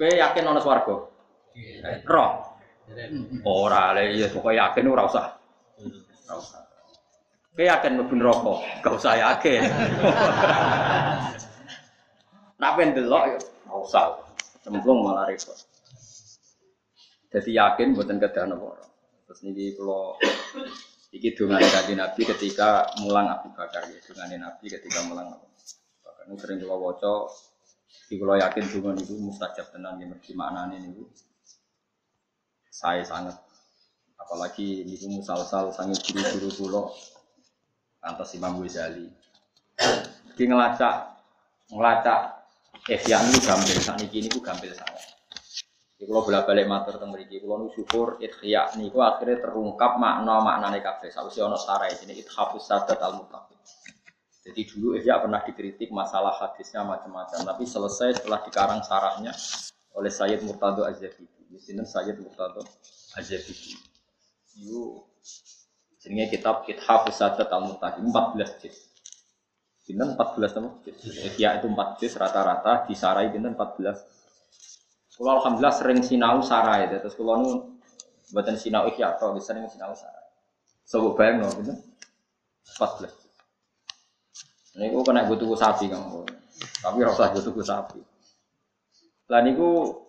[0.00, 0.96] Kowe yakin ana swarga?
[1.52, 2.00] Iya.
[2.08, 2.56] Roh.
[3.44, 5.36] Ora le ya pokoke yakin ora usah.
[6.24, 6.64] Ora usah.
[7.52, 8.54] Kowe yakin mlebu neraka?
[8.80, 9.60] Gak usah yakin.
[12.56, 14.04] Nak ben delok ya ora usah.
[14.64, 15.52] Cemplung malah repot.
[17.28, 18.80] Jadi yakin buatan kedah napa.
[19.28, 20.16] Terus niki kula
[21.12, 25.44] iki dongane kanjeng Nabi ketika mulang Abu Bakar ya, dongane Nabi ketika mulang Abu
[26.00, 26.24] Bakar.
[26.40, 27.28] Sering kula waca
[28.10, 31.06] di kalau yakin dungo itu mustajab tenang yang mergi maknane niku.
[32.70, 33.38] Saya sangat
[34.18, 36.82] apalagi niku musal-sal sangat guru-guru kula
[38.02, 39.06] antos Imam Ghazali.
[40.34, 41.22] Di ngelacak
[41.70, 42.20] ngelacak
[42.90, 45.06] Ihya niku gampil sakniki niku gampil sangat.
[45.94, 50.42] Di kalau bolak balik matur teng mriki kula nu syukur Ihya niku akhirnya terungkap makna
[50.42, 51.14] maknane kabeh.
[51.14, 53.58] Sawise ana sarai ini ithafus sadat al-muttaqin.
[54.40, 59.36] Jadi dulu Ihya pernah dikritik masalah hadisnya macam-macam, tapi selesai setelah dikarang sarahnya
[59.92, 61.44] oleh Sayyid Murtado Az-Zabidi.
[61.44, 62.64] Di sini Sayyid Murtado
[63.20, 63.76] Az-Zabidi.
[64.56, 65.04] Itu
[66.00, 68.76] jenenge kitab Ithaf Sadat Al-Murtadi 14 juz.
[69.84, 70.70] Pinten 14 nama?
[70.88, 75.20] Ihya itu 4 juz rata-rata disarai pinten 14.
[75.20, 77.50] Kalau alhamdulillah sering sinau sarai, terus kalau nu
[78.32, 80.32] buatan sinau Ihya atau sering sinau sarai.
[80.88, 81.76] Sebab bayang no, pinten
[82.80, 83.19] 14.
[84.80, 86.24] Ini gue kena gue tuku sapi kamu.
[86.80, 88.00] Tapi rasa gue tuku sapi.
[89.28, 90.00] Lah niku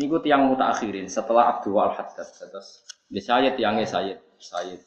[0.00, 4.80] niku tiang akhirin setelah Abdul Al Haddad terus di Sayyid tiangnya Sayyid Sayyid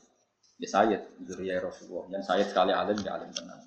[0.58, 3.62] di Sayyid Zuriyah Rasulullah yang Sayyid sekali alim ya alim tenang.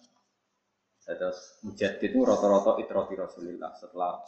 [1.06, 4.18] Terus mujad itu roto-roto itroti Rasulullah setelah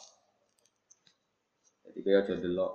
[1.82, 2.68] jadi kayak jodoh lo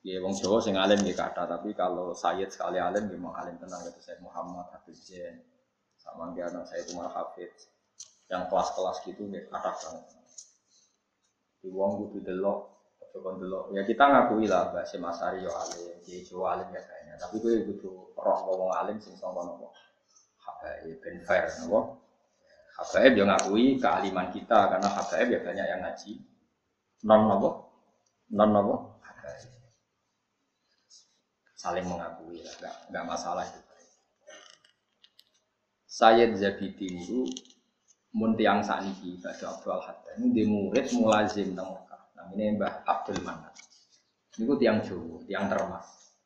[0.00, 3.60] Ya wong Jawa sing alim nggih kata, tapi kalau Sayyid sekali alim nggih mau alim
[3.60, 5.44] tenang itu saya Muhammad Hafiz Jen.
[6.00, 7.68] Sama nggih anak saya Umar Hafiz.
[8.32, 10.04] Yang kelas-kelas gitu nggih kata banget.
[11.60, 12.60] Di wong delok,
[13.12, 13.76] coba delok.
[13.76, 17.14] Ya kita ngakui lah Mbak Semasari yo alim, Ki Jawa alim ya kayaknya.
[17.20, 19.76] Tapi gue kudu roh ngomong alim sing sangka nopo.
[20.40, 22.00] Habaib ben fair nopo.
[22.80, 26.12] Habaib yo ngakui kealiman kita karena Habaib ya banyak yang ngaji.
[27.04, 27.50] Non nopo?
[28.32, 28.76] Non nopo?
[31.60, 33.60] saling mengakui lah, nggak nggak masalah itu.
[36.00, 37.28] Sayyid Zabidi itu
[38.16, 42.02] mun tiang saniki pada Abdul Haddad ini di murid mulazim nang Mekah.
[42.16, 43.52] Namanya Mbah Abdul Manan.
[44.32, 46.16] Ini ku tiang Jawa, tiang termas.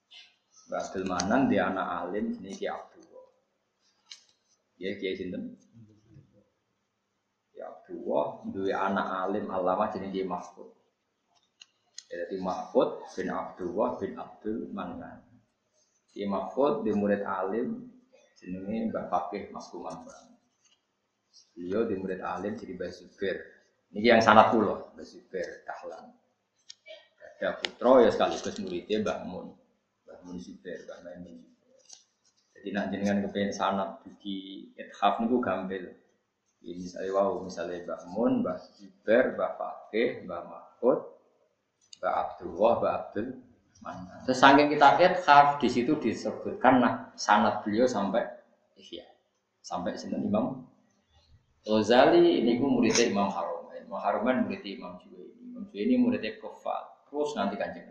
[0.71, 3.03] Mbah Abdul Manan dia anak alim ini Ki Abdul.
[4.79, 5.59] Ya Kiai sinten?
[7.51, 10.71] Ya Abdullah dua anak alim alama Kiai Mahfud.
[12.07, 15.19] Jadi Mahfud bin Abdullah bin Abdul Manan.
[16.15, 17.94] Di Mahfud di murid alim
[18.45, 20.05] jenenge Mbak Fakih Mas Kuman
[21.55, 23.37] Beliau di murid alim jadi Mbak Zubair.
[23.95, 26.11] Ini yang sanat pulau Mbak Zubair Dahlan.
[27.39, 29.47] Ada putra ya sekaligus muridnya Mbak Mun.
[30.07, 31.39] Mbak Mun Zubair, Mbak Maimun
[32.55, 35.95] Jadi nak jenengan kepengen sanat di ithaf niku gampil.
[36.65, 41.01] Ini misalnya wow, misalnya Mbak Mun, Mbak Zubair, Mbak Fakih, Mbak Mahfud,
[42.03, 43.29] Mbak Abdullah, Mbak Abdul.
[44.25, 48.25] Terus saking kita ithaf di situ disebutkan nah sanat beliau sampai
[48.81, 49.05] ihya.
[49.61, 50.65] Sampai sinten Imam
[51.65, 53.81] Ghazali ini gue muridnya Imam Haruman.
[53.81, 55.41] Imam Haruman muridnya Imam Juwaini.
[55.49, 57.09] Imam Juwaini muridnya Kofal.
[57.09, 57.89] Terus nanti kanjeng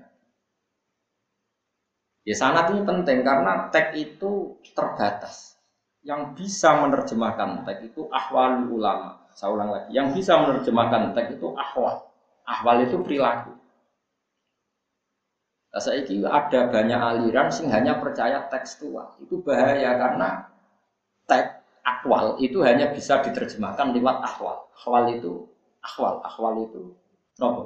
[2.23, 5.59] Ya sanat ini penting karena teks itu terbatas.
[6.03, 9.27] Yang bisa menerjemahkan teks itu ahwal ulama.
[9.35, 9.89] Saya ulang lagi.
[9.91, 12.07] Yang bisa menerjemahkan teks itu ahwal.
[12.47, 13.51] Ahwal itu perilaku.
[15.73, 19.17] Nah, saya ada banyak aliran sing hanya percaya tekstual.
[19.25, 20.29] Itu bahaya karena
[21.29, 21.51] teks
[21.83, 24.57] akwal itu hanya bisa diterjemahkan lewat akwal.
[24.77, 25.33] Akwal itu
[25.87, 26.81] akwal, akwal itu
[27.41, 27.61] nopo.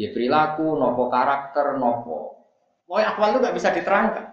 [0.00, 2.18] Ya perilaku, nopo karakter, nopo.
[2.86, 4.26] Pokoknya akwal itu nggak bisa diterangkan.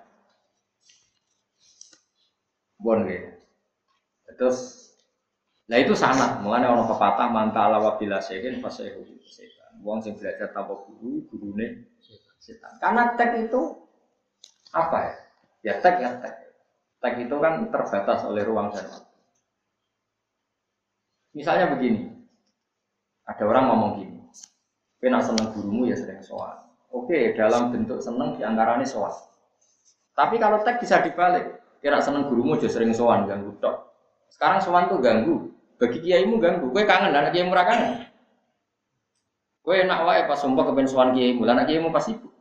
[2.80, 3.36] Bon ya.
[4.38, 4.60] Terus
[5.66, 9.72] Nah itu sanat, mulanya orang pepatah mantala wabila sehin pas setan.
[9.86, 11.68] Wong sing belajar tanpa guru, gurune
[12.46, 12.78] setan.
[12.78, 13.62] Karena tag itu
[14.70, 15.16] apa ya?
[15.66, 16.46] Ya tag ya tag.
[17.02, 19.14] Tag itu kan terbatas oleh ruang dan waktu.
[21.36, 22.16] Misalnya begini,
[23.28, 24.20] ada orang ngomong gini,
[25.04, 26.64] kena seneng gurumu ya sering soal.
[26.96, 29.12] Oke, dalam bentuk seneng di antaranya soal.
[30.16, 33.92] Tapi kalau tag bisa dibalik, kira seneng gurumu aja sering soal ganggu tok.
[34.32, 38.08] Sekarang soal tuh ganggu, bagi kiaimu ganggu, gue kangen, anak kiaimu kangen.
[39.60, 42.35] Gue enak wae pas sumpah kepen soal kiaimu, anak kiaimu pasti ibu.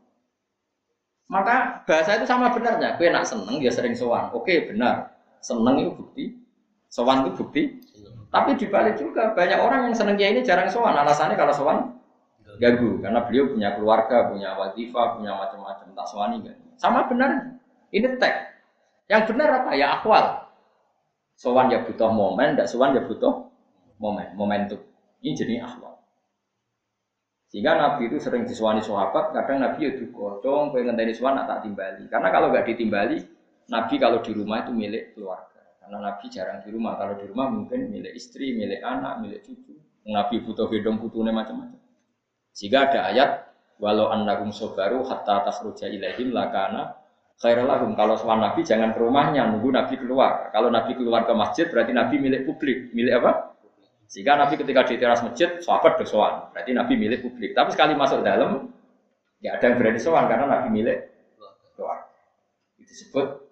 [1.35, 2.95] Maka bahasa itu sama benarnya.
[2.95, 4.31] Kue nak seneng ya sering sowan.
[4.31, 5.19] Oke benar.
[5.43, 6.25] Seneng itu bukti.
[6.87, 7.63] Sowan itu bukti.
[8.31, 10.95] Tapi dibalik juga banyak orang yang seneng ini jarang sowan.
[10.95, 11.79] Alasannya kalau sowan
[12.63, 16.57] ganggu karena beliau punya keluarga, punya wadifa, punya macam-macam tak sowani kan.
[16.79, 17.59] Sama benar.
[17.91, 18.39] Ini teks.
[19.11, 19.71] Yang benar apa?
[19.75, 20.47] Ya akwal.
[21.35, 23.51] Sowan ya butuh momen, tidak sowan ya butuh
[23.99, 24.79] momen, momentum.
[25.19, 25.99] Ini jadi akwal.
[27.55, 32.11] Sehingga Nabi itu sering disuani sahabat, kadang Nabi itu kocong, pengen ngenteni suan tak timbali.
[32.11, 33.23] Karena kalau nggak ditimbali,
[33.71, 35.63] Nabi kalau di rumah itu milik keluarga.
[35.79, 36.99] Karena Nabi jarang di rumah.
[36.99, 39.71] Kalau di rumah mungkin milik istri, milik anak, milik cucu.
[40.03, 41.79] Nabi butuh gedong putune macam-macam.
[42.51, 43.31] Sehingga ada ayat
[43.79, 46.99] walau annakum sobaru hatta takhruja ilaihim lakana
[47.39, 47.95] khairalahum.
[47.95, 50.51] Kalau suan Nabi jangan ke rumahnya, nunggu Nabi keluar.
[50.51, 52.91] Kalau Nabi keluar ke masjid berarti Nabi milik publik.
[52.91, 53.54] Milik apa?
[54.07, 56.53] Sehingga Nabi ketika di teras masjid, sahabat bersowan.
[56.53, 57.57] Berarti Nabi milik publik.
[57.57, 58.71] Tapi sekali masuk dalam,
[59.41, 60.99] ya ada yang berani sowan karena Nabi milik
[61.75, 62.07] keluar.
[62.79, 63.45] Itu disebut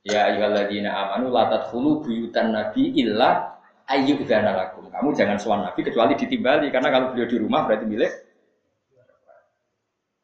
[0.00, 4.88] Ya ayyuhalladzina amanu la tadkhulu buyutan nabi illa ayyudana lakum.
[4.88, 8.12] Kamu jangan sowan Nabi kecuali ditimbali karena kalau beliau di rumah berarti milik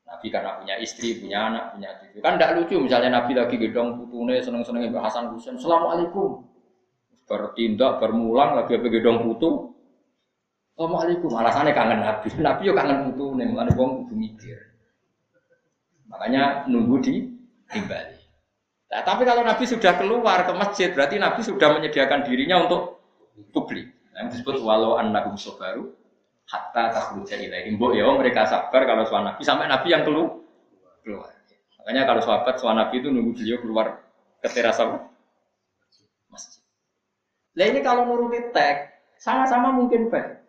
[0.08, 2.18] Nabi karena punya istri, punya anak, punya cucu.
[2.24, 5.60] Kan tidak lucu misalnya Nabi lagi gedong putune seneng-seneng Hasan Husain.
[5.60, 6.55] Assalamualaikum
[7.26, 9.74] bertindak bermulang lagi apa gedong putu
[10.76, 14.58] Assalamualaikum alasannya kangen Nabi Nabi yo kangen putu nih mana wong kudu mikir
[16.06, 17.14] makanya nunggu di
[17.66, 18.16] timbali
[18.94, 22.96] nah, tapi kalau Nabi sudah keluar ke masjid berarti Nabi sudah menyediakan dirinya untuk
[23.52, 23.92] publik.
[24.16, 25.92] Yang disebut walau annakum sobaru
[26.48, 27.76] hatta takhruja ilaihim.
[27.76, 30.40] Mbok ya mereka sabar kalau suami Nabi sampai Nabi yang keluar.
[31.04, 31.30] keluar.
[31.82, 33.86] Makanya kalau sahabat suami Nabi itu nunggu beliau keluar
[34.40, 35.06] ke teras apa?
[36.32, 36.65] Masjid.
[37.56, 40.44] Nah ini kalau nuruti tag sama-sama mungkin baik.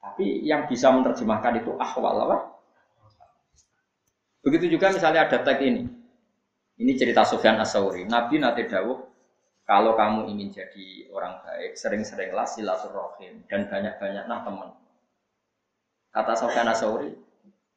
[0.00, 2.38] Tapi yang bisa menerjemahkan itu ahwal apa?
[4.44, 5.88] Begitu juga misalnya ada tag ini.
[6.80, 8.08] Ini cerita Sufyan Asauri.
[8.08, 8.96] Nabi nanti dawuh,
[9.68, 14.70] kalau kamu ingin jadi orang baik, sering-seringlah silaturahim dan banyak-banyaklah teman.
[16.10, 17.12] Kata Sofyan Asauri,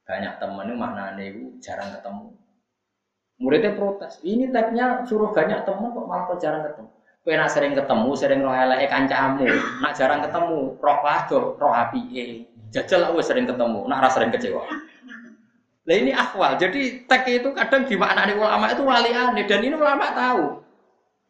[0.07, 1.25] banyak temen itu maknanya
[1.59, 2.27] jarang ketemu.
[3.43, 6.92] Muridnya protes, ini tagnya suruh banyak temen kok malah kok jarang ketemu.
[7.23, 9.47] Kue nak sering ketemu, sering roh elek kancamu,
[9.79, 12.25] nak jarang ketemu, roh pado, roh api e.
[12.75, 14.67] Jajal aku sering ketemu, nak rasa sering kecewa.
[15.87, 19.71] Nah ini akwal, jadi tag itu kadang di makna ulama itu wali aneh dan ini
[19.71, 20.59] ulama tahu.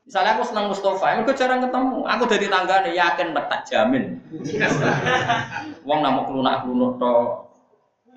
[0.10, 2.00] Misalnya aku senang Mustafa, gue jarang ketemu.
[2.10, 4.20] Aku dari tangga nih yakin tak jamin.
[5.88, 7.16] Wong nama kelunak kelunak to.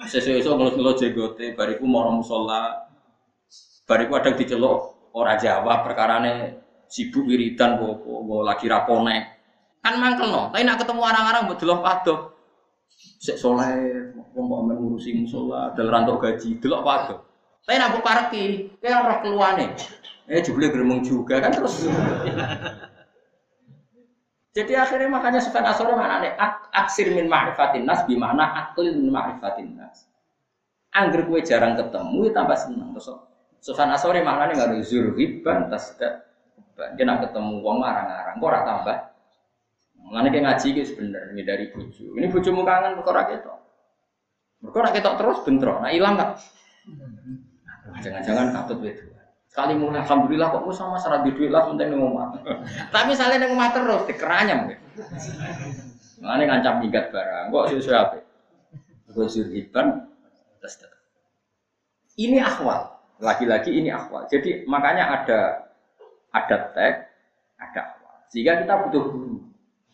[0.09, 2.89] Sesuatu ngelus ngelus jegote, bariku mau musola,
[3.89, 5.89] bariku ada diceluk orang Jawa
[6.21, 9.17] nih sibuk wiridan kok kok lagi rapone.
[9.83, 12.19] Kan mangkel no, tapi nak ketemu orang-orang buat delok padoh.
[13.23, 17.19] Sek soleh, mau ngurusi musola, dalam rantok gaji, delok padoh.
[17.67, 19.67] Tapi nak parki, kayak orang keluane.
[20.27, 21.87] Eh jebule geremeng juga kan terus.
[24.57, 26.33] Jadi akhirnya makanya Sufyan Asori mana nih?
[26.73, 30.07] Aksir min ma'rifatin nas bimana aklil min ma'rifatin nas.
[30.95, 32.91] Angger kue jarang ketemu ya tambah seneng.
[32.97, 33.13] Terus
[33.61, 36.25] Sufyan Asori mana nih nggak ada zurhiban tasda.
[36.77, 38.97] Nak ketemu wong marang-arang, kok tambah.
[40.07, 42.15] Mengenai kayak ngaji gitu sebenarnya dari bucu.
[42.15, 43.25] Ini bujumu kangen kok ora
[44.63, 45.83] ora ketok terus bentrok.
[45.83, 46.31] Nah hilang nggak?
[48.05, 49.05] Jangan-jangan katut itu.
[49.51, 52.39] Sekali mulai alhamdulillah kok sama serat di duit lah penting ning omah.
[52.93, 54.69] Tapi misalnya ning omah terus dikeranyam.
[56.21, 57.51] Mane ngancam minggat barang.
[57.51, 58.21] Kok susu apa?
[59.17, 60.13] Gosir iban
[60.61, 60.77] tes
[62.21, 62.95] Ini akhwal.
[63.17, 64.29] Lagi-lagi ini akhwal.
[64.29, 65.66] Jadi makanya ada
[66.43, 66.95] ada tag,
[67.57, 68.17] ada akhwal.
[68.29, 69.37] Sehingga kita butuh guru.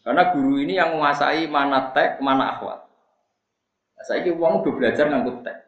[0.02, 2.82] Karena guru ini yang menguasai mana tag, mana akhwal.
[4.02, 5.59] Saya ini uang udah belajar ngangkut tag.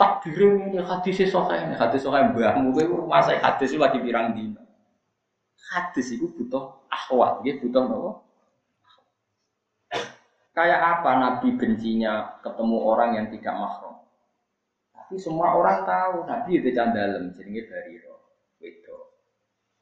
[0.00, 1.74] Takdir ini hadis sokai ini.
[1.76, 4.62] Hadis sokai mbahmu kowe masa hadis lagi pirang dino
[5.72, 8.10] hadis itu butuh akhwat gitu butuh nopo?
[10.52, 14.04] Kayak apa nabi bencinya ketemu orang yang tidak mahram
[14.92, 16.28] tapi semua orang tahu.
[16.28, 18.11] Nabi itu jenenge dari roh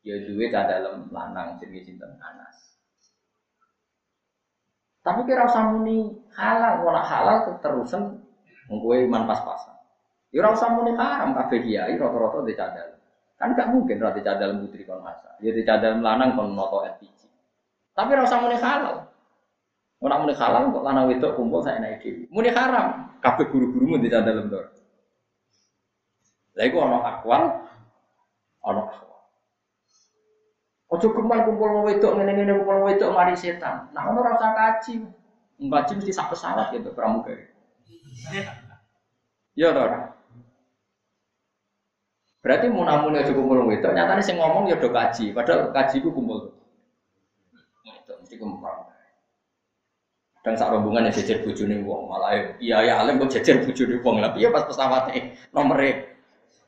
[0.06, 2.70] ya duwe candalem lanang jenenge sinten Anas
[5.00, 8.20] tapi kira usah muni halal, ora halal terusan
[8.68, 9.76] ngkowe iman pas-pasan.
[10.28, 12.88] Ya ora usah muni haram kabeh kiai rata-rata di cadal.
[13.40, 15.40] Kan gak mungkin di cadal putri kon masa.
[15.40, 17.20] Ya di cadal lanang kon noto LPG.
[17.96, 18.96] Tapi ora usah muni halal.
[20.04, 22.28] Ora muni halal kok lanang wedok kumpul saya naik dhewe.
[22.28, 24.68] Muni haram kabeh guru-gurumu di cadal ndor.
[26.60, 27.42] Lah iku ana akwal
[28.68, 29.09] ana akwal.
[30.90, 33.88] Ojo kemal kumpul wong wedok ngene-ngene kumpul wedok mari setan.
[33.94, 34.94] Nah ono ora usah kaji.
[35.60, 37.46] Ngaji mesti sak pesawat gitu pramugari.
[39.54, 39.86] Ya toh.
[42.40, 46.00] Berarti mau namun ya cukup mulung itu, nyatanya sih ngomong ya do kaji, padahal kaji
[46.00, 46.56] itu kumpul.
[47.84, 48.88] Nah, itu mesti kumpul.
[50.40, 54.24] Dan saat rombongan yang jejer bujuni wong, malah iya ya alim kok jejer bujuni wong,
[54.24, 56.08] tapi ya pas pesawatnya nomornya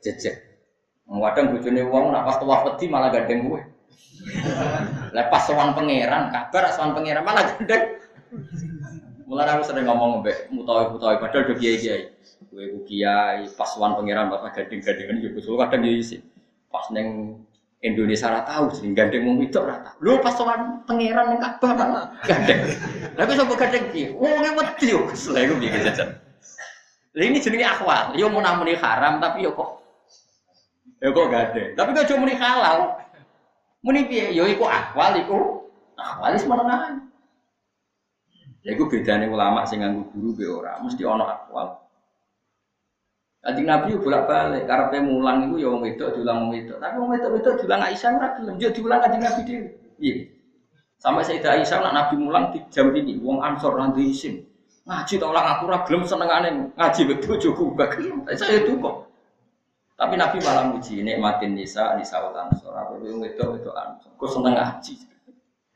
[0.05, 0.45] jejer.
[1.09, 3.72] Wadang bujuni wong, nak pas tuah peti malah gandeng gue.
[5.13, 7.99] Lepas sowan pangeran, kabar sowan pangeran malah gandeng.
[9.27, 12.13] Mulai aku sering ngomong mbek mutawi-mutawi padahal do kiai-kiai.
[12.53, 16.21] Gue ku kiai, pas wan pangeran pas gading-gadingan yo kusul kadang yo isi.
[16.69, 17.41] Pas neng
[17.83, 19.97] Indonesia ora tahu sing gandeng wong itu ora tahu.
[20.05, 22.61] Lho pas wan pangeran ning Ka'bah malah gandeng.
[23.17, 24.13] Lah kok sapa gandeng ki?
[24.15, 26.13] Wong wedi yo kesel iku piye jajan.
[27.17, 28.13] Lah ini jenenge akhwal.
[28.15, 29.83] Yo mau namuni haram tapi yo kok
[31.01, 31.75] yo kok gandeng.
[31.75, 33.02] Tapi kok cuma muni halal.
[33.83, 34.31] Muni piye?
[34.31, 35.67] Yo iku akhwal iku
[35.99, 36.95] akhwal wis menengahan.
[38.63, 41.83] Ya iku bedane ulama sing nganggo guru be ora, mesti ana akwal.
[43.43, 46.79] Kanjeng Nabi bolak-balik, karepe mulang iku ya wong wedok diulang wong wedok.
[46.79, 49.69] Tapi wong wedok-wedok diulang Aisyah ora gelem, yo diulang Kanjeng Nabi dhewe.
[49.99, 50.15] Iya.
[51.03, 54.47] Sampai Sayyidah Aisyah nak Nabi mulang di jam ini, wong Ansor nanti isin.
[54.87, 58.23] Ngaji tak aku ora gelem senengane ngaji wek bojoku bagelem.
[58.35, 59.11] Saya itu kok.
[60.03, 62.75] Tapi Nabi malah muji nikmatin nisa nisa wal Ansor.
[62.75, 64.11] Apa wong wedok wedok Ansor.
[64.19, 64.99] Kok seneng ngaji.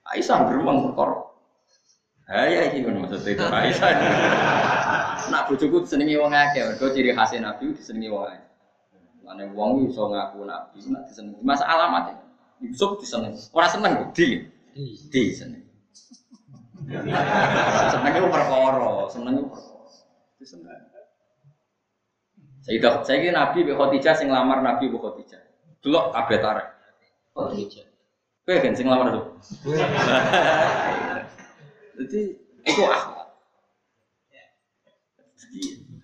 [0.02, 1.30] Aisyah beruang perkara.
[2.26, 3.90] Ayah ini kan maksudnya itu Aisyah.
[5.30, 8.42] nak bojoku disenengi wong akeh, mergo ciri khas Nabi disenengi wong akeh.
[9.22, 11.38] Mane wong iso ngaku Nabi, nak disenengi.
[11.46, 12.18] Mas alamat
[12.58, 13.38] Yusuf disenengi.
[13.54, 14.42] Ora seneng di.
[15.06, 15.62] Di seneng.
[17.94, 19.86] senengnya perkara, senengnya perkara.
[20.42, 20.95] Itu
[22.66, 25.38] Saya saya kira Nabi Khadijah sing lamar Nabi Mbak Khadijah.
[25.86, 26.66] Delok kabeh tarik.
[27.30, 27.86] Khadijah.
[28.42, 29.24] Kowe kan sing lamar tuh.
[32.02, 32.20] Jadi
[32.66, 33.28] itu akhlak.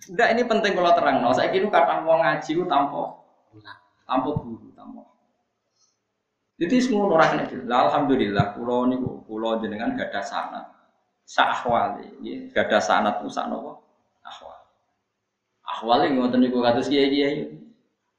[0.07, 1.19] Enggak ini penting kalau terang.
[1.19, 1.35] No.
[1.35, 3.11] Saya kira kata mau ngaji itu tanpa
[4.07, 5.03] tanpa guru, tanpa.
[6.63, 7.67] Jadi semua orang ini.
[7.67, 8.95] Alhamdulillah, pulau ini
[9.27, 10.65] pulau jenengan gak ada sanat.
[11.27, 12.23] Sahwali,
[12.55, 13.82] gak ada sanat tuh nopo ahwal.
[15.83, 17.43] Ahwal yang ngotot niku kados kiai kiai.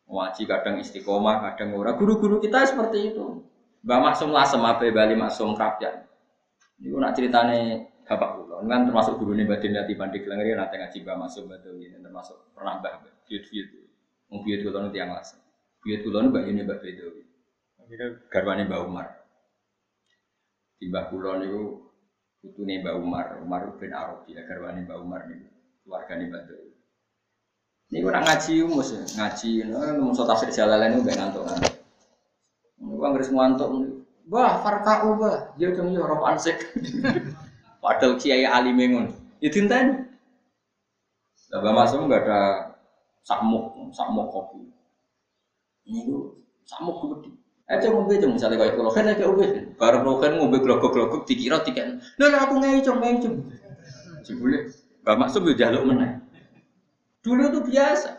[0.05, 1.97] Waji kadang istiqomah, kadang ora.
[1.97, 3.41] Guru-guru kita seperti itu.
[3.89, 6.05] Mbak Maksum Lasem, Abe Bali Maksum Kapyan.
[6.85, 10.99] Ini nak ceritane bapak kulo, kan termasuk guru nih batin di pandik lengeri nanti ngaji
[11.09, 13.69] Mbak Maksum betul ini termasuk pernah mbak biut biut,
[14.29, 15.41] mau biut kulo nanti yang lasem.
[15.81, 17.07] Biut kulo nih mbak ini mbak bedo.
[17.85, 19.09] Ini garwane Mbak Umar.
[20.81, 21.49] Di Mbak kulo nih
[22.45, 25.41] itu nih Mbak Umar, Umar bin Arabi ya garwane Mbak Umar nih
[25.85, 26.74] keluarga nih Mbak Dewi.
[27.93, 31.75] Ini gue ngaji umus ya, ngaji, nggak mau tafsir jalalan itu gak ngantuk ngantuk.
[32.81, 33.69] Gue nggak ngantuk,
[34.33, 36.73] wah farka ubah, dia cuma ya roh ansek.
[37.85, 39.13] Padahal kiai ali mengun,
[39.45, 39.77] ya tinta
[41.55, 42.41] Lah masuk nggak ada
[43.23, 44.65] samuk, samuk kopi.
[45.87, 47.31] Ini gue samuk gede.
[47.65, 49.47] Eh cuma gue cuma misalnya kayak kalau kan kayak gue,
[49.79, 52.01] baru lo kan ngombe glogok glogok dikira tiket.
[52.19, 53.41] Nah aku ngai cuma ngai cuma.
[54.25, 54.73] Cibule,
[55.05, 56.24] gak masuk gue jaluk mana.
[57.25, 58.11] Dulu itu biasa.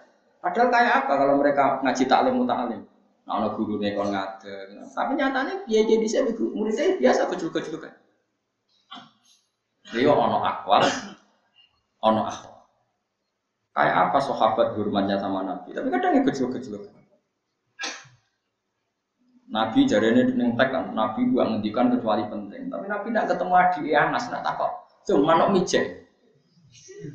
[0.42, 2.82] Padahal kayak apa kalau mereka ngaji taklim mutalim?
[3.26, 4.54] Nah, ono guru nih kon ngade.
[4.94, 7.94] Tapi nyatanya dia jadi saya muridnya biasa kecil-kecil kan.
[9.94, 10.86] Dia ono akwal,
[12.02, 12.54] ono akwal.
[13.74, 15.74] Kayak apa sahabat hormatnya sama Nabi?
[15.74, 16.94] Tapi kadang kecil-kecil kan.
[19.46, 22.70] Nabi jari ini neng kan, Nabi gua ngendikan kecuali penting.
[22.70, 24.70] Tapi Nabi tidak ketemu adik Anas, nak takut.
[25.06, 26.06] Cuma manuk mijek.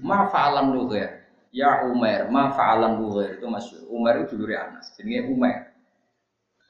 [0.01, 1.20] Ma fa'alan ya.
[1.51, 4.95] Ya Umar, ma fa'alan Nuhair itu Mas Umar itu dulu Anas.
[4.95, 5.75] Jenenge Umar.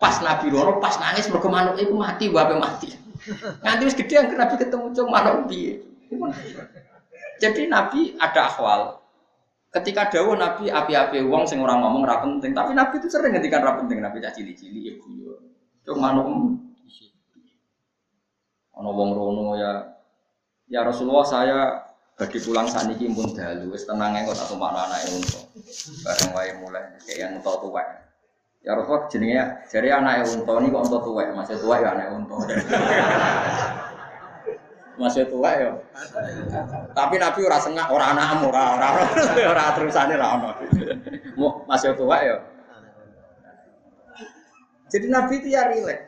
[0.00, 2.88] Pas Nabi loro, pas nangis mergo manuk iku mati, bape mati.
[3.62, 5.84] Nganti wis gede yang Nabi ketemu cung manuk piye.
[7.36, 9.04] Jadi Nabi ada akhwal.
[9.70, 13.60] Ketika dawuh Nabi api-api wong sing ora ngomong ora penting, tapi Nabi itu sering ngendikan
[13.60, 15.36] ora penting, Nabi cah cili-cili ya guyu.
[15.84, 16.26] Cung manuk
[18.80, 19.92] ana wong rono ya
[20.72, 21.58] ya Rasulullah saya
[22.20, 25.40] bagi pulang saat ini pun dalu, wis tenang kok tak mana anak unta.
[26.04, 27.88] Bareng wae mulai kayak yang unta tuwek.
[28.60, 29.40] Ya Rasulullah jenenge
[29.72, 32.36] jare anak unta ini kok unta tuwek, masih tua ya anak unta.
[35.00, 35.72] masih tua ya.
[36.92, 38.88] Tapi Nabi ora sengak, ora anakmu, ora ora
[39.56, 40.50] ora terusane ra ono.
[41.64, 42.36] Masih tua ya.
[44.92, 46.04] Jadi Nabi itu ya rileks.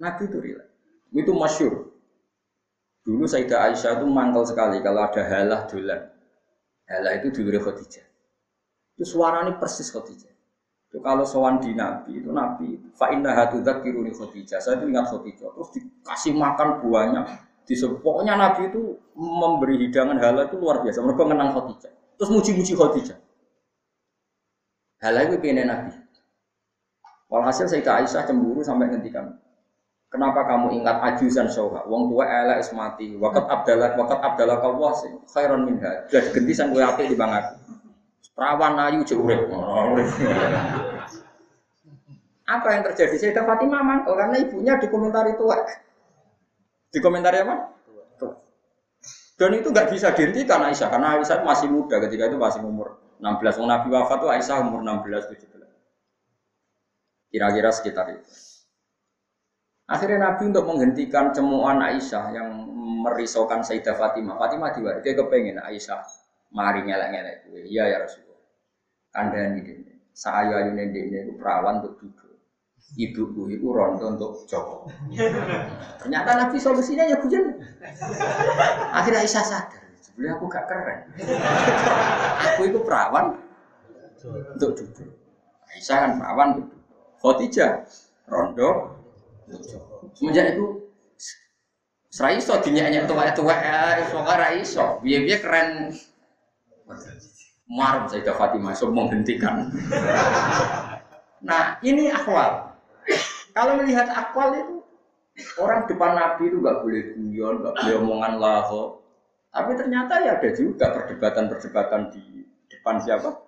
[0.00, 0.73] Nabi itu rileks.
[1.14, 1.94] Itu masyur.
[3.06, 6.10] Dulu Sayyidah Aisyah itu mangkal sekali kalau ada halah dolan.
[6.90, 8.04] Halah itu dulu Khadijah.
[8.98, 10.32] Itu suaranya persis Khadijah.
[10.90, 14.58] Itu kalau sowan di Nabi, itu Nabi, fa inna hatudzak kiruni Khadijah.
[14.58, 15.48] Saya itu ingat Khadijah.
[15.52, 17.20] Terus dikasih makan buahnya.
[17.64, 21.00] Di pokoknya Nabi itu memberi hidangan halah itu luar biasa.
[21.04, 21.92] Mereka menang Khadijah.
[22.18, 23.18] Terus muji-muji Khadijah.
[25.04, 25.92] Halah itu pengen Nabi.
[27.28, 29.43] Walhasil Sayyidah Aisyah cemburu sampai ngendikan.
[30.14, 31.82] Kenapa kamu ingat ajusan soha?
[31.90, 33.18] Wong tua elek is mati.
[33.18, 35.10] Wakat abdallah, wakat abdallah kau wasi.
[35.26, 36.06] Khairon minha.
[36.06, 37.58] Jadi gentisan gue api di bangak.
[38.30, 39.50] Perawan ayu jurek.
[42.46, 43.14] Apa yang terjadi?
[43.18, 45.50] Saya Fatimah mangkel karena ibunya di komentar itu.
[46.94, 47.74] Di komentar apa?
[49.34, 53.66] Dan itu nggak bisa dihentikan Aisyah karena Aisyah masih muda ketika itu masih umur 16.
[53.66, 55.58] Nabi wafat itu Aisyah umur 16 17.
[57.34, 58.53] Kira-kira sekitar itu.
[59.84, 62.48] Akhirnya Nabi untuk menghentikan cemuan Aisyah yang
[63.04, 64.40] merisaukan Sayyidah Fatimah.
[64.40, 66.00] Fatimah diwari, dia kepengen Aisyah
[66.56, 67.68] mari ngelak-ngelak gue.
[67.68, 68.40] Iya ya Rasulullah.
[69.12, 69.92] Kandani ini.
[70.14, 72.32] Saya ini ini itu perawan untuk duduk.
[72.94, 74.88] Ibuku itu rondo untuk Joko.
[76.00, 77.58] Ternyata Nabi solusinya ya hujan.
[78.94, 79.84] Akhirnya Aisyah sadar.
[80.00, 80.98] Sebenarnya aku gak keren.
[82.40, 83.36] aku itu perawan
[84.56, 85.10] untuk duduk.
[85.76, 86.82] Aisyah kan perawan untuk duduk.
[87.20, 87.72] Khotijah
[88.30, 89.03] rondo
[90.14, 90.84] Semenjak itu
[92.14, 95.02] Serai iso dinyanyi tua-tua ya, iso ora iso.
[95.02, 95.90] Biar-biar keren.
[97.66, 99.66] Marah saya Fatimah, so menghentikan.
[101.42, 102.70] nah ini akwal.
[103.50, 104.76] Kalau melihat akwal itu
[105.58, 109.02] orang depan Nabi itu nggak boleh guyon, nggak boleh omongan laho.
[109.50, 113.42] Tapi ternyata ya ada juga perdebatan-perdebatan di depan siapa?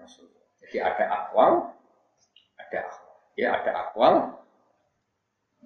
[0.00, 0.32] Rasul.
[0.64, 1.76] Jadi ada akwal,
[2.56, 3.12] ada akwal.
[3.36, 4.14] Ya ada akwal,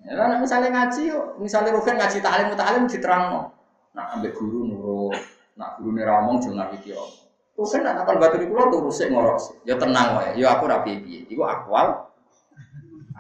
[0.03, 3.55] Ya, misalnya ngaji, misalnya Rugen ngaji ta'lim ta'lim diterang
[3.93, 5.21] Nah, ambil guru nurut,
[5.53, 7.05] nak guru nih ramong jangan ngerti ya.
[7.53, 9.37] Rugen nak akan batu di pulau tuh rusik ngorok
[9.69, 11.29] Ya tenang wae, ya aku rapi piye.
[11.29, 12.09] Iku akwal.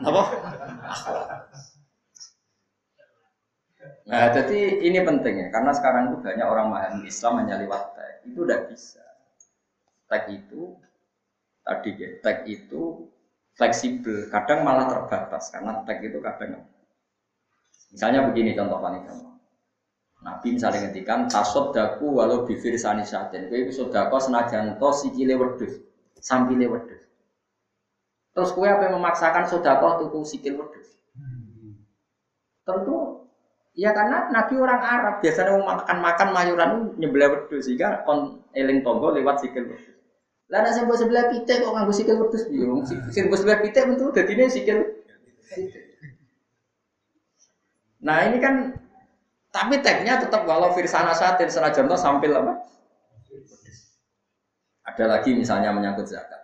[0.01, 0.23] Apa?
[4.09, 8.25] Nah, jadi ini penting ya, karena sekarang itu banyak orang memahami Islam tag.
[8.25, 9.05] Itu udah bisa.
[10.09, 10.73] Tag itu
[11.63, 13.13] tadi ya, tag itu
[13.53, 16.65] fleksibel, kadang malah terbatas karena tag itu kadang
[17.93, 19.36] misalnya begini contoh paling gampang.
[20.23, 23.51] Nabi misalnya ngendikan tasod daku walau bibir sani saten.
[23.51, 25.82] Kowe iku sedekah senajan to sikile wedhus,
[26.23, 27.02] sampile wedhus.
[28.32, 30.94] Terus kue apa yang memaksakan sedekah tuku sikil wedhus?
[32.62, 33.27] Tentu
[33.74, 38.86] ya karena Nabi orang Arab biasanya mau makan makan mayuran nyebelah wedhus sehingga kon eling
[38.86, 39.98] tonggo lewat sikil wedhus.
[40.55, 42.86] Lah nek sebelah sebelah pitik kok nganggo sikil wedhus bingung.
[42.86, 44.86] Sikil sebelah pitik bentuk dadine sikil.
[48.03, 48.74] Nah ini kan
[49.53, 52.62] tapi tagnya tetap walau firsana satin senajan to sampil apa?
[54.83, 56.43] Ada lagi misalnya menyangkut zakat.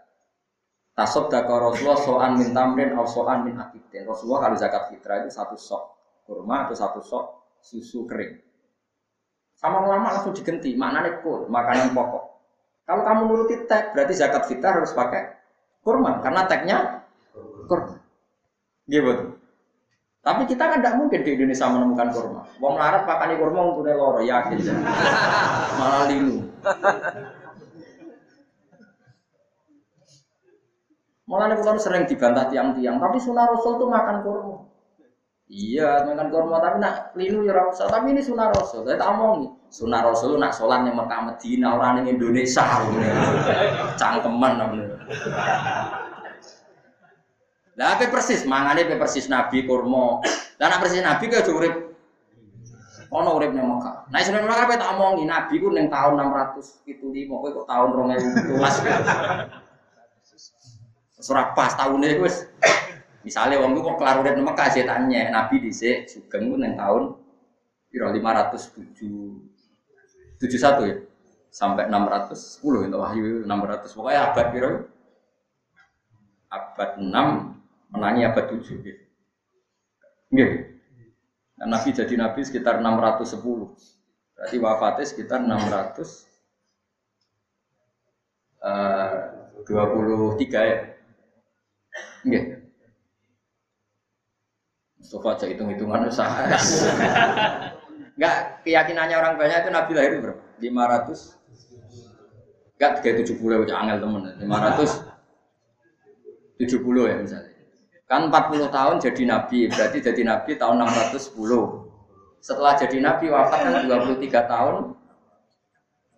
[0.94, 4.06] Tasod dako Rasulullah soan min tamrin atau soan min akidin.
[4.06, 5.82] Rasulullah kalau zakat fitrah itu satu sok
[6.26, 7.24] kurma atau satu sok
[7.62, 8.38] susu kering.
[9.58, 12.24] Sama ulama langsung digenti, maknanya kur, makanan pokok.
[12.86, 15.34] Kalau kamu nuruti tag, berarti zakat fitrah harus pakai
[15.82, 16.78] kurma, karena tagnya
[17.66, 17.98] kurma.
[18.86, 19.37] Gitu.
[20.28, 22.44] Tapi kita kan tidak mungkin di Indonesia menemukan kurma.
[22.60, 24.60] Wong larat pakani kurma untuk loro yakin.
[25.80, 26.44] Malah linu.
[31.24, 34.56] Malah kalau sering dibantah tiang-tiang, tapi sunnah Rasul itu makan kurma.
[35.48, 37.88] Iya, makan kurma tapi nak linu ya rasa.
[37.88, 38.84] Tapi ini sunnah Rasul.
[38.84, 39.50] Saya tak omong nih.
[39.72, 42.84] Sunnah Rasul nak sholat yang Mekah Medina orang yang Indonesia.
[43.96, 44.92] Cangkeman namanya.
[47.78, 48.42] Lah apa persis?
[48.42, 49.30] Mangane apa persis?
[49.30, 50.18] Nabi kurma.
[50.58, 51.94] Lah nak persis Nabi kaya urip.
[53.08, 54.10] Ono urip nang Mekah.
[54.10, 56.92] Nah sebenarnya Mekah tak omongi Nabi ku ning tahun 675
[57.30, 58.50] kowe kok tahun 2017.
[61.22, 62.44] Surah pas tahunnya wis.
[63.22, 67.14] Misalnya wong kok kelar urip nang Mekah tanya Nabi dhisik sugeng ku ning tahun
[67.88, 70.98] piro 507 71 ya?
[71.48, 74.84] Sampai 610 itu wahyu 600 pokoknya abad piro?
[76.52, 77.57] Abad 6
[77.92, 79.02] menangi abad 7 gitu.
[80.32, 80.50] Nggih.
[81.58, 83.42] Nah, Nabi jadi nabi sekitar 610.
[84.38, 85.98] Berarti wafatnya sekitar 600
[88.62, 90.78] uh, 23 ya.
[92.22, 92.44] Nggih.
[95.02, 96.44] Mustafa aja hitung-hitungan usaha.
[98.18, 100.42] Enggak, keyakinannya orang banyak itu Nabi lahir berapa?
[100.58, 101.38] 500
[102.78, 104.22] Enggak 370 ya, angel temen.
[104.38, 107.57] 570 ya misalnya.
[108.08, 111.28] Kan 40 tahun jadi nabi, berarti jadi nabi tahun 610.
[112.40, 114.74] Setelah jadi nabi wafat kan 23 tahun.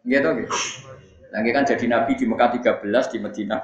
[0.06, 0.56] Gitu gitu.
[1.34, 3.60] Lagi kan jadi nabi di Mekah 13, di Madinah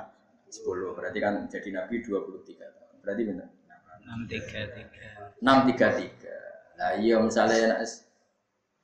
[0.50, 0.98] 10.
[0.98, 2.94] Berarti kan jadi nabi 23 tahun.
[3.06, 3.48] Berarti benar.
[4.02, 5.38] 633.
[5.38, 6.26] 633.
[6.76, 7.80] Nah, iya misalnya nak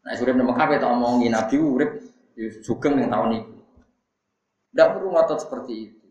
[0.02, 2.02] Nah, urip nang Mekah tak omongi nabi urip
[2.35, 3.55] ya sugeng ning tahun itu.
[4.74, 6.01] Tidak perlu ngotot seperti itu.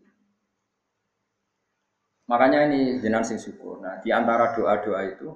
[2.32, 3.84] Makanya ini jenang sing syukur.
[3.84, 5.36] Nah, di antara doa-doa itu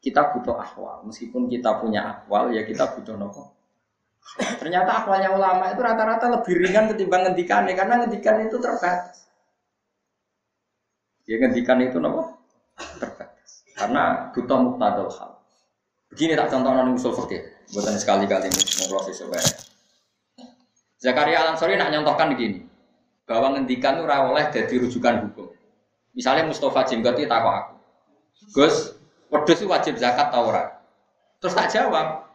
[0.00, 1.04] kita butuh akwal.
[1.04, 3.52] Meskipun kita punya akwal, ya kita butuh nopo.
[4.56, 9.28] Ternyata akwalnya ulama itu rata-rata lebih ringan ketimbang ngendikan karena ngendikan itu terbatas.
[11.28, 12.40] Ya ngendikan itu nopo
[12.96, 13.68] terbatas.
[13.76, 15.30] Karena butuh muktadal hal.
[16.08, 17.68] Begini tak contoh non usul fikih.
[17.68, 19.44] Buatan sekali-kali ngobrol sesuai.
[21.04, 22.64] Zakaria Alam Sori nak nyontohkan begini
[23.28, 25.57] bahwa ngendikan itu oleh jadi rujukan hukum.
[26.18, 27.74] Misalnya Mustafa Jenggot itu takut aku.
[28.50, 28.98] Gus,
[29.30, 30.82] itu wajib zakat tau ora?
[31.38, 32.26] Terus tak jawab.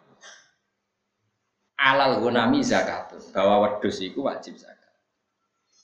[1.75, 3.11] Alal gunami zakat.
[3.35, 4.87] Bahwa wedus itu wajib zakat.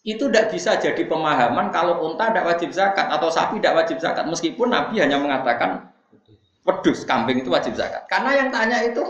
[0.08, 4.24] Itu tidak bisa jadi pemahaman kalau unta tidak wajib zakat atau sapi tidak wajib zakat.
[4.24, 5.92] Meskipun Nabi hanya mengatakan
[6.64, 8.08] wedus, kambing itu wajib zakat.
[8.08, 9.04] Karena yang tanya itu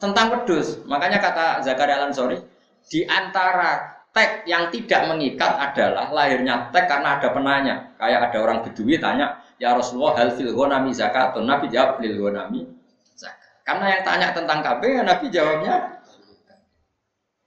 [0.00, 0.80] tentang wedus.
[0.88, 2.40] Makanya kata Zakaria Al-Ansori,
[2.88, 7.74] di antara tag yang tidak mengikat adalah lahirnya tag karena ada penanya.
[7.94, 12.66] Kayak ada orang Bedui tanya, "Ya Rasulullah, hal fil ghanami zakatun?" Nabi jawab, "Lil ghanami
[13.14, 15.74] zakat." Karena yang tanya tentang KB, Nabi jawabnya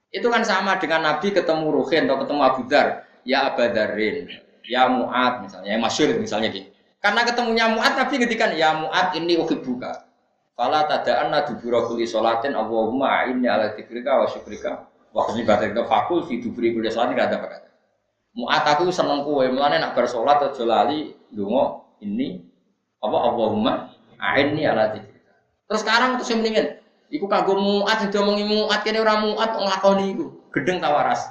[0.08, 4.28] itu kan sama dengan Nabi ketemu Ruhin atau ketemu Abu Dar, ya Abadarin,
[4.64, 6.68] ya Mu'ad misalnya, ya Masyur misalnya gitu.
[7.00, 10.08] Karena ketemunya Mu'ad, Nabi ngedikan, ya Mu'ad ini uhibbuka.
[10.52, 15.84] Fala tada'an dubura kulli sholatin Allahumma a'inni ala dzikrika wa syukrika Waktu ini baca itu
[15.84, 17.68] fakul fi dubri kuliah tidak ada apa kata.
[18.32, 22.40] Muat aku seneng kue, mulane nak bersolat atau lali dungo ini
[23.02, 25.34] Apa Allahumma a'inni ala dzikrika.
[25.66, 26.78] Terus sekarang terus yang mendingan
[27.10, 30.26] iku kagum muat diomongi muat kene ora muat nglakoni iku.
[30.54, 31.26] Gedeng tawaras.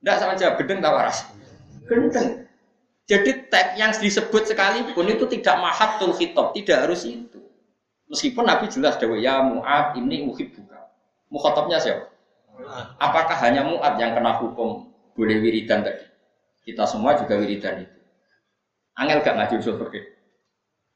[0.00, 1.28] Ndak sama aja gedeng tawaras.
[1.84, 2.48] Gedeng.
[3.06, 7.38] Jadi tag yang disebut sekalipun itu tidak mahatul khitab, tidak harus itu.
[8.08, 10.90] Meskipun Nabi jelas dewa ya muat ini buka.
[11.28, 12.15] Mukhatabnya siapa?
[12.96, 16.04] Apakah hanya muat yang kena hukum boleh wiridan tadi?
[16.64, 17.98] Kita semua juga wiridan itu.
[18.96, 20.04] Angel gak ngaji usul fikih.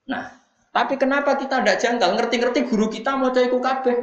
[0.09, 0.41] Nah,
[0.73, 2.17] tapi kenapa kita tidak janggal?
[2.17, 3.97] Ngerti-ngerti guru kita mau cek kabeh.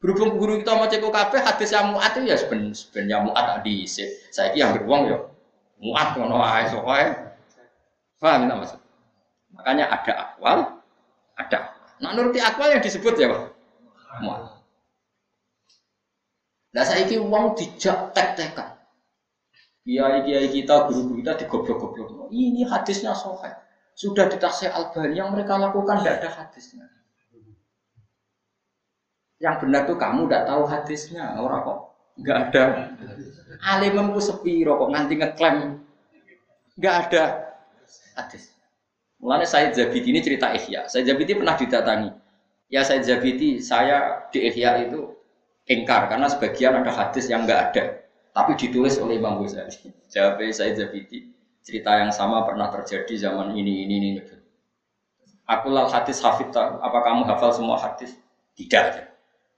[0.00, 4.56] Berhubung guru kita mau cek kabeh, hadis yang muat itu ya sebenarnya muat di Saya
[4.56, 5.18] kira yang beruang ya
[5.80, 7.36] muat ngono ae soalnya.
[8.20, 8.80] Paham tidak maksud?
[9.56, 10.58] Makanya ada akwal,
[11.40, 11.58] ada.
[12.04, 13.42] Nah nuruti akwal yang disebut ya pak.
[14.20, 14.59] Muat.
[16.70, 18.78] Saya ini uang dijak tek-tekan.
[19.82, 22.30] Kiai kiai kita, guru guru kita digoblok-goblok.
[22.30, 23.58] Ini hadisnya sohail
[24.00, 26.88] sudah ditaksir Albani yang mereka lakukan tidak ada hadisnya.
[29.36, 31.78] Yang benar tuh kamu tidak tahu hadisnya, orang kok
[32.16, 32.64] nggak ada.
[33.60, 35.84] Alimemku sepi kok nganti ngeklaim
[36.80, 37.22] nggak ada
[38.16, 38.56] hadis.
[39.20, 40.88] Mulanya saya Zabiti ini cerita Ihya.
[40.88, 42.08] Saya Zabiti pernah didatangi.
[42.72, 45.12] Ya saya Zabiti, saya di Ihya itu
[45.70, 48.02] engkar karena sebagian ada hadis yang nggak ada,
[48.34, 49.94] tapi ditulis oleh Imam Ghazali.
[50.12, 51.30] Jawab saya Zabiti,
[51.62, 54.10] cerita yang sama pernah terjadi zaman ini ini ini.
[55.46, 58.18] Aku lal hadis hafid, apa kamu hafal semua hadis?
[58.54, 59.10] Tidak.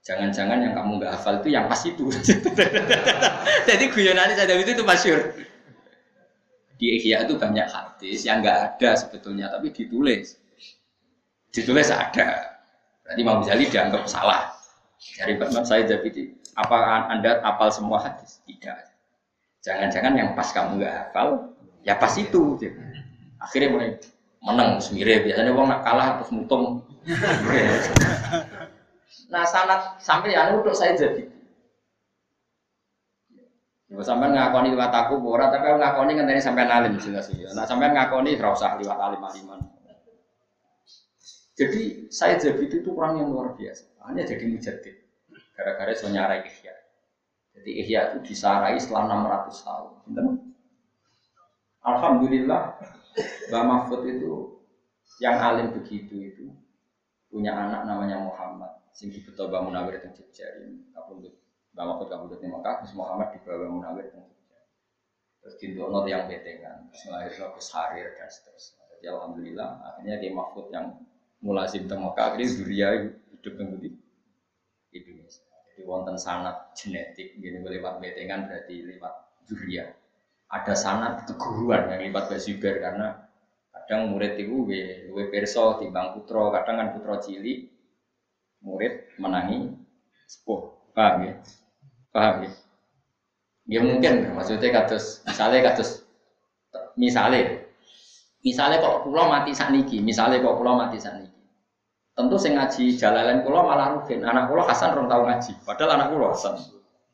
[0.03, 2.05] Jangan-jangan yang kamu nggak hafal itu yang pas itu.
[3.69, 5.21] Jadi guyonan saya itu itu masyur.
[6.75, 10.35] Di Ihya itu banyak hadis yang nggak ada sebetulnya, tapi ditulis.
[11.53, 12.57] Ditulis ada.
[13.05, 14.52] Berarti Imam Ghazali dianggap salah.
[15.03, 18.39] Dari Imam saya jadi apa anda hafal semua hadis?
[18.47, 18.77] Tidak.
[19.63, 21.53] Jangan-jangan yang pas kamu nggak hafal,
[21.83, 22.79] ya pas itu gitu.
[23.43, 23.89] akhirnya mulai
[24.43, 26.83] menang semire biasanya uang nak kalah terus mutung
[29.31, 31.31] nah sanat sampai ya untuk saya jadi
[33.93, 37.53] Ya, sampai ngakoni liwat aku, ora tapi ngakoni ngenteni sampai alim jelas ya.
[37.53, 39.61] Nah sampai ngakoni ora usah liwat alim aliman.
[41.53, 43.92] Jadi saya jadi itu kurang yang luar biasa.
[44.03, 44.95] Hanya jadi mujadid.
[45.55, 46.75] Gara-gara so nyarai ihya.
[47.53, 49.07] Jadi ihya itu disarai setelah
[49.47, 49.91] 600 tahun.
[51.83, 52.79] Alhamdulillah
[53.51, 54.63] Mbak Mahfud itu
[55.19, 56.45] yang alim begitu itu
[57.27, 60.79] punya anak namanya Muhammad sing dibeto Mbak Munawir teng Jogja ini
[61.75, 64.59] Mbak Mahfud kabundut di Mekah terus Muhammad di Mbak Munawir teng Jogja
[65.43, 70.97] terus dindono yang betengan terus melahirkan Gus Harir dan seterusnya Alhamdulillah akhirnya di Mahfud yang
[71.43, 73.92] mulasim teng Mekah akhirnya Zuria hidup Indonesia jadi
[75.93, 79.13] wonten sanat genetik gini lewat betengan berarti lewat
[79.45, 79.93] Zuria
[80.49, 83.29] ada sanat keguruan yang libat Basuber karena
[83.73, 84.65] kadang murid itu
[85.13, 87.69] gue perso timbang putro kadang kan putro cili
[88.63, 89.69] murid menangi
[90.25, 90.73] sepuh.
[90.93, 91.33] Paham ya
[92.13, 92.51] paham ya
[93.65, 96.05] ya mungkin maksudnya kados misalnya kados
[96.93, 97.65] misalnya
[98.45, 101.42] misalnya kok pulau mati niki misalnya kok pulau mati niki
[102.13, 106.07] tentu saya ngaji jalalan pulau malah rugen anak pulau Hasan rong tahu ngaji padahal anak
[106.13, 106.55] pulau Hasan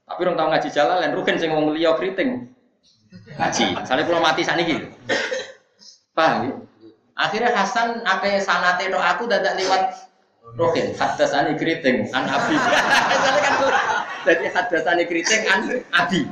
[0.04, 2.50] tapi rong tahu ngaji jalalan rugen saya ngomong liya keriting
[3.38, 3.66] ngaji.
[3.74, 4.86] Misalnya kalau mati saat ini,
[6.14, 6.54] paham ya?
[7.20, 9.92] Akhirnya Hasan apa sanate do aku dadak lewat
[10.56, 12.56] rohin hadasani keriting an abi.
[12.56, 13.56] Misalnya kan
[14.24, 15.60] jadi hadasani keriting an
[15.92, 16.24] abi.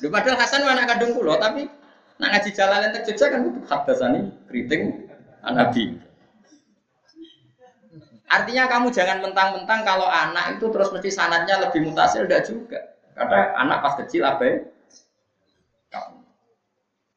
[0.00, 1.68] Lu padahal Hasan anak kandung pulau tapi
[2.16, 5.12] nak ngaji jalan yang terjejak kan itu hadasani keriting
[5.44, 6.00] an abi.
[8.30, 12.78] Artinya kamu jangan mentang-mentang kalau anak itu terus mesti sanatnya lebih mutasil, tidak juga.
[13.18, 14.56] Karena anak pas kecil apa ya?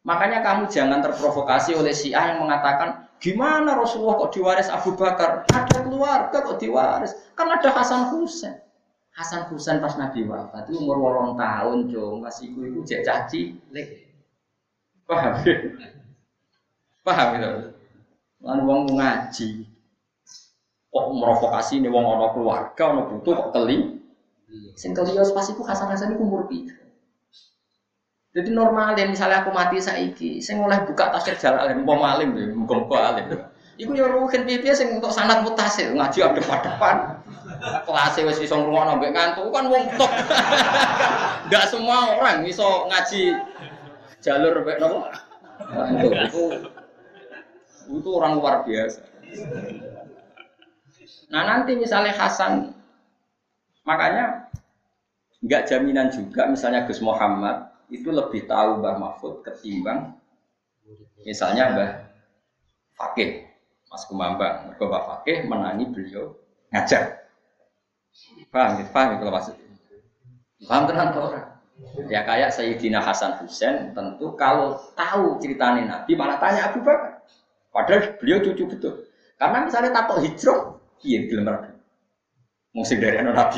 [0.03, 5.47] Makanya kamu jangan terprovokasi oleh si A yang mengatakan, gimana Rasulullah kok diwaris Abu Bakar?
[5.47, 7.15] Ada keluarga kok diwaris?
[7.39, 8.59] Kan ada Hasan Husain.
[9.13, 13.55] Hasan Husain pas Nabi wafat itu umur wolong tahun, jo masih ibu cek caci.
[15.05, 15.33] Paham?
[17.05, 17.51] Paham itu?
[18.43, 19.72] Lan wong ngaji.
[20.93, 23.97] Kok merovokasi nih wong ono keluarga, ono butuh kok keli?
[24.77, 26.77] Sing keli pasti ku Hasan Hasan itu umur piro?
[28.33, 32.49] Jadi normal ya misalnya aku mati saiki, saya mulai buka tafsir jalan mau malim deh,
[32.49, 33.25] muka muka alim.
[33.77, 36.97] Iku yo rugen piye sing untuk sanat mutasil ngaji ada depan-depan.
[37.85, 40.13] Kelas wis iso ngrungokno mbek ngantuk kan wong top.
[41.49, 43.33] Enggak semua orang iso ngaji
[44.21, 45.09] jalur mbek nopo.
[46.29, 46.43] Itu
[47.93, 49.01] itu orang luar biasa.
[51.31, 52.73] Nah nanti misalnya Hasan,
[53.87, 54.49] makanya
[55.43, 60.15] nggak jaminan juga misalnya Gus Muhammad itu lebih tahu Mbah Mahfud ketimbang
[61.23, 61.91] misalnya Mbah
[62.97, 63.53] Fakih.
[63.93, 64.73] Mas Kumambang.
[64.73, 66.33] Mergo Pak Fakih menangi beliau
[66.73, 67.29] ngajar.
[68.49, 69.69] Paham gitu, paham kalau maksudnya.
[70.65, 71.47] Paham tenang orang.
[72.09, 77.21] Ya kayak Sayyidina Hasan Husain tentu kalau tahu ceritanya Nabi malah tanya Abu Bakar.
[77.73, 79.09] Padahal beliau cucu betul.
[79.41, 80.72] Karena misalnya takut hijrah,
[81.03, 81.69] iya gelem Nabi.
[82.73, 83.57] Mungkin dari anak Nabi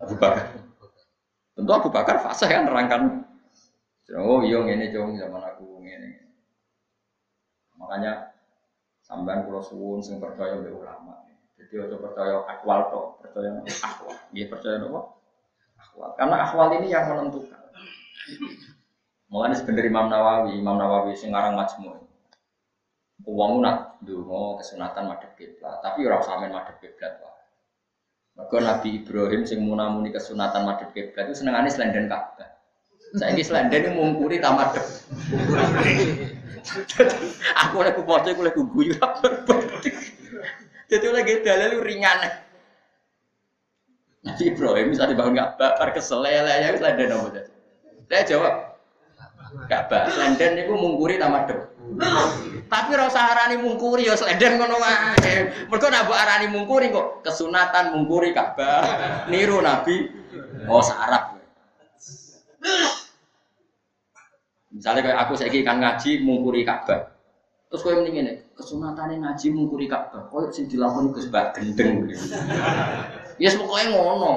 [0.00, 0.46] Abu Bakar.
[1.52, 3.26] Tentu Abu Bakar fase kan nerangkan.
[4.16, 6.22] Oh iya ini cung zaman aku ini.
[7.76, 8.32] Makanya
[9.02, 11.26] sampean kula suwun sing percaya be ulama.
[11.56, 13.50] Jadi ojo percaya akwal to, percaya
[13.82, 14.14] akwal.
[14.30, 15.00] Iya percaya apa?
[15.80, 16.10] Akwal.
[16.14, 17.60] Karena akwal ini yang menentukan.
[19.26, 21.98] Mulanya sebenarnya Imam Nawawi, Imam Nawawi sing ngarang majmu.
[23.26, 28.62] Uang nak dungo kesunatan madhep kiblat, tapi ora usah men madhep kiblat wae.
[28.62, 32.46] Nabi Ibrahim sing munamuni kesunatan madhep kiblat itu senengane slenden Ka'bah.
[33.18, 34.86] Saiki slenden mungkuri ta madhep.
[37.66, 38.90] Aku oleh kupoco, aku oleh gugu
[40.86, 42.42] Jadi oleh gitu dalil ringan.
[44.26, 46.46] Nabi Ibrahim bisa dibangun Ka'bah, par kesel ya
[46.78, 47.42] slenden apa.
[48.06, 48.75] Saya jawab,
[49.64, 51.72] Ka'bah, slenden itu mungkuri ta madhep.
[52.66, 55.34] Tapi ora usah arani mungkuri ya slender ngono wae.
[55.72, 58.84] Mergo nek mbok arani mungkuri kok kesunatan mungkuri Ka'bah.
[59.32, 60.12] Niru Nabi
[60.68, 61.40] oh sarap.
[64.76, 67.16] Misalnya kayak aku saiki kan ngaji mungkuri Ka'bah.
[67.66, 70.28] Terus kowe mending ngene, kesunatane ngaji mungkuri Ka'bah.
[70.28, 72.06] Koyo sing dilakoni Gus Bak gendeng.
[73.40, 74.34] Ya yes, pokoknya ngono.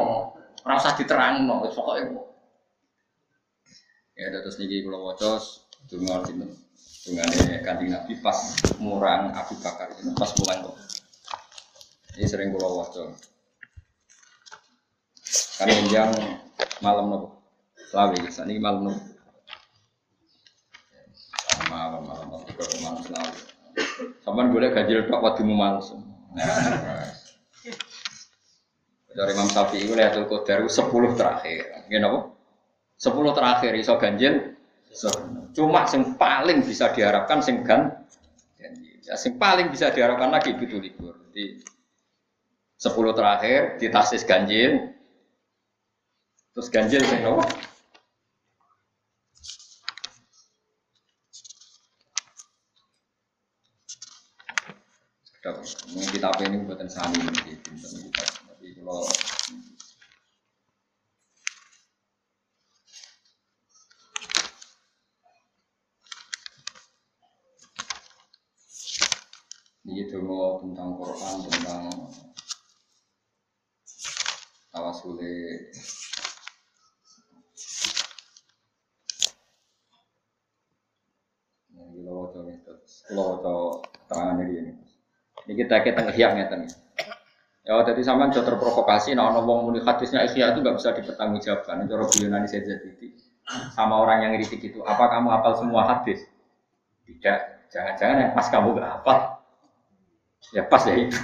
[0.64, 2.28] Ora usah diterangno, wis pokoke
[4.20, 5.40] Ya terus niki kula waca
[5.88, 6.52] donga sinten
[7.08, 7.32] dengan
[7.64, 8.36] kanjeng Nabi pas
[8.76, 10.76] murang Abu Bakar itu pas mulang kok.
[12.20, 13.16] Ini sering kalau waktu.
[15.56, 16.12] Kan yang
[16.84, 17.40] malam nopo.
[17.96, 19.00] Lawi, saat ini malam nopo.
[21.72, 23.40] Malam malam nopo ke malam selawi.
[24.20, 25.80] Sampai boleh ganjil tok waktu mau malam.
[29.16, 31.88] Dari Imam Syafi'i itu lihat Qadar sepuluh terakhir.
[31.88, 32.36] Gimana?
[32.99, 34.59] Sepuluh terakhir iso ganjil
[35.53, 38.05] Cuma yang paling bisa diharapkan sing gan
[39.05, 41.17] ya sing paling bisa diharapkan lagi itu libur.
[41.30, 41.61] Jadi
[42.77, 44.93] sepuluh terakhir di tasis ganjil
[46.53, 47.45] terus ganjil sing nopo?
[55.89, 57.57] Mungkin kita ini buatan sani tapi
[58.77, 59.01] kalau
[69.90, 71.90] Ini dulu tentang Quran, tentang
[74.70, 75.34] tawasule
[81.74, 83.57] Ini kalau wajah ini, kalau wajah
[84.06, 84.78] terangan ini.
[85.49, 86.70] Ini kita kita ngehyak ngeten.
[87.66, 91.90] Ya, jadi sama jauh terprovokasi, nah orang ngomong muni hadisnya ikhya itu nggak bisa dipertanggungjawabkan.
[91.90, 93.10] Itu orang Yunani jadi
[93.74, 94.86] sama orang yang ngiritik itu.
[94.86, 96.30] Apa kamu hafal semua hadis?
[97.10, 97.74] Tidak.
[97.74, 99.39] Jangan-jangan yang pas kamu gak hafal,
[100.56, 101.18] Ya pas ya itu.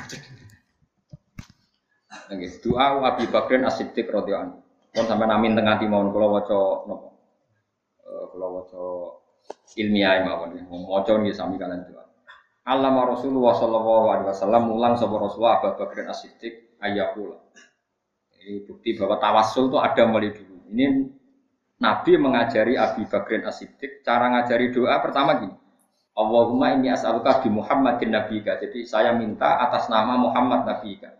[2.25, 7.09] Oke, doa Abi Bakrin As-Siddiq Kon sampai namin tengah timon kalau waca nopo.
[7.99, 8.83] Eh, kalau waca
[9.75, 10.55] ilmiah mawon
[10.87, 12.07] waca nggih sami kalian doa.
[12.65, 17.37] Allama Rasulullah sallallahu alaihi wasallam mulang sapa Rasulullah Abu Bakrin As-Siddiq ayakula.
[18.41, 20.65] Ini bukti bahwa tawassul itu ada mulai dulu.
[20.73, 20.85] Ini
[21.77, 25.64] Nabi mengajari Abi Bakrin As-Siddiq cara ngajari doa pertama gini.
[26.15, 28.55] Allahumma ini as'aluka bi Muhammadin nabiyika.
[28.63, 31.11] Jadi saya minta atas nama Muhammad nabiyika.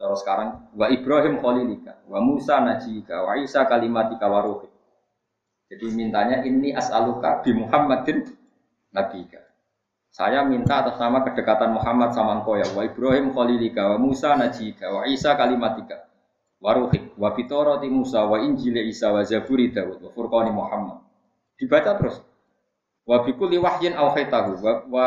[0.00, 4.72] Terus sekarang wa Ibrahim khalilika, wa Musa najika, wa Isa kalimatika wa ruhi.
[5.68, 8.24] Jadi mintanya ini as'aluka bi Muhammadin
[8.90, 9.44] nabiyika.
[10.12, 12.68] Saya minta atas nama kedekatan Muhammad sama engkau ya.
[12.72, 16.08] Wa Ibrahim khalilika, wa Musa najika, wa Isa kalimatika.
[16.56, 21.04] Wa ruhi, wa fitorati Musa, wa Injil Isa, wa Zaburi Dawud, wa Furqani Muhammad.
[21.56, 22.31] Dibaca terus.
[23.12, 25.06] Wa bi kulli wahyin awhaytahu wa, wa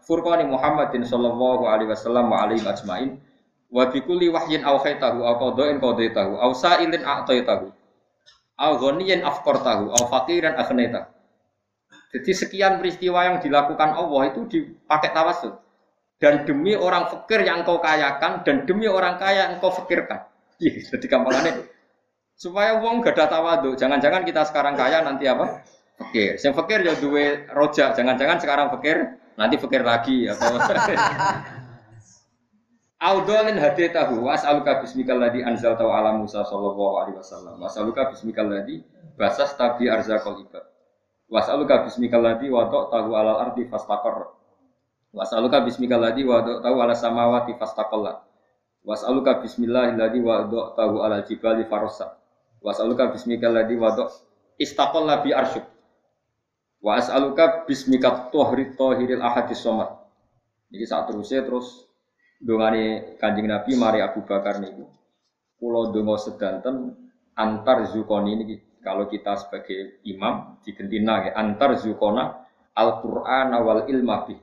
[0.00, 3.20] furqani Muhammadin sallallahu alaihi wasallam wa alaihi ajmain
[3.68, 7.68] wa bi kulli wahyin awhaytahu aw qada'in qadaitahu aw sa'ilin a'taitahu
[8.56, 11.12] aw ghaniyan afqartahu aw faqiran aghnaytahu.
[12.16, 15.58] Jadi sekian peristiwa yang dilakukan Allah itu dipakai tawassul.
[16.22, 20.24] Dan demi orang fakir yang engkau kayakan dan demi orang kaya yang engkau fakirkan.
[20.62, 21.66] Jadi gampangannya
[22.38, 23.74] supaya uang gak ada tawadu.
[23.74, 25.66] Jangan-jangan kita sekarang kaya nanti apa?
[26.00, 26.36] Fakir.
[26.38, 27.94] Yang fakir ya dua rojak.
[27.98, 30.58] Jangan-jangan sekarang fakir, nanti fakir lagi atau
[33.04, 38.48] Audolin hati tahu was'aluka bismikal ladzi anzal tahu ala Musa sallallahu alaihi wasallam was'aluka bismikal
[38.48, 38.80] ladzi
[39.20, 40.64] basas tabi arzaqal ibad
[41.28, 44.32] was'aluka bismikal ladzi wadok tahu ala ardi fastaqar
[45.14, 48.18] Was'aluka bismikal ladzi wa tahu ala samawati fastaqallat.
[48.82, 52.10] Was'aluka bismillahilladzi wa tahu ala jibali farasat.
[52.58, 53.94] Was'aluka bismikal ladzi wa
[54.58, 55.62] istaqalla bi arsyuk.
[56.84, 59.88] Wa as'aluka bismika tuhri tohiril ahadis somad.
[60.68, 61.88] Jadi saat terusnya terus
[62.36, 64.84] dongane kanjeng Nabi mari Abu Bakar niku.
[65.56, 66.92] Kulo dongo sedanten
[67.32, 68.44] antar zukoni ini
[68.84, 72.44] kalau kita sebagai imam digentina antar zukona
[72.76, 74.36] Al-Qur'an wal ilma bih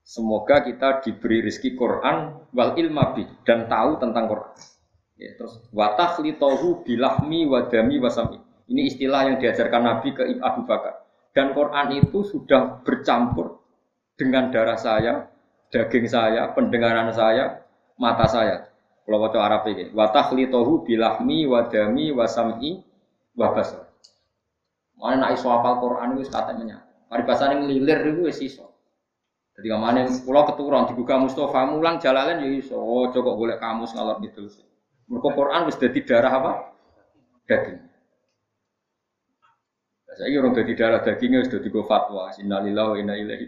[0.00, 4.52] Semoga kita diberi rezeki Quran wal ilma bi dan tahu tentang Quran.
[5.14, 8.42] Ya, terus watahlitohu bilahmi wadami wasami.
[8.66, 10.99] Ini istilah yang diajarkan Nabi ke Abu Bakar.
[11.30, 13.62] Dan Quran itu sudah bercampur
[14.18, 15.30] dengan darah saya,
[15.70, 17.62] daging saya, pendengaran saya,
[17.94, 18.66] mata saya.
[19.06, 22.82] Kalau wajah Arab ini, watahlitohu bilahmi wadami wasami
[23.34, 23.90] wabasar.
[25.00, 26.84] Mana nak iso apal Quran itu katanya.
[27.08, 28.70] Mari bahasa ini lilir itu iso.
[29.56, 32.78] Jadi ke mana pulau keturun dibuka Mustafa mulang jalalan ya iso.
[32.78, 34.46] Oh, coba boleh kamu ngalor gitu.
[35.10, 36.52] Mereka Quran wis dadi darah apa?
[37.50, 37.89] Daging.
[40.18, 42.34] Saya orang dadi darah dagingnya dadi go fatwa.
[42.34, 43.46] Innalillahi wa inna ilaihi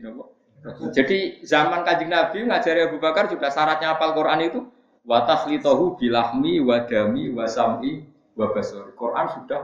[0.94, 4.60] Jadi zaman kanjeng Nabi ngajari Abu Bakar juga syaratnya apal Quran itu
[5.02, 8.06] wa tahlitahu bilahmi wa dami wa sam'i
[8.38, 8.94] wa basari.
[8.94, 9.62] Quran sudah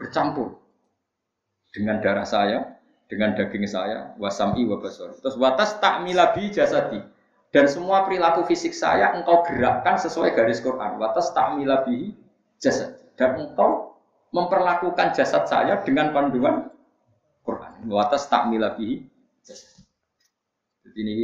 [0.00, 0.56] bercampur
[1.76, 5.20] dengan darah saya, dengan daging saya, wasami wabasor.
[5.20, 7.04] Terus watas tak milabi jasadi.
[7.52, 10.96] Dan semua perilaku fisik saya engkau gerakkan sesuai garis Quran.
[10.96, 12.16] Watas tak milabi
[12.56, 12.96] jasad.
[13.16, 13.85] Dan engkau
[14.36, 16.68] memperlakukan jasad saya dengan panduan
[17.40, 17.88] Quran.
[17.88, 19.08] Watas tak milabi
[19.40, 19.80] jasad.
[20.84, 21.16] Jadi ini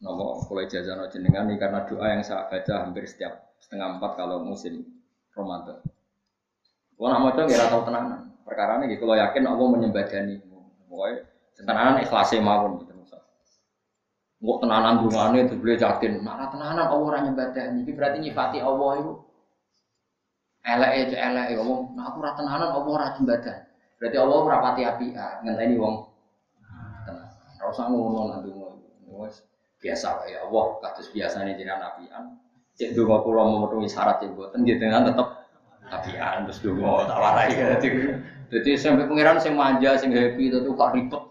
[0.00, 4.40] nopo mulai jazano jenengan ini karena doa yang saya baca hampir setiap setengah empat kalau
[4.40, 4.88] musim
[5.36, 5.84] Ramadan.
[6.96, 8.20] Kalau nak mau coba tahu tenanan.
[8.40, 10.36] Perkara ini kalau yakin Allah menyembadani.
[10.88, 11.16] Pokoknya
[11.54, 13.20] tenanan ikhlasnya mawon gitu misal.
[14.40, 16.12] Nggak tenanan dungane itu boleh yakin.
[16.24, 17.84] Nah tenanan Allah orang nyembadani.
[17.84, 19.12] Ini berarti nyifati Allah itu.
[20.60, 21.96] Elek aja elek ya ngomong.
[21.96, 23.64] Nah aku rata tenanan Allah orang nyembadani.
[23.96, 25.06] Berarti Allah merapati api.
[25.16, 25.94] Ngenteni wong.
[27.08, 27.28] Tenang.
[27.60, 28.50] Rasa ngono nanti
[29.80, 30.64] biasa ya Allah.
[30.84, 32.24] Kados biasa nih jinan apian.
[32.76, 34.64] Cek dua pulau memenuhi syarat cek buatan.
[34.68, 35.28] Gitu kan tetap
[35.88, 37.52] apian terus dua tak warai.
[38.50, 41.22] Jadi sampai pangeran sing manja, sing happy itu kok ribet.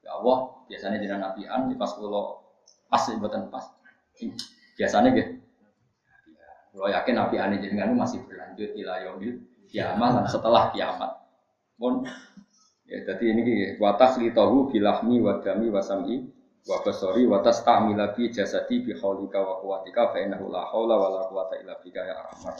[0.00, 2.42] Ya Allah, biasanya nabian di pas kulo
[2.90, 3.70] pas buatan pas.
[4.74, 5.32] Biasanya gitu.
[6.72, 11.12] Kalau yakin nabi ane jenengan masih berlanjut ila yaumil kiamat setelah kiamat.
[11.76, 12.08] Pun
[12.88, 13.42] ya jadi ini.
[13.76, 16.32] Watas li tahu bilahmi wadami wasami
[16.64, 21.08] wa basori wa tastamila bi jasadi bi haulika wa quwwatika fa innahu la haula wa
[21.44, 22.56] la bika ya arhamar